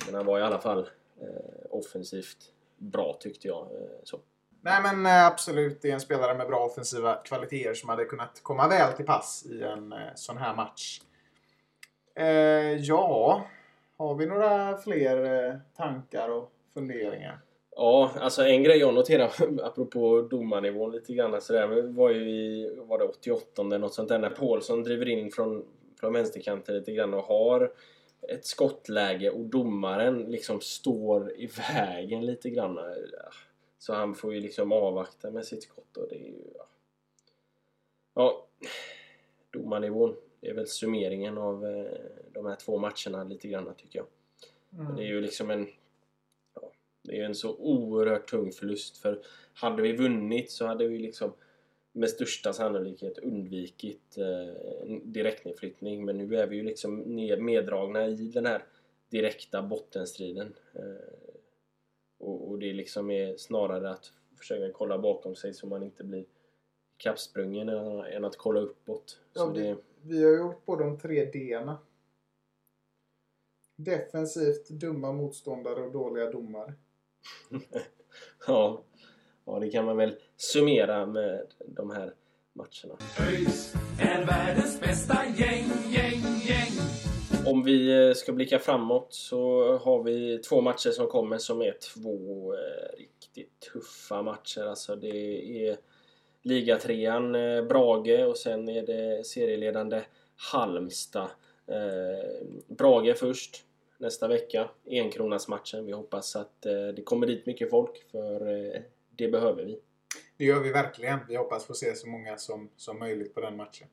men 0.05 0.15
han 0.15 0.25
var 0.25 0.39
i 0.39 0.43
alla 0.43 0.59
fall 0.59 0.89
eh, 1.21 1.65
offensivt 1.69 2.51
bra 2.77 3.17
tyckte 3.19 3.47
jag. 3.47 3.61
Eh, 3.61 3.88
så. 4.03 4.19
Nej 4.61 4.81
men 4.81 5.05
eh, 5.05 5.25
absolut, 5.25 5.81
det 5.81 5.89
är 5.89 5.93
en 5.93 5.99
spelare 5.99 6.38
med 6.38 6.47
bra 6.47 6.65
offensiva 6.65 7.15
kvaliteter 7.15 7.73
som 7.73 7.89
hade 7.89 8.05
kunnat 8.05 8.39
komma 8.43 8.67
väl 8.67 8.93
till 8.93 9.05
pass 9.05 9.45
i 9.45 9.63
en 9.63 9.93
eh, 9.93 9.99
sån 10.15 10.38
här 10.38 10.55
match. 10.55 11.01
Eh, 12.15 12.75
ja, 12.75 13.47
har 13.97 14.15
vi 14.15 14.25
några 14.25 14.77
fler 14.77 15.47
eh, 15.47 15.55
tankar 15.77 16.29
och 16.29 16.51
funderingar? 16.73 17.39
Ja, 17.78 18.11
alltså 18.19 18.43
en 18.43 18.63
grej 18.63 18.78
jag 18.78 18.93
noterade 18.93 19.63
apropå 19.63 20.21
domarnivån 20.21 20.91
lite 20.91 21.13
grann 21.13 21.41
sådär, 21.41 21.82
var 21.82 22.09
ju 22.09 22.30
i 22.30 22.76
var 22.76 22.97
det 22.97 23.05
88 23.05 23.61
eller 23.61 23.80
något 23.80 23.93
sånt 23.93 24.09
där 24.09 24.19
när 24.19 24.30
Paulsson 24.30 24.84
driver 24.84 25.09
in 25.09 25.32
från, 25.32 25.65
från 25.99 26.13
vänsterkanten 26.13 26.76
lite 26.76 26.91
grann 26.91 27.13
och 27.13 27.23
har 27.23 27.73
ett 28.21 28.45
skottläge 28.45 29.30
och 29.30 29.45
domaren 29.45 30.23
liksom 30.23 30.61
står 30.61 31.32
i 31.32 31.45
vägen 31.45 32.26
lite 32.26 32.49
grann. 32.49 32.80
Så 33.78 33.93
han 33.93 34.15
får 34.15 34.34
ju 34.34 34.39
liksom 34.39 34.71
avvakta 34.71 35.32
med 35.32 35.45
sitt 35.45 35.63
skott 35.63 35.97
och 35.97 36.07
det 36.09 36.15
är 36.15 36.30
ju... 36.30 36.43
Ja, 36.57 36.67
ja 38.13 38.47
domarnivån. 39.51 40.15
Det 40.39 40.49
är 40.49 40.53
väl 40.53 40.67
summeringen 40.67 41.38
av 41.38 41.65
eh, 41.65 41.91
de 42.32 42.45
här 42.45 42.55
två 42.55 42.78
matcherna 42.78 43.23
lite 43.23 43.47
grann 43.47 43.73
tycker 43.78 43.99
jag. 43.99 44.07
Det 44.97 45.03
är 45.03 45.07
ju 45.07 45.21
liksom 45.21 45.51
en 45.51 45.67
det 47.06 47.20
är 47.20 47.26
en 47.26 47.36
så 47.36 47.56
oerhört 47.56 48.30
tung 48.30 48.51
förlust 48.51 48.97
för 48.97 49.22
hade 49.53 49.82
vi 49.82 49.95
vunnit 49.95 50.51
så 50.51 50.66
hade 50.66 50.88
vi 50.88 50.99
liksom 50.99 51.34
med 51.91 52.10
största 52.10 52.53
sannolikhet 52.53 53.18
undvikit 53.18 54.18
eh, 54.18 54.95
direktnedflyttning 55.03 56.06
men 56.06 56.18
nu 56.18 56.36
är 56.36 56.47
vi 56.47 56.56
ju 56.56 56.64
liksom 56.64 57.16
meddragna 57.39 58.08
i 58.08 58.16
den 58.16 58.45
här 58.45 58.64
direkta 59.10 59.62
bottenstriden 59.62 60.53
eh, 60.74 61.36
och, 62.18 62.49
och 62.49 62.60
det 62.60 62.74
liksom 62.74 63.12
är 63.12 63.38
snarare 63.38 63.89
att 63.89 64.12
försöka 64.38 64.74
kolla 64.74 64.97
bakom 64.97 65.36
sig 65.36 65.53
så 65.53 65.68
man 65.68 65.84
inte 65.84 66.03
blir 66.03 66.26
kappsprungen 66.97 67.70
än, 67.70 68.26
att 68.26 68.38
kolla 68.38 68.60
uppåt. 68.60 69.20
Ja, 69.34 69.41
Så 69.41 69.51
vi, 69.51 69.62
det, 69.62 69.78
vi 70.01 70.24
har 70.24 70.38
gjort 70.38 70.66
på 70.66 70.76
de 70.76 70.99
tre 70.99 71.26
D-na. 71.26 71.78
Defensivt, 73.76 74.70
dumma 74.70 75.12
motståndare 75.12 75.82
och 75.82 75.91
dåliga 75.91 76.32
domare. 76.32 76.74
ja, 78.47 78.84
ja, 79.45 79.59
det 79.59 79.69
kan 79.69 79.86
man 79.86 79.97
väl 79.97 80.15
summera 80.38 81.05
med 81.05 81.41
de 81.65 81.91
här 81.91 82.13
matcherna. 82.53 82.97
ÖIS 83.19 83.73
är 83.99 84.26
världens 84.26 84.80
bästa 84.80 85.17
gäng, 85.38 85.71
gäng, 85.91 86.21
gäng. 86.47 86.71
Om 87.45 87.63
vi 87.63 88.07
eh, 88.07 88.13
ska 88.13 88.34
blicka 88.34 88.59
framåt 88.59 89.13
så 89.13 89.78
har 89.78 90.03
vi 90.03 90.38
två 90.38 90.61
matcher 90.61 90.89
som 90.89 91.07
kommer 91.07 91.38
som 91.38 91.61
är 91.61 91.78
två 91.93 92.53
eh, 92.53 92.97
riktigt 92.97 93.59
tuffa 93.73 94.21
matcher. 94.21 94.61
Alltså 94.61 94.95
det 94.95 95.67
är 95.67 95.78
ligatrean 96.41 97.36
eh, 97.36 97.63
Brage 97.63 98.26
och 98.28 98.38
sen 98.38 98.69
är 98.69 98.82
det 98.82 99.26
serieledande 99.26 100.01
Halmstad. 100.36 101.30
Brage 102.67 103.17
först 103.17 103.64
nästa 103.98 104.28
vecka. 104.28 104.70
Enkronasmatchen. 104.89 105.86
Vi 105.86 105.91
hoppas 105.91 106.36
att 106.36 106.66
eh, 106.66 106.88
det 106.96 107.02
kommer 107.04 107.28
dit 107.28 107.46
mycket 107.46 107.70
folk 107.70 108.12
för 108.12 108.48
eh, 108.48 108.82
det 109.16 109.28
behöver 109.28 109.64
vi. 109.64 109.80
Det 110.38 110.46
gör 110.46 110.60
vi 110.60 110.72
verkligen. 110.72 111.20
Vi 111.28 111.36
hoppas 111.36 111.66
få 111.66 111.74
se 111.74 111.96
så 111.96 112.08
många 112.08 112.38
som, 112.38 112.70
som 112.76 113.00
möjligt 113.00 113.34
på 113.34 113.41
den 113.41 113.56
matchen. 113.56 113.88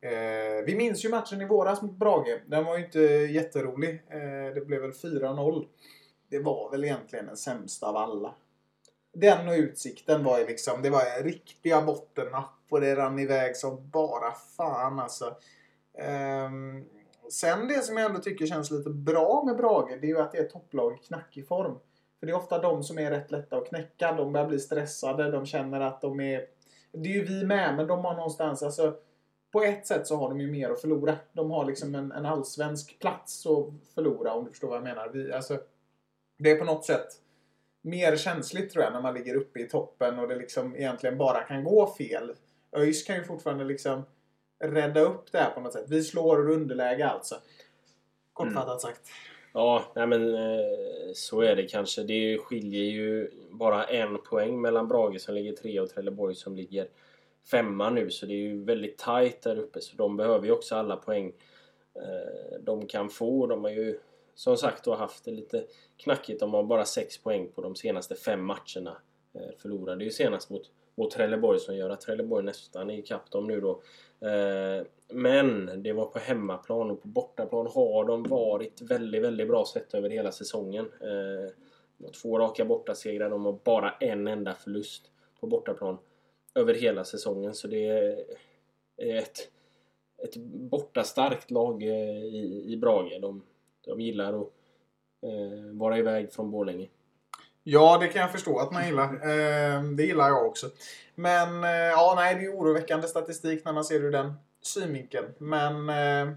Eh, 0.00 0.64
vi 0.66 0.74
minns 0.76 1.04
ju 1.04 1.08
matchen 1.08 1.40
i 1.40 1.44
våras 1.44 1.82
mot 1.82 1.92
Brage. 1.92 2.40
Den 2.46 2.64
var 2.64 2.78
ju 2.78 2.84
inte 2.84 3.00
jätterolig. 3.00 3.90
Eh, 4.08 4.54
det 4.54 4.66
blev 4.66 4.80
väl 4.80 4.92
4-0. 4.92 5.66
Det 6.28 6.38
var 6.38 6.70
väl 6.70 6.84
egentligen 6.84 7.26
den 7.26 7.36
sämsta 7.36 7.86
av 7.86 7.96
alla. 7.96 8.34
Den 9.12 9.48
och 9.48 9.54
utsikten 9.54 10.24
var 10.24 10.38
ju 10.38 10.46
liksom, 10.46 10.82
det 10.82 10.90
var 10.90 11.22
riktiga 11.22 11.82
bottennapp 11.82 12.54
och 12.68 12.80
det 12.80 12.96
rann 12.96 13.18
iväg 13.18 13.56
som 13.56 13.90
bara 13.90 14.32
fan 14.56 14.98
alltså. 14.98 15.36
Ehm, 15.98 16.84
sen 17.30 17.68
det 17.68 17.84
som 17.84 17.96
jag 17.96 18.06
ändå 18.06 18.20
tycker 18.20 18.46
känns 18.46 18.70
lite 18.70 18.90
bra 18.90 19.42
med 19.46 19.56
Brage, 19.56 19.98
det 20.00 20.06
är 20.06 20.08
ju 20.08 20.18
att 20.18 20.32
det 20.32 20.38
är 20.38 20.44
ett 20.44 20.52
topplag 20.52 20.94
i 20.94 21.06
knackig 21.06 21.48
form. 21.48 21.78
För 22.20 22.26
det 22.26 22.32
är 22.32 22.36
ofta 22.36 22.58
de 22.58 22.82
som 22.82 22.98
är 22.98 23.10
rätt 23.10 23.30
lätta 23.30 23.56
att 23.56 23.68
knäcka. 23.68 24.12
De 24.12 24.32
börjar 24.32 24.48
bli 24.48 24.58
stressade, 24.58 25.30
de 25.30 25.46
känner 25.46 25.80
att 25.80 26.00
de 26.00 26.20
är... 26.20 26.46
Det 26.92 27.08
är 27.08 27.14
ju 27.14 27.24
vi 27.24 27.44
med, 27.44 27.76
men 27.76 27.86
de 27.86 28.04
har 28.04 28.14
någonstans... 28.14 28.62
Alltså, 28.62 28.94
på 29.52 29.62
ett 29.62 29.86
sätt 29.86 30.06
så 30.06 30.16
har 30.16 30.28
de 30.28 30.40
ju 30.40 30.50
mer 30.50 30.70
att 30.70 30.80
förlora. 30.80 31.16
De 31.32 31.50
har 31.50 31.64
liksom 31.64 31.94
en, 31.94 32.12
en 32.12 32.26
allsvensk 32.26 32.98
plats 32.98 33.46
att 33.46 33.94
förlora, 33.94 34.32
om 34.32 34.44
du 34.44 34.50
förstår 34.50 34.68
vad 34.68 34.76
jag 34.76 34.84
menar. 34.84 35.08
Vi, 35.08 35.32
alltså, 35.32 35.58
det 36.38 36.50
är 36.50 36.58
på 36.58 36.64
något 36.64 36.84
sätt 36.84 37.06
mer 37.86 38.16
känsligt 38.16 38.70
tror 38.70 38.84
jag 38.84 38.92
när 38.92 39.00
man 39.00 39.14
ligger 39.14 39.34
uppe 39.34 39.60
i 39.60 39.68
toppen 39.68 40.18
och 40.18 40.28
det 40.28 40.36
liksom 40.36 40.76
egentligen 40.76 41.18
bara 41.18 41.42
kan 41.42 41.64
gå 41.64 41.94
fel. 41.94 42.32
ÖIS 42.76 43.02
kan 43.02 43.16
ju 43.16 43.24
fortfarande 43.24 43.64
liksom 43.64 44.02
rädda 44.58 45.00
upp 45.00 45.32
det 45.32 45.38
här 45.38 45.50
på 45.50 45.60
något 45.60 45.72
sätt. 45.72 45.84
Vi 45.88 46.02
slår 46.02 46.40
ur 46.40 46.54
underläge 46.54 47.06
alltså. 47.06 47.34
Kortfattat 48.32 48.80
sagt. 48.80 49.00
Ja, 49.52 49.84
nej 49.94 50.06
men 50.06 50.34
eh, 50.34 51.12
så 51.14 51.40
är 51.40 51.56
det 51.56 51.62
kanske. 51.62 52.02
Det 52.02 52.38
skiljer 52.38 52.84
ju 52.84 53.30
bara 53.50 53.84
en 53.84 54.18
poäng 54.22 54.60
mellan 54.60 54.88
Brage 54.88 55.20
som 55.20 55.34
ligger 55.34 55.52
tre 55.52 55.80
och 55.80 55.88
Trelleborg 55.88 56.34
som 56.34 56.56
ligger 56.56 56.88
femma 57.50 57.90
nu. 57.90 58.10
Så 58.10 58.26
det 58.26 58.32
är 58.32 58.38
ju 58.38 58.64
väldigt 58.64 58.98
tight 58.98 59.42
där 59.42 59.58
uppe. 59.58 59.80
Så 59.80 59.96
de 59.96 60.16
behöver 60.16 60.46
ju 60.46 60.52
också 60.52 60.74
alla 60.74 60.96
poäng 60.96 61.32
eh, 61.94 62.60
de 62.60 62.86
kan 62.86 63.08
få. 63.08 63.46
De 63.46 63.64
har 63.64 63.70
ju 63.70 63.98
som 64.34 64.56
sagt 64.56 64.84
då 64.84 64.94
haft 64.94 65.24
det 65.24 65.30
lite 65.30 65.64
knackigt. 65.96 66.40
De 66.40 66.54
har 66.54 66.62
bara 66.62 66.84
sex 66.84 67.18
poäng 67.18 67.48
på 67.54 67.62
de 67.62 67.76
senaste 67.76 68.14
fem 68.14 68.44
matcherna. 68.44 68.96
Eh, 69.34 69.56
förlorade 69.58 70.04
ju 70.04 70.10
senast 70.10 70.50
mot, 70.50 70.70
mot 70.94 71.10
Trelleborg 71.10 71.60
som 71.60 71.76
gör 71.76 71.90
att 71.90 72.00
Trelleborg 72.00 72.44
nästan 72.44 72.90
är 72.90 72.98
ikapp 72.98 73.30
dem 73.30 73.46
nu 73.46 73.60
då. 73.60 73.82
Eh, 74.20 74.86
men 75.08 75.82
det 75.82 75.92
var 75.92 76.06
på 76.06 76.18
hemmaplan 76.18 76.90
och 76.90 77.02
på 77.02 77.08
bortaplan 77.08 77.66
har 77.66 78.04
de 78.04 78.22
varit 78.22 78.82
väldigt, 78.82 79.22
väldigt 79.22 79.48
bra 79.48 79.64
sett 79.64 79.94
över 79.94 80.10
hela 80.10 80.32
säsongen. 80.32 80.92
Eh, 81.00 82.10
två 82.22 82.38
raka 82.38 82.64
bortasegrar, 82.64 83.30
de 83.30 83.44
har 83.44 83.58
bara 83.64 83.90
en 83.90 84.26
enda 84.26 84.54
förlust 84.54 85.10
på 85.40 85.46
bortaplan 85.46 85.98
över 86.54 86.74
hela 86.74 87.04
säsongen. 87.04 87.54
Så 87.54 87.68
det 87.68 87.88
är 88.96 89.16
ett, 89.16 89.50
ett 90.22 90.36
bortastarkt 90.70 91.50
lag 91.50 91.82
eh, 91.82 92.24
i, 92.24 92.64
i 92.68 92.76
Brage. 92.76 93.20
De, 93.20 93.42
de 93.86 94.00
gillar 94.00 94.32
att 94.32 94.52
eh, 95.22 95.72
vara 95.72 95.98
iväg 95.98 96.32
från 96.32 96.50
Borlänge. 96.50 96.88
Ja, 97.68 97.98
det 97.98 98.08
kan 98.08 98.20
jag 98.20 98.32
förstå 98.32 98.58
att 98.58 98.72
man 98.72 98.86
gillar. 98.86 99.28
Ehm, 99.28 99.96
det 99.96 100.02
gillar 100.02 100.28
jag 100.28 100.46
också. 100.46 100.70
Men 101.14 101.64
eh, 101.64 101.70
ja, 101.70 102.12
nej, 102.16 102.34
det 102.34 102.44
är 102.44 102.56
oroväckande 102.56 103.08
statistik 103.08 103.64
när 103.64 103.72
man 103.72 103.84
ser 103.84 104.00
ur 104.04 104.12
den 104.12 104.34
synvinkeln. 104.62 105.34
Men 105.38 105.88
eh, 105.88 106.36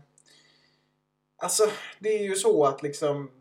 alltså, 1.38 1.64
det 2.00 2.10
är 2.10 2.24
ju 2.24 2.36
så 2.36 2.66
att 2.66 2.84
liksom 2.84 3.32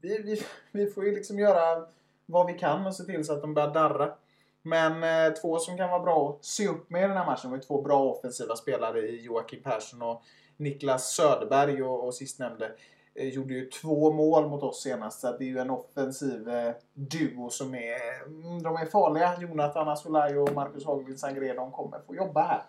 vi, 0.00 0.22
vi, 0.22 0.42
vi 0.72 0.86
får 0.86 1.04
ju 1.04 1.14
liksom 1.14 1.38
göra 1.38 1.86
vad 2.26 2.46
vi 2.46 2.58
kan 2.58 2.86
och 2.86 2.96
se 2.96 3.04
till 3.04 3.24
så 3.24 3.32
att 3.32 3.40
de 3.40 3.54
börjar 3.54 3.74
darra. 3.74 4.14
Men 4.62 5.02
eh, 5.02 5.34
två 5.34 5.58
som 5.58 5.76
kan 5.76 5.90
vara 5.90 6.02
bra 6.02 6.30
att 6.30 6.44
se 6.44 6.68
upp 6.68 6.90
med 6.90 7.04
i 7.04 7.08
den 7.08 7.16
här 7.16 7.26
matchen 7.26 7.50
var 7.50 7.56
ju 7.56 7.62
två 7.62 7.82
bra 7.82 8.02
offensiva 8.02 8.56
spelare 8.56 9.00
i 9.00 9.22
Joakim 9.22 9.62
Persson 9.62 10.02
och 10.02 10.22
Niklas 10.56 11.14
Söderberg 11.14 11.82
och, 11.82 12.06
och 12.06 12.14
sistnämnde 12.14 12.66
eh, 12.66 12.72
gjorde 13.14 13.54
ju 13.54 13.66
två 13.70 14.12
mål 14.12 14.48
mot 14.48 14.62
oss 14.62 14.82
senast. 14.82 15.20
Så 15.20 15.36
det 15.38 15.44
är 15.44 15.48
ju 15.48 15.58
en 15.58 15.70
offensiv 15.70 16.48
eh, 16.48 16.72
duo 16.92 17.48
som 17.50 17.74
är, 17.74 18.22
mm, 18.26 18.62
de 18.62 18.76
är 18.76 18.86
farliga. 18.86 19.36
Jonathan 19.40 19.88
Asolaj 19.88 20.38
och 20.38 20.52
Marcus 20.54 20.84
Hagelin 20.84 21.18
Sangré, 21.18 21.52
de 21.52 21.72
kommer 21.72 21.98
få 22.06 22.14
jobba 22.14 22.42
här. 22.42 22.62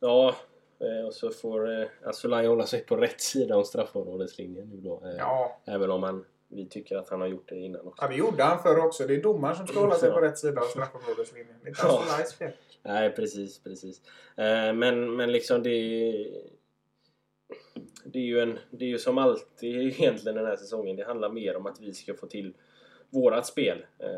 Ja, 0.00 0.34
eh, 0.80 1.06
och 1.06 1.14
så 1.14 1.30
får 1.30 1.80
eh, 1.80 1.86
Asulaj 2.04 2.46
hålla 2.46 2.66
sig 2.66 2.80
på 2.86 2.96
rätt 2.96 3.20
sida 3.20 3.56
om 3.56 3.64
straffområdeslinjen 3.64 4.68
nu 4.68 4.76
då. 4.76 5.02
Eh, 5.04 5.16
Ja. 5.18 5.60
Även 5.64 5.90
om 5.90 6.02
han, 6.02 6.24
vi 6.48 6.68
tycker 6.68 6.96
att 6.96 7.08
han 7.08 7.20
har 7.20 7.28
gjort 7.28 7.48
det 7.48 7.56
innan 7.58 7.86
också. 7.86 8.04
Ja, 8.04 8.08
det 8.08 8.14
gjorde 8.16 8.42
han 8.44 8.62
förr 8.62 8.86
också. 8.86 9.06
Det 9.06 9.14
är 9.14 9.22
domaren 9.22 9.56
som 9.56 9.66
ska 9.66 9.80
hålla 9.80 9.94
sig 9.94 10.10
på 10.10 10.20
rätt 10.20 10.38
sida 10.38 10.60
av 10.60 10.64
straffområdeslinjen. 10.64 11.56
Det 11.62 11.66
är 11.66 11.68
inte 11.68 11.80
Ja. 11.84 11.98
Asolajs 12.02 12.34
fel. 12.34 12.52
Nej, 12.82 13.10
precis, 13.10 13.62
precis. 13.62 14.00
Eh, 14.36 14.72
men, 14.72 15.16
men 15.16 15.32
liksom 15.32 15.62
det 15.62 15.70
det 18.04 18.18
är 18.18 18.22
ju 18.22 18.40
en, 18.40 18.58
det 18.70 18.84
är 18.84 18.88
ju 18.88 18.98
som 18.98 19.18
alltid 19.18 19.76
egentligen 20.00 20.36
den 20.36 20.46
här 20.46 20.56
säsongen. 20.56 20.96
Det 20.96 21.04
handlar 21.04 21.28
mer 21.28 21.56
om 21.56 21.66
att 21.66 21.80
vi 21.80 21.94
ska 21.94 22.14
få 22.14 22.26
till 22.26 22.52
vårat 23.10 23.46
spel. 23.46 23.86
Eh, 23.98 24.08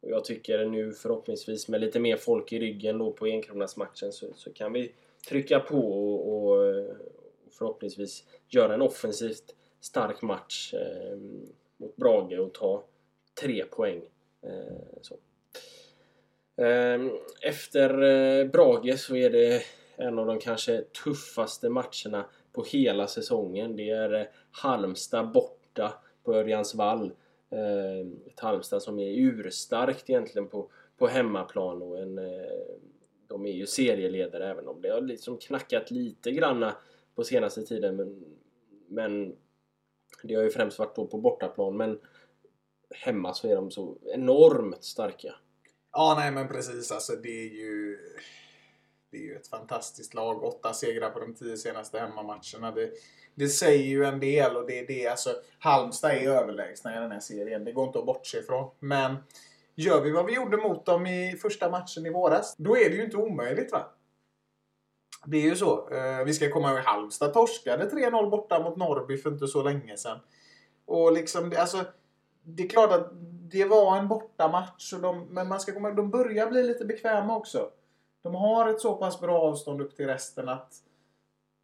och 0.00 0.10
jag 0.10 0.24
tycker 0.24 0.64
nu 0.66 0.92
förhoppningsvis 0.92 1.68
med 1.68 1.80
lite 1.80 2.00
mer 2.00 2.16
folk 2.16 2.52
i 2.52 2.58
ryggen 2.58 2.98
då 2.98 3.12
på 3.12 3.24
enkronasmatchen 3.24 4.12
så, 4.12 4.26
så 4.34 4.52
kan 4.52 4.72
vi 4.72 4.92
trycka 5.28 5.60
på 5.60 5.78
och, 5.78 6.28
och, 6.28 6.58
och 6.58 6.96
förhoppningsvis 7.50 8.24
göra 8.48 8.74
en 8.74 8.82
offensivt 8.82 9.54
stark 9.80 10.22
match 10.22 10.74
eh, 10.74 11.16
mot 11.76 11.96
Brage 11.96 12.38
och 12.38 12.54
ta 12.54 12.84
tre 13.40 13.64
poäng. 13.64 14.02
Eh, 14.42 15.00
så. 15.02 15.16
Ehm, 16.62 17.10
efter 17.42 18.02
eh, 18.02 18.46
Brage 18.46 18.98
så 18.98 19.16
är 19.16 19.30
det 19.30 19.62
en 19.96 20.18
av 20.18 20.26
de 20.26 20.38
kanske 20.38 20.82
tuffaste 21.04 21.68
matcherna 21.68 22.24
på 22.52 22.64
hela 22.64 23.06
säsongen. 23.06 23.76
Det 23.76 23.90
är 23.90 24.14
eh, 24.14 24.26
Halmstad 24.50 25.32
borta 25.32 25.92
på 26.24 26.34
Örjansvall. 26.34 26.98
vall. 26.98 27.12
Eh, 27.50 28.06
ett 28.26 28.40
Halmstad 28.40 28.82
som 28.82 28.98
är 28.98 29.10
urstarkt 29.10 30.10
egentligen 30.10 30.48
på, 30.48 30.70
på 30.96 31.06
hemmaplan 31.06 31.82
och 31.82 31.98
en, 31.98 32.18
eh, 32.18 32.24
de 33.26 33.46
är 33.46 33.52
ju 33.52 33.66
serieledare 33.66 34.50
även 34.50 34.68
om 34.68 34.82
det 34.82 34.88
har 34.88 35.00
liksom 35.00 35.38
knackat 35.38 35.90
lite 35.90 36.30
granna 36.30 36.76
på 37.14 37.24
senaste 37.24 37.62
tiden 37.62 37.96
men, 37.96 38.24
men 38.88 39.36
det 40.22 40.34
har 40.34 40.42
ju 40.42 40.50
främst 40.50 40.78
varit 40.78 40.96
då 40.96 41.06
på 41.06 41.18
bortaplan 41.18 41.76
men 41.76 41.98
hemma 42.90 43.34
så 43.34 43.48
är 43.48 43.56
de 43.56 43.70
så 43.70 43.98
enormt 44.02 44.84
starka. 44.84 45.34
Ja, 45.92 46.14
nej 46.18 46.32
men 46.32 46.48
precis. 46.48 46.92
Alltså 46.92 47.12
det 47.16 47.28
är 47.28 47.54
ju... 47.54 47.98
Det 49.10 49.16
är 49.16 49.22
ju 49.22 49.36
ett 49.36 49.48
fantastiskt 49.48 50.14
lag. 50.14 50.44
Åtta 50.44 50.74
segrar 50.74 51.10
på 51.10 51.20
de 51.20 51.34
tio 51.34 51.56
senaste 51.56 51.98
hemmamatcherna. 51.98 52.70
Det, 52.74 52.90
det 53.34 53.48
säger 53.48 53.84
ju 53.84 54.04
en 54.04 54.20
del 54.20 54.56
och 54.56 54.66
det 54.66 54.78
är 54.78 54.86
det. 54.86 55.06
Alltså, 55.06 55.30
Halmstad 55.58 56.10
är 56.10 56.28
överlägsna 56.28 56.96
i 56.96 57.00
den 57.00 57.12
här 57.12 57.20
serien. 57.20 57.64
Det 57.64 57.72
går 57.72 57.86
inte 57.86 57.98
att 57.98 58.06
bortse 58.06 58.38
ifrån. 58.38 58.70
Men 58.78 59.16
gör 59.74 60.00
vi 60.00 60.10
vad 60.10 60.26
vi 60.26 60.34
gjorde 60.34 60.56
mot 60.56 60.86
dem 60.86 61.06
i 61.06 61.38
första 61.42 61.70
matchen 61.70 62.06
i 62.06 62.10
våras, 62.10 62.54
då 62.58 62.76
är 62.76 62.90
det 62.90 62.96
ju 62.96 63.04
inte 63.04 63.16
omöjligt 63.16 63.72
va? 63.72 63.86
Det 65.26 65.36
är 65.36 65.42
ju 65.42 65.56
så. 65.56 65.88
Eh, 65.90 66.24
Vi 66.24 66.34
ska 66.34 66.50
komma 66.50 66.70
ihåg 66.70 66.78
Halmstad 66.78 67.32
torskade 67.32 67.90
3-0 67.90 68.30
borta 68.30 68.62
mot 68.62 68.76
Norrby 68.76 69.16
för 69.16 69.30
inte 69.30 69.46
så 69.46 69.62
länge 69.62 69.96
sedan. 69.96 70.18
Och 70.86 71.12
liksom, 71.12 71.50
det, 71.50 71.56
alltså, 71.56 71.84
det 72.42 72.62
är 72.62 72.68
klart 72.68 72.92
att 72.92 73.10
det 73.50 73.64
var 73.64 73.98
en 73.98 74.08
bortamatch, 74.08 74.92
och 74.92 75.00
de, 75.00 75.26
men 75.30 75.48
man 75.48 75.60
ska 75.60 75.72
komma 75.72 75.88
ihåg, 75.88 75.96
de 75.96 76.10
börjar 76.10 76.46
bli 76.46 76.62
lite 76.62 76.84
bekväma 76.84 77.36
också. 77.36 77.70
De 78.28 78.34
har 78.34 78.70
ett 78.70 78.80
så 78.80 78.94
pass 78.94 79.20
bra 79.20 79.40
avstånd 79.40 79.80
upp 79.80 79.96
till 79.96 80.06
resten 80.06 80.48
att 80.48 80.74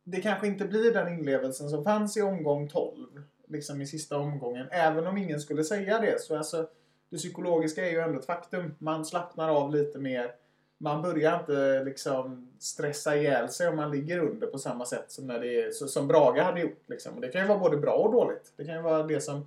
det 0.04 0.20
kanske 0.20 0.46
inte 0.46 0.64
blir 0.64 0.92
den 0.92 1.18
inlevelsen 1.18 1.70
som 1.70 1.84
fanns 1.84 2.16
i 2.16 2.22
omgång 2.22 2.68
12. 2.68 3.06
Liksom 3.48 3.80
i 3.80 3.86
sista 3.86 4.18
omgången. 4.18 4.66
Även 4.70 5.06
om 5.06 5.16
ingen 5.16 5.40
skulle 5.40 5.64
säga 5.64 5.98
det 5.98 6.20
så 6.20 6.36
alltså 6.36 6.68
det 7.10 7.16
psykologiska 7.16 7.86
är 7.86 7.90
ju 7.90 8.00
ändå 8.00 8.18
ett 8.18 8.26
faktum. 8.26 8.74
Man 8.78 9.04
slappnar 9.04 9.48
av 9.48 9.74
lite 9.74 9.98
mer. 9.98 10.34
Man 10.78 11.02
börjar 11.02 11.40
inte 11.40 11.84
liksom 11.84 12.52
stressa 12.58 13.16
ihjäl 13.16 13.48
sig 13.48 13.68
om 13.68 13.76
man 13.76 13.90
ligger 13.90 14.18
under 14.18 14.46
på 14.46 14.58
samma 14.58 14.86
sätt 14.86 15.04
som, 15.08 15.26
när 15.26 15.40
det 15.40 15.60
är, 15.60 15.70
som 15.70 16.08
Braga 16.08 16.42
hade 16.42 16.60
gjort. 16.60 16.82
Liksom. 16.86 17.14
Och 17.14 17.20
det 17.20 17.28
kan 17.28 17.40
ju 17.40 17.48
vara 17.48 17.58
både 17.58 17.76
bra 17.76 17.94
och 17.94 18.12
dåligt. 18.12 18.52
Det 18.56 18.64
kan 18.64 18.74
ju 18.74 18.82
vara 18.82 19.02
det 19.02 19.20
som 19.20 19.46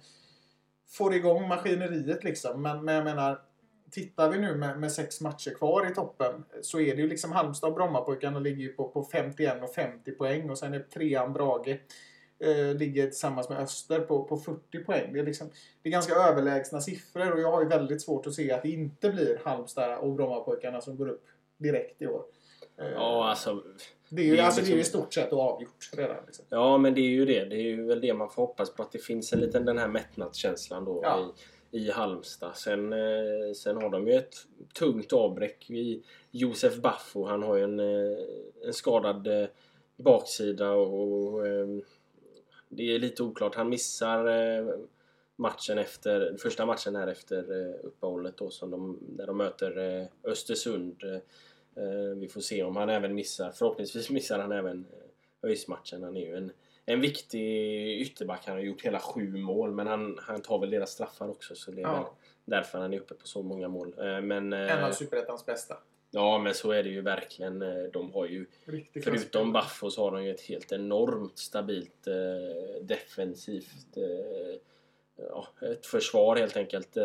får 0.88 1.14
igång 1.14 1.48
maskineriet 1.48 2.24
liksom. 2.24 2.62
Men, 2.62 2.86
men 2.86 2.96
jag 2.96 3.04
menar, 3.04 3.42
tittar 3.92 4.30
vi 4.30 4.38
nu 4.40 4.56
med, 4.56 4.80
med 4.80 4.92
sex 4.92 5.22
matcher 5.22 5.52
kvar 5.52 5.92
i 5.92 5.94
toppen 5.96 6.44
så 6.62 6.80
är 6.80 6.96
det 6.96 7.02
ju 7.02 7.08
liksom 7.08 7.32
Halmstad 7.32 7.70
och 7.70 7.76
Brommapojkarna 7.76 8.40
ligger 8.40 8.62
ju 8.64 8.74
på, 8.74 8.88
på 8.90 9.04
51 9.04 9.64
och 9.64 9.74
50 9.74 10.12
poäng 10.12 10.50
och 10.50 10.58
sen 10.58 10.74
är 10.74 10.80
trean 10.80 11.34
Brage 11.34 11.68
eh, 12.40 12.76
ligger 12.76 13.04
tillsammans 13.08 13.50
med 13.50 13.58
Öster 13.60 14.00
på, 14.00 14.24
på 14.24 14.38
40 14.38 14.84
poäng. 14.84 15.14
Det 15.14 15.20
är, 15.20 15.24
liksom, 15.24 15.50
det 15.82 15.90
är 15.90 15.92
ganska 15.92 16.16
överlägsna 16.16 16.82
siffror 16.82 17.32
och 17.32 17.40
jag 17.40 17.52
har 17.52 17.62
ju 17.62 17.68
väldigt 17.68 18.02
svårt 18.02 18.28
att 18.28 18.34
se 18.34 18.52
att 18.52 18.64
det 18.64 18.70
inte 18.70 19.10
blir 19.10 19.40
Halmstad 19.46 19.98
och 20.00 20.14
Brommapojkarna 20.14 20.82
som 20.82 20.98
går 20.98 21.10
upp 21.10 21.26
direkt 21.58 22.02
i 22.02 22.08
år. 22.08 22.24
Eh, 22.82 22.88
Ja, 22.88 23.30
alltså. 23.30 23.64
det 24.10 24.22
är 24.22 24.26
ju 24.26 24.36
det 24.36 24.42
är 24.42 24.46
alltså, 24.46 24.62
det 24.62 24.68
är 24.68 24.74
i 24.74 24.78
liksom- 24.78 25.00
stort 25.02 25.14
sett 25.14 25.34
avgjort 25.34 25.90
redan. 25.98 26.18
Liksom. 26.26 26.46
Ja, 26.50 26.78
men 26.78 26.94
det 26.94 27.02
är 27.02 27.10
ju 27.10 27.26
det. 27.26 27.46
Det 27.46 27.56
är 27.56 27.62
ju 27.62 27.86
väl 27.86 28.02
det 28.02 28.14
man 28.14 28.30
får 28.30 28.42
hoppas 28.42 28.74
på. 28.76 28.84
Att 28.84 28.92
det 28.92 29.00
finns 29.00 29.34
en 29.34 29.40
liten 29.40 29.66
den 29.66 29.78
här 29.78 29.88
mättnadskänslan 29.88 30.86
då 30.86 31.00
Ja. 31.04 31.20
i, 31.20 31.42
i 31.72 31.92
Halmstad. 31.92 32.56
Sen, 32.56 32.94
eh, 32.94 33.54
sen 33.56 33.78
har 33.78 33.90
de 33.90 34.08
ju 34.08 34.14
ett 34.14 34.36
tungt 34.74 35.14
avbräck 35.14 35.70
i 35.70 36.04
Josef 36.32 36.78
Baffo. 36.78 37.26
Han 37.26 37.44
har 37.44 37.56
ju 37.56 37.64
en, 37.64 37.80
eh, 37.80 38.18
en 38.64 38.74
skadad 38.74 39.28
eh, 39.28 39.48
baksida 39.98 40.72
och, 40.72 41.34
och 41.34 41.44
det 42.70 42.96
är 42.96 43.00
lite 43.00 43.24
oklart. 43.24 43.56
Han 43.56 43.70
missar 43.70 44.28
matchen 45.36 45.78
efter, 45.78 46.38
första 46.38 46.66
matchen 46.66 46.96
här 46.96 47.08
efter 47.08 47.74
uppehållet 47.84 48.38
då 48.38 48.50
som 48.50 48.72
de, 48.72 49.00
när 49.18 49.28
de 49.28 49.38
möter 49.38 50.08
Östersund. 50.24 51.04
Vi 52.16 52.28
får 52.28 52.42
se 52.42 52.64
om 52.64 52.76
han 52.76 52.90
även 52.90 53.16
missar. 53.16 53.52
Förhoppningsvis 53.52 54.10
missar 54.10 54.40
han 54.40 54.52
även 54.52 54.86
ÖIS-matchen. 55.42 56.04
Han 56.04 56.18
är 56.18 56.22
ju 56.22 56.36
en, 56.36 56.52
en 56.90 57.02
viktig 57.02 57.42
ytterback. 58.02 58.42
Han 58.46 58.56
har 58.56 58.64
gjort 58.64 58.82
hela 58.82 59.00
sju 59.00 59.38
mål 59.38 59.72
men 59.72 59.88
han, 59.88 60.20
han 60.22 60.42
tar 60.42 60.60
väl 60.60 60.70
deras 60.70 60.92
straffar 60.92 61.30
också 61.30 61.56
så 61.56 61.72
det 61.72 61.82
är 61.82 61.84
Ja. 61.88 62.14
därför 62.46 62.80
han 62.80 62.94
är 62.94 63.00
uppe 63.00 63.14
på 63.14 63.28
så 63.28 63.44
många 63.44 63.68
mål. 63.68 63.94
Eh, 63.98 64.22
Men, 64.22 64.54
eh, 64.54 64.78
En 64.78 64.84
av 64.84 64.92
Superettans 64.92 65.46
bästa. 65.46 65.78
ja 66.12 66.40
men 66.40 66.54
så 66.54 66.72
är 66.72 66.84
det 66.84 66.90
ju 66.90 67.02
verkligen. 67.02 67.62
Eh, 67.62 67.84
De 67.94 68.12
har 68.14 68.26
ju 68.26 68.46
Riktigt 68.66 69.04
Förutom 69.04 69.54
Baffo 69.54 69.90
så 69.92 70.04
har 70.04 70.12
de 70.12 70.24
ju 70.26 70.32
ett 70.32 70.42
helt 70.42 70.72
enormt 70.72 71.38
stabilt 71.38 72.08
defensivt 72.82 73.98
ja, 75.30 75.48
ett 75.62 75.86
försvar 75.86 76.36
helt 76.36 76.58
enkelt. 76.58 76.98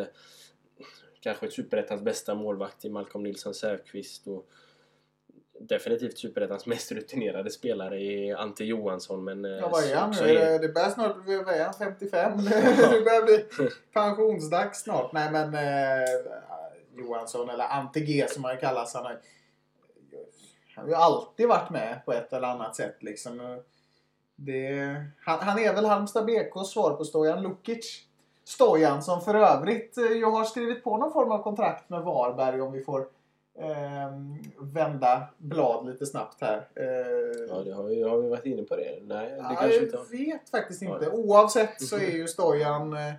Kanske 1.21 1.47
ett 1.47 1.53
superettans 1.53 2.03
bästa 2.03 2.35
målvakt 2.35 2.85
i 2.85 2.91
Malcolm 2.91 3.25
Nilsson 3.25 3.55
Säfqvist 3.55 4.27
och 4.27 4.49
definitivt 5.69 6.19
superettans 6.19 6.67
mest 6.67 6.93
rutinerade 6.93 7.51
spelare 7.51 8.01
i 8.01 8.33
Ante 8.33 8.65
Johansson. 8.65 9.25
Men, 9.25 9.45
eh, 9.45 9.51
Ja, 9.51 9.69
vad 9.69 9.85
är 9.85 9.97
han 9.97 10.11
nu? 10.11 10.29
är- 10.29 10.55
Är 10.55 10.59
det, 10.59 10.69
börjar 10.69 10.91
snart 10.91 11.17
vad 11.27 11.49
är 11.55 11.65
han, 11.65 11.75
55? 11.75 12.37
det 12.91 13.05
börjar 13.05 13.23
bli 13.25 13.45
pensionsdags 13.93 14.83
snart. 14.83 15.13
Nej 15.13 15.31
men 15.33 15.55
eh, 15.55 16.09
Johansson, 16.97 17.51
eller 17.51 17.65
Ante 17.65 18.01
G 18.01 18.27
som 18.29 18.45
han 18.45 18.57
kallas. 18.59 18.95
Han 18.95 19.05
har, 19.05 19.19
han 20.75 20.85
har 20.85 20.89
ju 20.89 20.95
alltid 20.95 21.49
varit 21.49 21.71
med 21.71 22.03
på 22.05 22.13
ett 22.13 22.33
eller 22.33 22.49
annat 22.49 22.77
sätt 22.77 22.97
liksom. 23.03 23.63
Det, 24.37 24.97
han, 25.25 25.39
han 25.41 25.59
är 25.59 25.75
väl 25.75 25.85
Halmstad 25.85 26.27
BKs 26.27 26.71
svar 26.71 26.95
på 26.95 27.05
Stojan 27.05 27.43
Lukic. 27.43 28.03
Stojan 28.45 29.03
som 29.03 29.21
för 29.21 29.35
övrigt 29.35 29.99
eh, 29.99 30.05
jag 30.05 30.31
har 30.31 30.45
skrivit 30.45 30.85
på 30.85 30.97
någon 30.97 31.13
form 31.13 31.33
av 31.33 31.43
kontrakt 31.43 31.91
med 31.91 32.03
Varberg 32.03 32.61
om 32.61 32.73
vi 32.73 32.85
får 32.85 33.01
eh, 33.01 33.07
vända 34.59 35.29
blad 35.39 35.87
lite 35.87 36.07
snabbt 36.07 36.41
här. 36.41 36.69
Eh, 36.75 36.87
Ja, 37.49 37.63
det 37.65 37.73
har, 37.73 37.85
vi, 37.85 38.03
har 38.03 38.19
vi 38.19 38.29
varit 38.29 38.47
inne 38.47 38.63
på 38.63 38.77
det? 38.77 38.99
Nej, 39.03 39.31
det 39.31 39.37
Ja, 39.37 39.49
kanske 39.61 39.77
inte 39.83 39.97
jag 39.97 39.99
har. 39.99 40.07
vet 40.27 40.51
faktiskt 40.51 40.83
inte. 40.83 41.11
Oavsett 41.11 41.83
så 41.83 41.97
är 42.01 42.11
ju 42.11 42.29
Stojan 42.29 42.93
eh, 42.93 43.13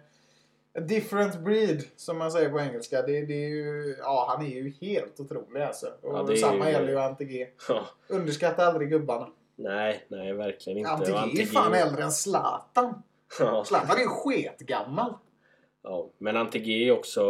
a 0.78 0.80
different 0.80 1.40
breed 1.40 1.84
som 1.96 2.18
man 2.18 2.32
säger 2.32 2.50
på 2.50 2.60
engelska. 2.60 3.02
Det, 3.02 3.26
det 3.26 3.34
är 3.46 3.50
ju, 3.50 3.96
ja, 4.00 4.26
han 4.30 4.46
är 4.46 4.50
ju 4.50 4.70
helt 4.82 5.20
otrolig 5.20 5.62
alltså. 5.62 5.88
Och 6.02 6.32
Ja, 6.32 6.36
samma 6.38 6.66
ju- 6.66 6.72
gäller 6.72 6.90
ju 6.90 7.00
Ante 7.00 7.26
G. 7.26 7.48
Ja, 7.70 7.86
Underskatta 8.08 8.66
aldrig 8.66 8.90
gubbarna. 8.90 9.28
nej, 9.56 10.06
nej, 10.08 10.34
verkligen 10.34 10.78
inte. 10.80 10.92
Och 10.92 11.10
är 11.40 11.46
fan 11.46 11.74
äldre 11.74 12.04
än 12.04 12.12
Zlatan. 12.12 13.04
Ja. 13.40 13.64
Zlatan 13.66 13.98
är 13.98 14.02
ju 14.02 14.08
sketgammal. 14.08 15.14
Ja, 15.84 16.10
men 16.18 16.38
Ante 16.38 16.60
G 16.60 16.88
är 16.88 16.92
också... 16.92 17.22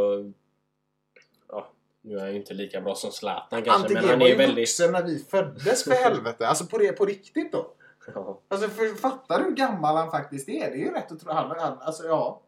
Nu 2.05 2.15
är 2.17 2.19
han 2.21 2.29
ju 2.31 2.35
inte 2.35 2.53
lika 2.53 2.81
bra 2.81 2.95
som 2.95 3.11
Zlatan 3.11 3.63
kanske, 3.63 3.81
Ante 3.81 3.93
men 3.93 4.03
han 4.03 4.21
är 4.21 4.27
ju 4.27 4.35
väldigt... 4.35 4.57
vuxen 4.57 4.91
när 4.91 5.03
vi 5.03 5.19
föddes 5.19 5.83
för 5.83 5.91
helvete. 6.03 6.47
Alltså 6.47 6.65
på, 6.65 6.77
det, 6.77 6.91
på 6.91 7.05
riktigt 7.05 7.51
då. 7.51 7.73
Ja, 8.15 8.39
Alltså 8.47 8.69
för, 8.69 8.95
fattar 8.95 9.39
du 9.39 9.45
hur 9.45 9.55
gammal 9.55 9.95
han 9.95 10.11
faktiskt 10.11 10.49
är? 10.49 10.71
Det 10.71 10.75
är 10.75 10.85
ju 10.85 10.91
rätt 10.91 11.11
att 11.11 11.19
tro. 11.19 11.31
Han, 11.31 11.59
han, 11.59 11.77
alltså, 11.79 12.03
ja, 12.03 12.41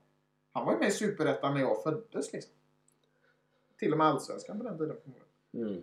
han 0.52 0.66
var 0.66 0.74
ju 0.74 0.80
med 0.80 0.88
i 0.88 0.92
Superettan 0.92 1.54
när 1.54 1.62
jag 1.62 1.84
föddes 1.84 2.34
liksom. 2.34 2.52
Till 3.80 3.92
och 3.92 3.98
med 3.98 4.08
Allsvenskan 4.08 4.58
på 4.58 4.64
den 4.64 4.78
tiden. 4.78 4.98
mm. 5.54 5.82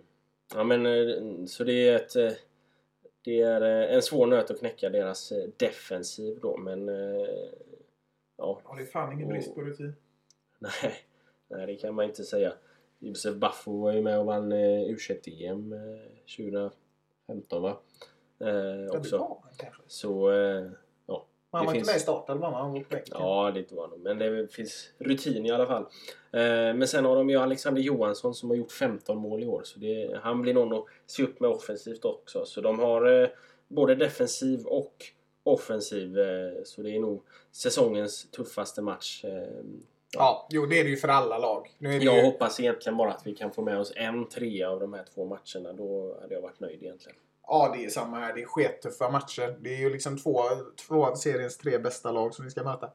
ja 0.55 0.63
men 0.63 0.85
eh, 0.85 1.45
så 1.45 1.63
det 1.63 1.87
är 1.89 1.95
ett... 1.95 2.15
eh, 2.15 2.31
Det 3.21 3.41
är 3.41 3.61
eh, 3.61 3.95
en 3.95 4.01
svår 4.01 4.27
nöt 4.27 4.51
att 4.51 4.59
knäcka 4.59 4.89
deras 4.89 5.33
defensiv 5.57 6.39
då, 6.41 6.57
men... 6.57 6.87
Ja, 8.37 8.61
Ja, 8.65 8.75
det 8.77 8.81
är 8.81 8.85
fan 8.85 9.13
ingen 9.13 9.27
brist 9.29 9.55
på 9.55 9.61
rutin. 9.61 9.95
nej, 10.59 10.95
nej, 11.47 11.67
det 11.67 11.75
kan 11.75 11.95
man 11.95 12.05
inte 12.05 12.23
säga. 12.23 12.53
Josef 13.07 13.35
Baffo 13.35 13.77
var 13.81 13.91
ju 13.93 14.01
med 14.01 14.19
och 14.19 14.25
vann 14.25 14.51
eh, 14.51 14.57
U21-EM 14.89 15.73
eh, 15.73 15.79
2015 17.27 17.61
va? 17.61 17.77
Eh, 18.39 18.47
Ja, 18.47 18.91
det 18.91 18.97
också. 18.97 19.17
var 19.17 19.27
han 19.43 19.53
kanske. 19.57 19.81
Så, 19.87 20.31
eh, 20.31 20.37
ja. 21.07 21.25
Men 21.51 21.57
han 21.59 21.65
var 21.65 21.73
finns- 21.73 21.81
inte 21.81 21.91
med 21.91 21.97
i 21.97 21.99
startelvan, 21.99 22.53
han 22.53 22.71
var 22.73 22.79
på 22.79 22.85
bänken. 22.89 23.15
Ja, 23.19 23.51
det 23.51 23.71
var 23.71 23.87
nog. 23.87 23.99
Men 23.99 24.17
det 24.17 24.53
finns 24.53 24.89
rutin 24.97 25.45
i 25.45 25.51
alla 25.51 25.65
fall. 25.65 25.81
Eh, 26.31 26.73
men 26.75 26.87
sen 26.87 27.05
har 27.05 27.15
de 27.15 27.29
ju 27.29 27.35
Alexander 27.37 27.81
Johansson 27.81 28.33
som 28.35 28.49
har 28.49 28.57
gjort 28.57 28.71
15 28.71 29.17
mål 29.17 29.43
i 29.43 29.47
år. 29.47 29.61
Så 29.65 29.79
det, 29.79 30.19
han 30.23 30.41
blir 30.41 30.53
någon 30.53 30.73
att 30.73 30.85
se 31.05 31.23
upp 31.23 31.39
med 31.39 31.49
offensivt 31.49 32.05
också. 32.05 32.45
Så 32.45 32.61
de 32.61 32.79
har 32.79 33.21
eh, 33.23 33.29
både 33.67 33.95
defensiv 33.95 34.65
och 34.65 34.93
offensiv. 35.43 36.19
Eh, 36.19 36.63
så 36.65 36.81
det 36.81 36.91
är 36.95 36.99
nog 36.99 37.23
säsongens 37.51 38.31
tuffaste 38.31 38.81
match. 38.81 39.25
Ja, 40.17 40.47
jo 40.49 40.65
det 40.65 40.79
är 40.79 40.83
det 40.83 40.89
ju 40.89 40.97
för 40.97 41.07
alla 41.07 41.37
lag. 41.37 41.75
Jag 41.77 42.03
ju, 42.03 42.21
hoppas 42.21 42.59
egentligen 42.59 42.97
bara 42.97 43.11
att 43.11 43.27
vi 43.27 43.35
kan 43.35 43.51
få 43.51 43.61
med 43.61 43.79
oss 43.79 43.93
en 43.95 44.29
trea 44.29 44.69
av 44.69 44.79
de 44.79 44.93
här 44.93 45.05
två 45.15 45.25
matcherna. 45.25 45.73
Då 45.73 46.17
hade 46.21 46.33
jag 46.33 46.41
varit 46.41 46.59
nöjd 46.59 46.83
egentligen. 46.83 47.17
ja, 47.47 47.73
det 47.77 47.85
är 47.85 47.89
samma 47.89 48.19
här. 48.19 48.33
Det 48.33 48.41
är 48.41 48.45
skittuffa 48.45 49.09
matcher. 49.09 49.57
Det 49.59 49.73
är 49.73 49.79
ju 49.79 49.89
liksom 49.89 50.17
två, 50.17 50.39
två 50.87 51.05
av 51.05 51.15
seriens 51.15 51.57
tre 51.57 51.77
bästa 51.77 52.11
lag 52.11 52.33
som 52.33 52.45
vi 52.45 52.51
ska 52.51 52.63
möta. 52.63 52.89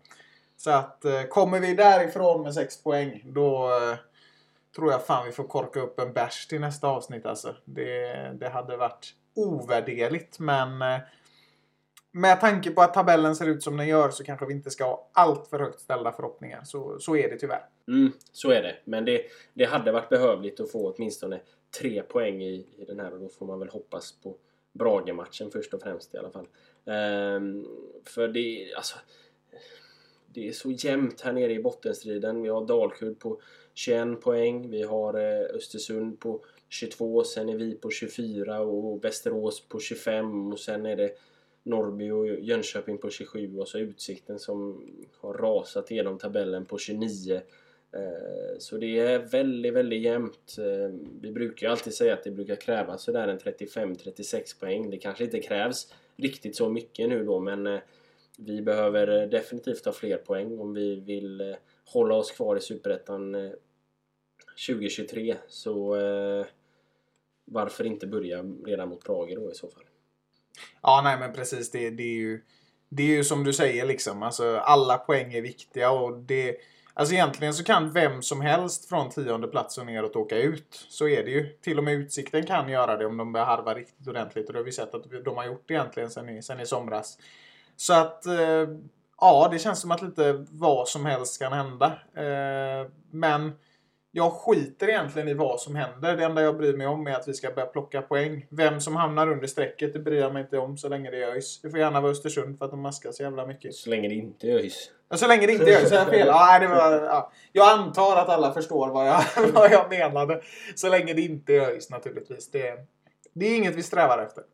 Så 0.57 0.71
att 0.71 1.05
eh, 1.05 1.23
kommer 1.23 1.61
vi 1.61 1.75
därifrån 1.75 2.43
med 2.43 2.55
sex 2.55 2.83
poäng, 2.83 3.23
då 3.27 3.67
eh, 3.67 3.97
tror 4.77 4.93
jag 4.93 5.07
fan 5.07 5.27
vi 5.27 5.33
får 5.33 5.45
korka 5.45 5.81
upp 5.81 6.01
en 6.01 6.13
bärs 6.13 6.47
till 6.47 6.61
nästa 6.61 6.89
avsnitt 6.89 7.27
alltså. 7.27 7.55
Det, 7.65 8.13
det 8.41 8.49
hade 8.49 8.77
varit 8.77 9.15
ovärderligt, 9.35 10.39
men 10.39 10.83
eh, 10.83 10.99
med 12.13 12.41
tanke 12.41 12.71
på 12.71 12.83
att 12.83 12.95
tabellen 12.95 13.37
ser 13.37 13.47
ut 13.47 13.63
som 13.63 13.77
den 13.77 13.89
gör 13.89 14.11
så 14.11 14.25
kanske 14.25 14.47
vi 14.47 14.53
inte 14.53 14.71
ska 14.71 14.85
ha 14.85 15.09
allt 15.13 15.49
för 15.49 15.59
högt 15.59 15.81
ställda 15.81 16.13
förhoppningar. 16.13 16.65
Så, 16.65 16.99
så 16.99 17.17
är 17.17 17.31
det 17.31 17.39
tyvärr. 17.39 17.65
Mm, 17.89 18.13
så 18.33 18.51
är 18.51 18.63
det. 18.63 18.77
Men 18.85 19.05
det, 19.05 19.23
det 19.55 19.65
hade 19.65 19.93
varit 19.93 20.09
behövligt 20.09 20.61
att 20.61 20.73
få 20.73 20.93
åtminstone 20.93 21.41
tre 21.81 22.03
poäng 22.03 22.43
i, 22.43 22.67
i 22.77 22.85
den 22.85 23.01
här 23.01 23.13
och 23.13 23.21
då 23.21 23.29
får 23.29 23.47
man 23.47 23.59
väl 23.59 23.69
hoppas 23.69 24.13
på 24.13 24.37
Brage-matchen 24.73 25.51
först 25.51 25.75
och 25.75 25.83
främst 25.83 26.15
i 26.15 26.19
alla 26.19 26.31
fall. 26.31 26.47
Ehm, 26.87 27.67
för 28.05 28.29
det, 28.29 28.75
alltså, 28.77 28.97
det 30.27 30.49
är 30.49 30.53
så 30.53 30.71
jämnt 30.71 31.21
här 31.21 31.33
nere 31.33 31.53
i 31.53 31.63
bottenstriden. 31.63 32.43
Vi 32.43 32.49
har 32.49 32.67
Dalkurd 32.67 33.19
på 33.19 33.41
21 33.75 34.21
poäng. 34.21 34.71
Vi 34.71 34.83
har 34.83 35.15
eh, 35.15 35.57
Östersund 35.57 36.21
på 36.21 36.41
22. 36.69 37.25
Sen 37.25 37.49
är 37.49 37.57
vi 37.57 37.75
på 37.75 37.91
24 37.91 38.61
och 38.61 39.05
Västerås 39.05 39.69
på 39.69 39.81
25. 39.81 40.53
Och 40.53 40.59
sen 40.59 40.87
är 40.87 40.97
det 40.97 41.11
Norrby 41.69 42.11
och 42.11 42.27
Jönköping 42.27 42.99
på 42.99 43.11
27 43.11 43.59
och 43.59 43.69
så 43.69 43.79
Utsikten 43.79 44.39
som 44.39 44.87
har 45.21 45.35
rasat 45.35 45.91
igenom 45.91 46.19
tabellen 46.19 46.65
på 46.65 46.79
29. 46.79 47.41
Eh, 47.93 48.59
så 48.59 48.77
det 48.77 48.99
är 48.99 49.19
väldigt, 49.19 49.75
väldigt 49.75 50.03
jämnt. 50.03 50.57
Eh, 50.59 50.95
vi 51.21 51.33
brukar 51.33 51.67
ju 51.67 51.71
alltid 51.71 51.95
säga 51.95 52.15
att 52.15 52.25
det 52.25 52.31
brukar 52.31 52.57
krävas 52.57 53.03
sådär 53.03 53.29
en 53.29 53.39
35-36 53.39 54.61
poäng. 54.61 54.91
Det 54.91 54.97
kanske 54.97 55.25
inte 55.25 55.41
krävs 55.41 55.95
riktigt 56.17 56.57
så 56.57 56.69
mycket 56.69 57.09
nu 57.09 57.25
då 57.25 57.41
men 57.41 57.67
eh, 57.67 57.81
vi 58.39 58.63
behöver 58.63 59.27
definitivt 59.27 59.85
ha 59.85 59.93
fler 59.93 60.17
poäng 60.17 60.59
om 60.59 60.75
vi 60.75 60.95
vill 60.95 61.57
hålla 61.85 62.15
oss 62.15 62.31
kvar 62.31 62.57
i 62.57 62.61
Superettan 62.61 63.53
2023. 64.69 65.37
Så 65.49 65.97
varför 67.45 67.85
inte 67.85 68.07
börja 68.07 68.45
redan 68.65 68.89
mot 68.89 69.05
Brage 69.05 69.35
då 69.35 69.51
i 69.51 69.55
så 69.55 69.69
fall? 69.69 69.88
Ja, 70.83 71.01
nej 71.05 71.19
men 71.19 71.33
precis. 71.33 71.71
Det, 71.71 71.91
det, 71.91 72.03
är 72.03 72.17
ju, 72.17 72.41
det 72.89 73.03
är 73.03 73.17
ju 73.17 73.25
som 73.25 73.45
du 73.45 73.53
säger 73.53 73.87
liksom. 73.87 74.23
Alltså, 74.23 74.57
alla 74.57 74.99
poäng 74.99 75.35
är 75.35 75.43
viktiga 75.43 75.91
och 75.91 76.19
det... 76.19 76.57
Alltså 76.95 77.15
egentligen 77.15 77.55
så 77.55 77.65
kan 77.65 77.93
vem 77.93 78.23
som 78.23 78.41
helst 78.41 78.89
från 78.89 79.11
tionde 79.11 79.49
plats 79.49 79.79
och 79.79 79.87
neråt 79.87 80.17
åka 80.17 80.37
ut. 80.37 80.87
Så 80.89 81.09
är 81.09 81.25
det 81.25 81.31
ju. 81.31 81.47
Till 81.47 81.79
och 81.79 81.85
med 81.85 81.95
Utsikten 81.95 82.47
kan 82.47 82.69
göra 82.69 82.97
det 82.97 83.07
om 83.07 83.17
de 83.17 83.33
börjar 83.33 83.47
harva 83.47 83.75
riktigt 83.75 84.09
ordentligt. 84.09 84.47
Och 84.47 84.53
det 84.53 84.59
har 84.59 84.65
vi 84.65 84.73
sett 84.73 84.95
att 84.95 85.05
de 85.25 85.37
har 85.37 85.47
gjort 85.47 85.71
egentligen 85.71 86.11
sen 86.11 86.29
i, 86.29 86.43
sen 86.43 86.61
i 86.61 86.67
somras. 86.67 87.19
Så 87.77 87.93
att... 87.93 88.27
Eh, 88.27 88.69
ja, 89.21 89.49
det 89.53 89.59
känns 89.59 89.81
som 89.81 89.91
att 89.91 90.03
lite 90.03 90.45
vad 90.51 90.89
som 90.89 91.07
helst 91.07 91.43
kan 91.43 91.53
hända. 91.53 91.87
Eh, 92.15 92.91
men 93.11 93.53
jag 94.11 94.33
skiter 94.33 94.89
egentligen 94.89 95.29
i 95.29 95.35
vad 95.35 95.61
som 95.61 95.77
händer. 95.77 96.17
Det 96.17 96.25
enda 96.25 96.43
jag 96.43 96.57
bryr 96.57 96.77
mig 96.77 96.87
om 96.87 97.07
är 97.07 97.15
att 97.15 97.29
vi 97.29 97.35
ska 97.35 97.51
börja 97.51 97.67
plocka 97.67 98.03
poäng. 98.03 98.47
Vem 98.51 98.81
som 98.81 98.97
hamnar 98.97 99.33
under 99.33 99.47
strecket, 99.47 99.93
det 99.93 99.99
bryr 99.99 100.21
jag 100.21 100.33
mig 100.33 100.43
inte 100.43 100.59
om 100.59 100.77
så 100.77 100.89
länge 100.89 101.11
det 101.11 101.23
är 101.23 101.29
ÖIS. 101.29 101.61
Det 101.63 101.71
får 101.71 101.79
gärna 101.79 102.01
vara 102.01 102.13
Östersund 102.13 102.59
för 102.59 102.65
att 102.65 102.71
de 102.71 102.81
maskar 102.81 103.13
så 103.13 103.23
jävla 103.23 103.47
mycket. 103.47 103.75
Så 103.75 103.91
länge 103.91 104.09
det 104.09 104.15
inte 104.15 104.47
är 104.47 104.55
ÖIS. 104.55 104.91
Ja, 105.09 105.17
Så 105.17 105.29
länge 105.29 105.47
det 105.47 105.53
inte 105.53 105.75
är 105.75 105.81
ÖIS, 105.81 105.93
jag 105.93 106.07
fel. 106.07 106.27
Ja, 106.27 106.59
det 106.59 106.67
var, 106.67 106.93
ja. 106.93 107.33
Jag 107.53 107.79
antar 107.79 108.17
att 108.17 108.29
alla 108.29 108.53
förstår 108.53 108.89
vad 108.89 109.09
jag, 109.09 109.23
vad 109.53 109.73
jag 109.73 109.91
menade. 109.91 110.41
Så 110.75 110.89
länge 110.89 111.15
det 111.15 111.23
inte 111.23 111.55
är 111.55 111.61
ÖIS 111.61 111.91
naturligtvis. 111.91 112.51
Det, 112.51 112.75
det 113.33 113.47
är 113.47 113.57
inget 113.57 113.75
vi 113.75 113.83
strävar 113.83 114.19
efter. 114.19 114.45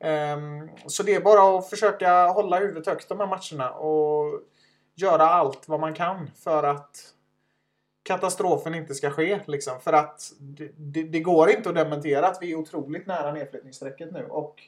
Ehm, 0.00 0.68
så 0.86 1.02
det 1.02 1.14
är 1.14 1.20
bara 1.20 1.58
att 1.58 1.70
försöka 1.70 2.26
hålla 2.26 2.58
huvudet 2.58 2.86
högt 2.86 3.08
de 3.08 3.20
här 3.20 3.26
matcherna 3.26 3.70
och 3.70 4.40
göra 4.94 5.22
allt 5.22 5.68
vad 5.68 5.80
man 5.80 5.94
kan 5.94 6.30
för 6.44 6.62
att 6.62 7.12
katastrofen 8.06 8.74
inte 8.74 8.94
ska 8.94 9.10
ske. 9.10 9.40
Liksom. 9.46 9.80
För 9.80 9.92
att 9.92 10.32
det, 10.38 10.70
det, 10.76 11.02
det 11.02 11.20
går 11.20 11.50
inte 11.50 11.68
att 11.68 11.74
dementera 11.74 12.26
att 12.28 12.38
vi 12.42 12.52
är 12.52 12.56
otroligt 12.56 13.06
nära 13.06 13.32
nedflyttningsstrecket 13.32 14.12
nu. 14.12 14.26
Och 14.30 14.62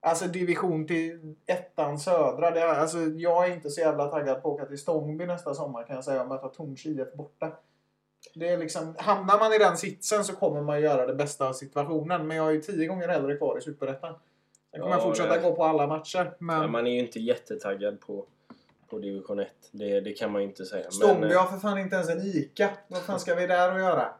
alltså 0.00 0.26
division 0.26 0.86
till 0.86 1.34
ettan 1.46 1.98
södra. 1.98 2.50
Det 2.50 2.60
är, 2.60 2.68
alltså, 2.68 2.98
jag 2.98 3.46
är 3.48 3.54
inte 3.54 3.70
så 3.70 3.80
jävla 3.80 4.06
taggad 4.06 4.42
på 4.42 4.48
att 4.48 4.54
åka 4.54 4.66
till 4.66 4.78
Stångby 4.78 5.26
nästa 5.26 5.54
sommar 5.54 5.84
kan 5.84 5.94
jag 5.96 6.04
säga 6.04 6.22
och 6.22 6.28
möta 6.28 6.48
Torns 6.48 6.86
IF 6.86 7.12
borta. 7.14 7.52
Det 8.34 8.48
är 8.48 8.58
liksom, 8.58 8.94
hamnar 8.98 9.38
man 9.38 9.52
i 9.52 9.58
den 9.58 9.76
sitsen 9.76 10.24
så 10.24 10.36
kommer 10.36 10.62
man 10.62 10.80
göra 10.80 11.06
det 11.06 11.14
bästa 11.14 11.48
av 11.48 11.52
situationen. 11.52 12.26
Men 12.26 12.36
jag 12.36 12.46
är 12.48 12.52
ju 12.52 12.60
tio 12.60 12.86
gånger 12.86 13.08
hellre 13.08 13.36
kvar 13.36 13.58
i 13.58 13.60
Superettan. 13.60 14.14
Sen 14.70 14.80
kommer 14.80 14.92
jag 14.94 15.00
Ja, 15.00 15.04
fortsätta 15.04 15.36
det- 15.36 15.42
gå 15.42 15.54
på 15.56 15.64
alla 15.64 15.86
matcher. 15.86 16.34
Men 16.38 16.60
Ja, 16.62 16.68
man 16.68 16.86
är 16.86 16.90
ju 16.90 16.98
inte 16.98 17.20
jättetaggad 17.20 18.00
på, 18.00 18.24
på 18.94 19.00
division 19.00 19.40
1. 19.40 19.48
Det, 19.70 20.00
det 20.00 20.12
kan 20.12 20.32
man 20.32 20.42
ju 20.42 20.48
inte 20.48 20.64
säga. 20.64 20.90
Stångby 20.90 21.32
eh, 21.32 21.40
har 21.40 21.46
för 21.46 21.58
fan 21.58 21.78
inte 21.78 21.96
ens 21.96 22.10
en 22.10 22.20
ICA. 22.20 22.70
Vad 22.88 23.02
fan 23.02 23.20
ska 23.20 23.34
vi 23.34 23.46
där 23.46 23.72
och 23.72 23.80
göra? 23.80 24.12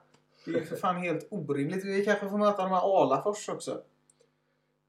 Det 0.44 0.50
är 0.50 0.54
ju 0.54 0.64
för 0.64 0.76
fan 0.76 0.96
helt 0.96 1.26
orimligt. 1.30 1.84
Vi 1.84 2.04
kanske 2.04 2.28
får 2.28 2.38
möta 2.38 2.62
de 2.62 2.70
här 2.70 3.02
Alafors 3.02 3.48
också. 3.48 3.80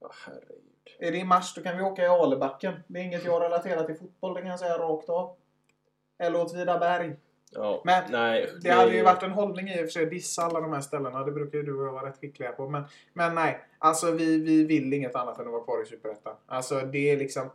ja, 0.01 0.11
herregud. 0.25 0.61
Är 0.99 1.11
det 1.11 1.17
i 1.17 1.23
mars 1.23 1.53
då 1.55 1.61
kan 1.61 1.77
vi 1.77 1.83
åka 1.83 2.03
i 2.03 2.07
Alebacken. 2.07 2.73
Det 2.87 2.99
är 2.99 3.03
inget 3.03 3.25
jag 3.25 3.41
relaterar 3.41 3.83
till 3.83 3.95
fotboll, 3.95 4.33
det 4.33 4.41
kan 4.41 4.49
jag 4.49 4.59
säga 4.59 4.77
rakt 4.77 5.09
av. 5.09 5.35
Eller 6.19 6.41
Åtvidaberg. 6.41 7.15
Ja, 7.51 7.81
Men 7.85 8.03
nej, 8.11 8.49
det 8.61 8.69
hade 8.69 8.95
ju 8.95 9.03
varit 9.03 9.23
en 9.23 9.31
hållning 9.31 9.69
i 9.69 9.75
och 9.75 9.79
för 9.79 9.87
sig 9.87 10.03
att 10.03 10.09
dissa 10.09 10.41
alla 10.41 10.61
de 10.61 10.73
här 10.73 10.81
ställena. 10.81 11.23
Det 11.23 11.31
brukar 11.31 11.57
ju 11.57 11.63
du 11.63 11.79
och 11.79 11.87
jag 11.87 11.91
vara 11.91 12.09
rätt 12.09 12.19
skickliga 12.21 12.51
på. 12.51 12.69
Men, 12.69 12.83
men 13.13 13.35
nej, 13.35 13.59
alltså 13.79 14.11
vi, 14.11 14.37
vi 14.37 14.63
vill 14.63 14.93
inget 14.93 15.15
annat 15.15 15.39
än 15.39 15.45
att 15.45 15.51
vara 15.51 15.63
kvar 15.63 15.83
i 15.83 15.85
Superettan. 15.85 16.35
Alltså 16.45 16.81
det 16.81 17.11
är 17.11 17.17
liksom 17.17 17.49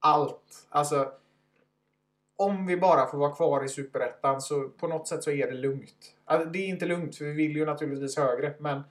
allt. 0.00 0.66
Alltså 0.68 1.12
om 2.36 2.66
vi 2.66 2.76
bara 2.76 3.06
får 3.06 3.18
vara 3.18 3.34
kvar 3.34 3.64
i 3.64 3.68
Superettan 3.68 4.40
så 4.40 4.68
på 4.68 4.88
något 4.88 5.08
sätt 5.08 5.24
så 5.24 5.30
är 5.30 5.46
det 5.46 5.56
lugnt. 5.56 6.14
Alltså, 6.24 6.48
det 6.48 6.58
är 6.58 6.68
inte 6.68 6.86
lugnt 6.86 7.16
för 7.16 7.24
vi 7.24 7.32
vill 7.32 7.56
ju 7.56 7.64
naturligtvis 7.64 8.16
högre. 8.16 8.54
Men 8.58 8.82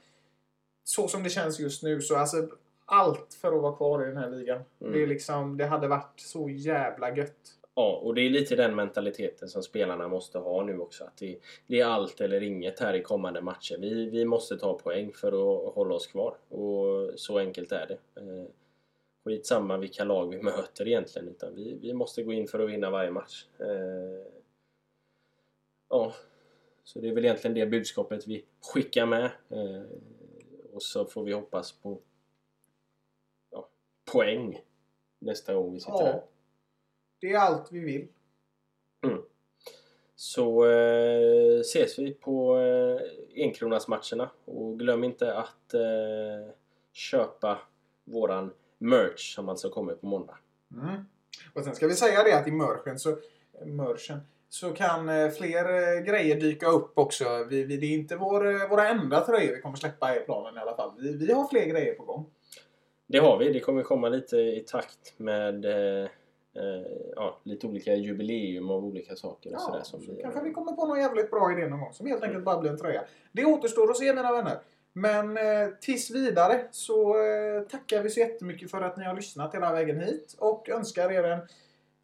så 0.83 1.07
som 1.07 1.23
det 1.23 1.29
känns 1.29 1.59
just 1.59 1.83
nu 1.83 2.01
så 2.01 2.15
alltså 2.15 2.47
allt 2.85 3.37
för 3.41 3.55
att 3.55 3.61
vara 3.61 3.75
kvar 3.75 4.03
i 4.03 4.07
den 4.07 4.17
här 4.17 4.29
ligan. 4.29 4.61
Mm. 4.81 4.93
Det, 4.93 5.03
är 5.03 5.07
liksom, 5.07 5.57
det 5.57 5.65
hade 5.65 5.87
varit 5.87 6.19
så 6.19 6.49
jävla 6.49 7.15
gött. 7.15 7.55
Ja, 7.75 8.01
och 8.03 8.15
det 8.15 8.21
är 8.21 8.29
lite 8.29 8.55
den 8.55 8.75
mentaliteten 8.75 9.49
som 9.49 9.63
spelarna 9.63 10.07
måste 10.07 10.37
ha 10.37 10.63
nu 10.63 10.79
också. 10.79 11.03
Att 11.03 11.17
det, 11.17 11.37
det 11.67 11.79
är 11.79 11.85
allt 11.85 12.21
eller 12.21 12.43
inget 12.43 12.79
här 12.79 12.93
i 12.93 13.01
kommande 13.01 13.41
matcher. 13.41 13.77
Vi, 13.79 14.09
vi 14.09 14.25
måste 14.25 14.57
ta 14.57 14.79
poäng 14.79 15.13
för 15.13 15.27
att 15.27 15.75
hålla 15.75 15.95
oss 15.95 16.07
kvar. 16.07 16.35
Och 16.49 17.19
så 17.19 17.39
enkelt 17.39 17.71
är 17.71 17.87
det. 17.87 17.97
Skitsamma 19.25 19.77
vilka 19.77 20.03
lag 20.03 20.29
vi 20.29 20.41
möter 20.41 20.87
egentligen. 20.87 21.27
Utan 21.27 21.55
vi, 21.55 21.77
vi 21.81 21.93
måste 21.93 22.23
gå 22.23 22.33
in 22.33 22.47
för 22.47 22.59
att 22.59 22.69
vinna 22.69 22.89
varje 22.89 23.11
match. 23.11 23.45
Eh, 23.59 24.31
ja, 25.89 26.13
så 26.83 26.99
det 26.99 27.09
är 27.09 27.13
väl 27.13 27.25
egentligen 27.25 27.53
det 27.53 27.65
budskapet 27.65 28.27
vi 28.27 28.45
skickar 28.61 29.05
med. 29.05 29.25
Eh, 29.49 29.83
och 30.73 30.83
så 30.83 31.05
får 31.05 31.23
vi 31.23 31.33
hoppas 31.33 31.71
på 31.71 31.99
ja, 33.51 33.69
poäng 34.11 34.61
nästa 35.19 35.53
gång 35.53 35.73
vi 35.73 35.79
sitter 35.79 36.05
här. 36.05 36.13
Ja. 36.13 36.27
Det 37.19 37.31
är 37.31 37.37
allt 37.37 37.71
vi 37.71 37.79
vill. 37.79 38.07
Så 40.15 40.65
eh, 40.65 41.59
ses 41.59 41.99
vi 41.99 42.13
på 42.13 42.57
eh, 42.57 43.01
enkronasmatcherna 43.35 44.29
och 44.45 44.79
glöm 44.79 45.03
inte 45.03 45.33
att 45.33 45.73
eh, 45.73 46.53
köpa 46.91 47.59
våran 48.03 48.53
merch 48.77 49.35
som 49.35 49.49
alltså 49.49 49.69
kommer 49.69 49.93
på 49.93 50.05
måndag. 50.05 50.37
Mm. 50.73 51.05
Och 51.53 51.63
sen 51.63 51.75
ska 51.75 51.87
vi 51.87 51.95
säga 51.95 52.23
det 52.23 52.33
att 52.33 52.47
i 52.47 52.51
mörchen 52.51 52.99
så, 52.99 53.17
mörchen, 53.65 54.19
så 54.49 54.71
kan 54.71 55.09
eh, 55.09 55.29
fler 55.29 55.95
eh, 55.97 56.03
grejer 56.03 56.39
dyka 56.39 56.67
upp 56.67 56.91
också. 56.97 57.45
Vi, 57.49 57.63
vi, 57.63 57.77
det 57.77 57.85
är 57.85 57.93
inte 57.93 58.15
vår, 58.15 58.47
eh, 58.47 58.69
våra 58.69 58.89
enda 58.89 59.21
tröjor 59.21 59.55
vi 59.55 59.61
kommer 59.61 59.77
släppa 59.77 60.15
i 60.15 60.19
planen 60.19 60.57
i 60.57 60.59
alla 60.59 60.75
fall. 60.75 60.91
Vi, 60.97 61.17
vi 61.17 61.33
har 61.33 61.47
fler 61.47 61.65
grejer 61.65 61.93
på 61.93 62.03
gång. 62.03 62.25
Det 63.07 63.17
har 63.17 63.37
vi. 63.37 63.53
Det 63.53 63.59
kommer 63.59 63.83
komma 63.83 64.09
lite 64.09 64.37
i 64.37 64.65
takt 64.67 65.13
med 65.17 65.65
eh, 65.65 66.09
eh, 66.55 66.91
ja, 67.15 67.39
lite 67.43 67.67
olika 67.67 67.95
jubileum 67.95 68.69
av 68.69 68.85
olika 68.85 69.15
saker. 69.15 69.49
Och 69.49 69.55
Ja, 69.55 69.59
sådär 69.59 69.83
så 69.83 69.99
som 69.99 70.15
vi, 70.15 70.21
kanske 70.21 70.41
vi 70.41 70.51
kommer 70.51 70.71
på 70.71 70.85
någon 70.85 70.99
jävligt 70.99 71.31
bra 71.31 71.51
idé 71.51 71.67
någon 71.67 71.79
gång 71.79 71.93
som 71.93 72.07
helt 72.07 72.23
enkelt 72.23 72.45
bara 72.45 72.59
blir 72.59 72.71
en 72.71 72.77
tröja. 72.77 73.03
Det 73.31 73.45
återstår 73.45 73.89
att 73.89 73.97
se 73.97 74.13
mina 74.13 74.31
vänner. 74.31 74.59
Men 74.97 75.37
eh, 75.37 75.67
tills 75.81 76.11
vidare 76.11 76.67
så 76.71 77.23
eh, 77.23 77.61
tackar 77.61 78.03
vi 78.03 78.09
så 78.09 78.19
jättemycket 78.19 78.71
för 78.71 78.81
att 78.81 78.97
ni 78.97 79.05
har 79.05 79.15
lyssnat 79.15 79.55
hela 79.55 79.73
vägen 79.73 79.99
hit 79.99 80.35
och 80.39 80.69
önskar 80.69 81.11
er 81.11 81.23
en 81.23 81.47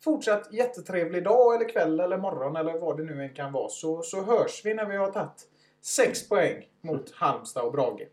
fortsatt 0.03 0.53
jättetrevlig 0.53 1.23
dag 1.23 1.55
eller 1.55 1.69
kväll 1.69 1.99
eller 1.99 2.17
morgon 2.17 2.55
eller 2.55 2.79
vad 2.79 2.97
det 2.97 3.03
nu 3.03 3.23
än 3.23 3.33
kan 3.33 3.51
vara. 3.51 3.69
Så, 3.69 4.01
så 4.01 4.23
hörs 4.23 4.61
vi 4.65 4.73
när 4.73 4.85
vi 4.85 4.97
har 4.97 5.11
tagit 5.11 5.47
6 5.81 6.29
poäng 6.29 6.67
mot 6.81 7.11
Halmstad 7.11 7.63
och 7.63 7.71
Brage. 7.71 8.07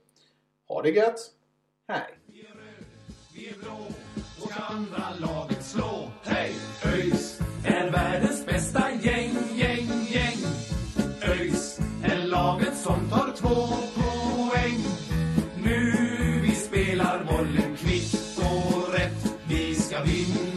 Ha 0.69 0.83
det 0.83 0.91
gött! 0.91 1.19
Hej! 1.89 2.19
Vi 3.35 3.49
är 3.49 3.55
blå 3.59 3.87
och 4.43 4.51
ska 4.51 4.63
andra 4.63 5.03
laget 5.21 5.65
slå. 5.65 6.11
Hej! 6.23 6.55
ÖIS 6.85 7.41
är 7.65 7.91
världens 7.91 8.47
bästa 8.47 8.91
gäng, 8.91 9.35
gäng, 9.55 9.89
gäng. 10.09 10.39
ÖIS 11.23 11.79
är 12.05 12.27
laget 12.27 12.77
som 12.77 13.11
tar 13.11 13.33
två 13.37 14.08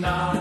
vinna 0.02 0.41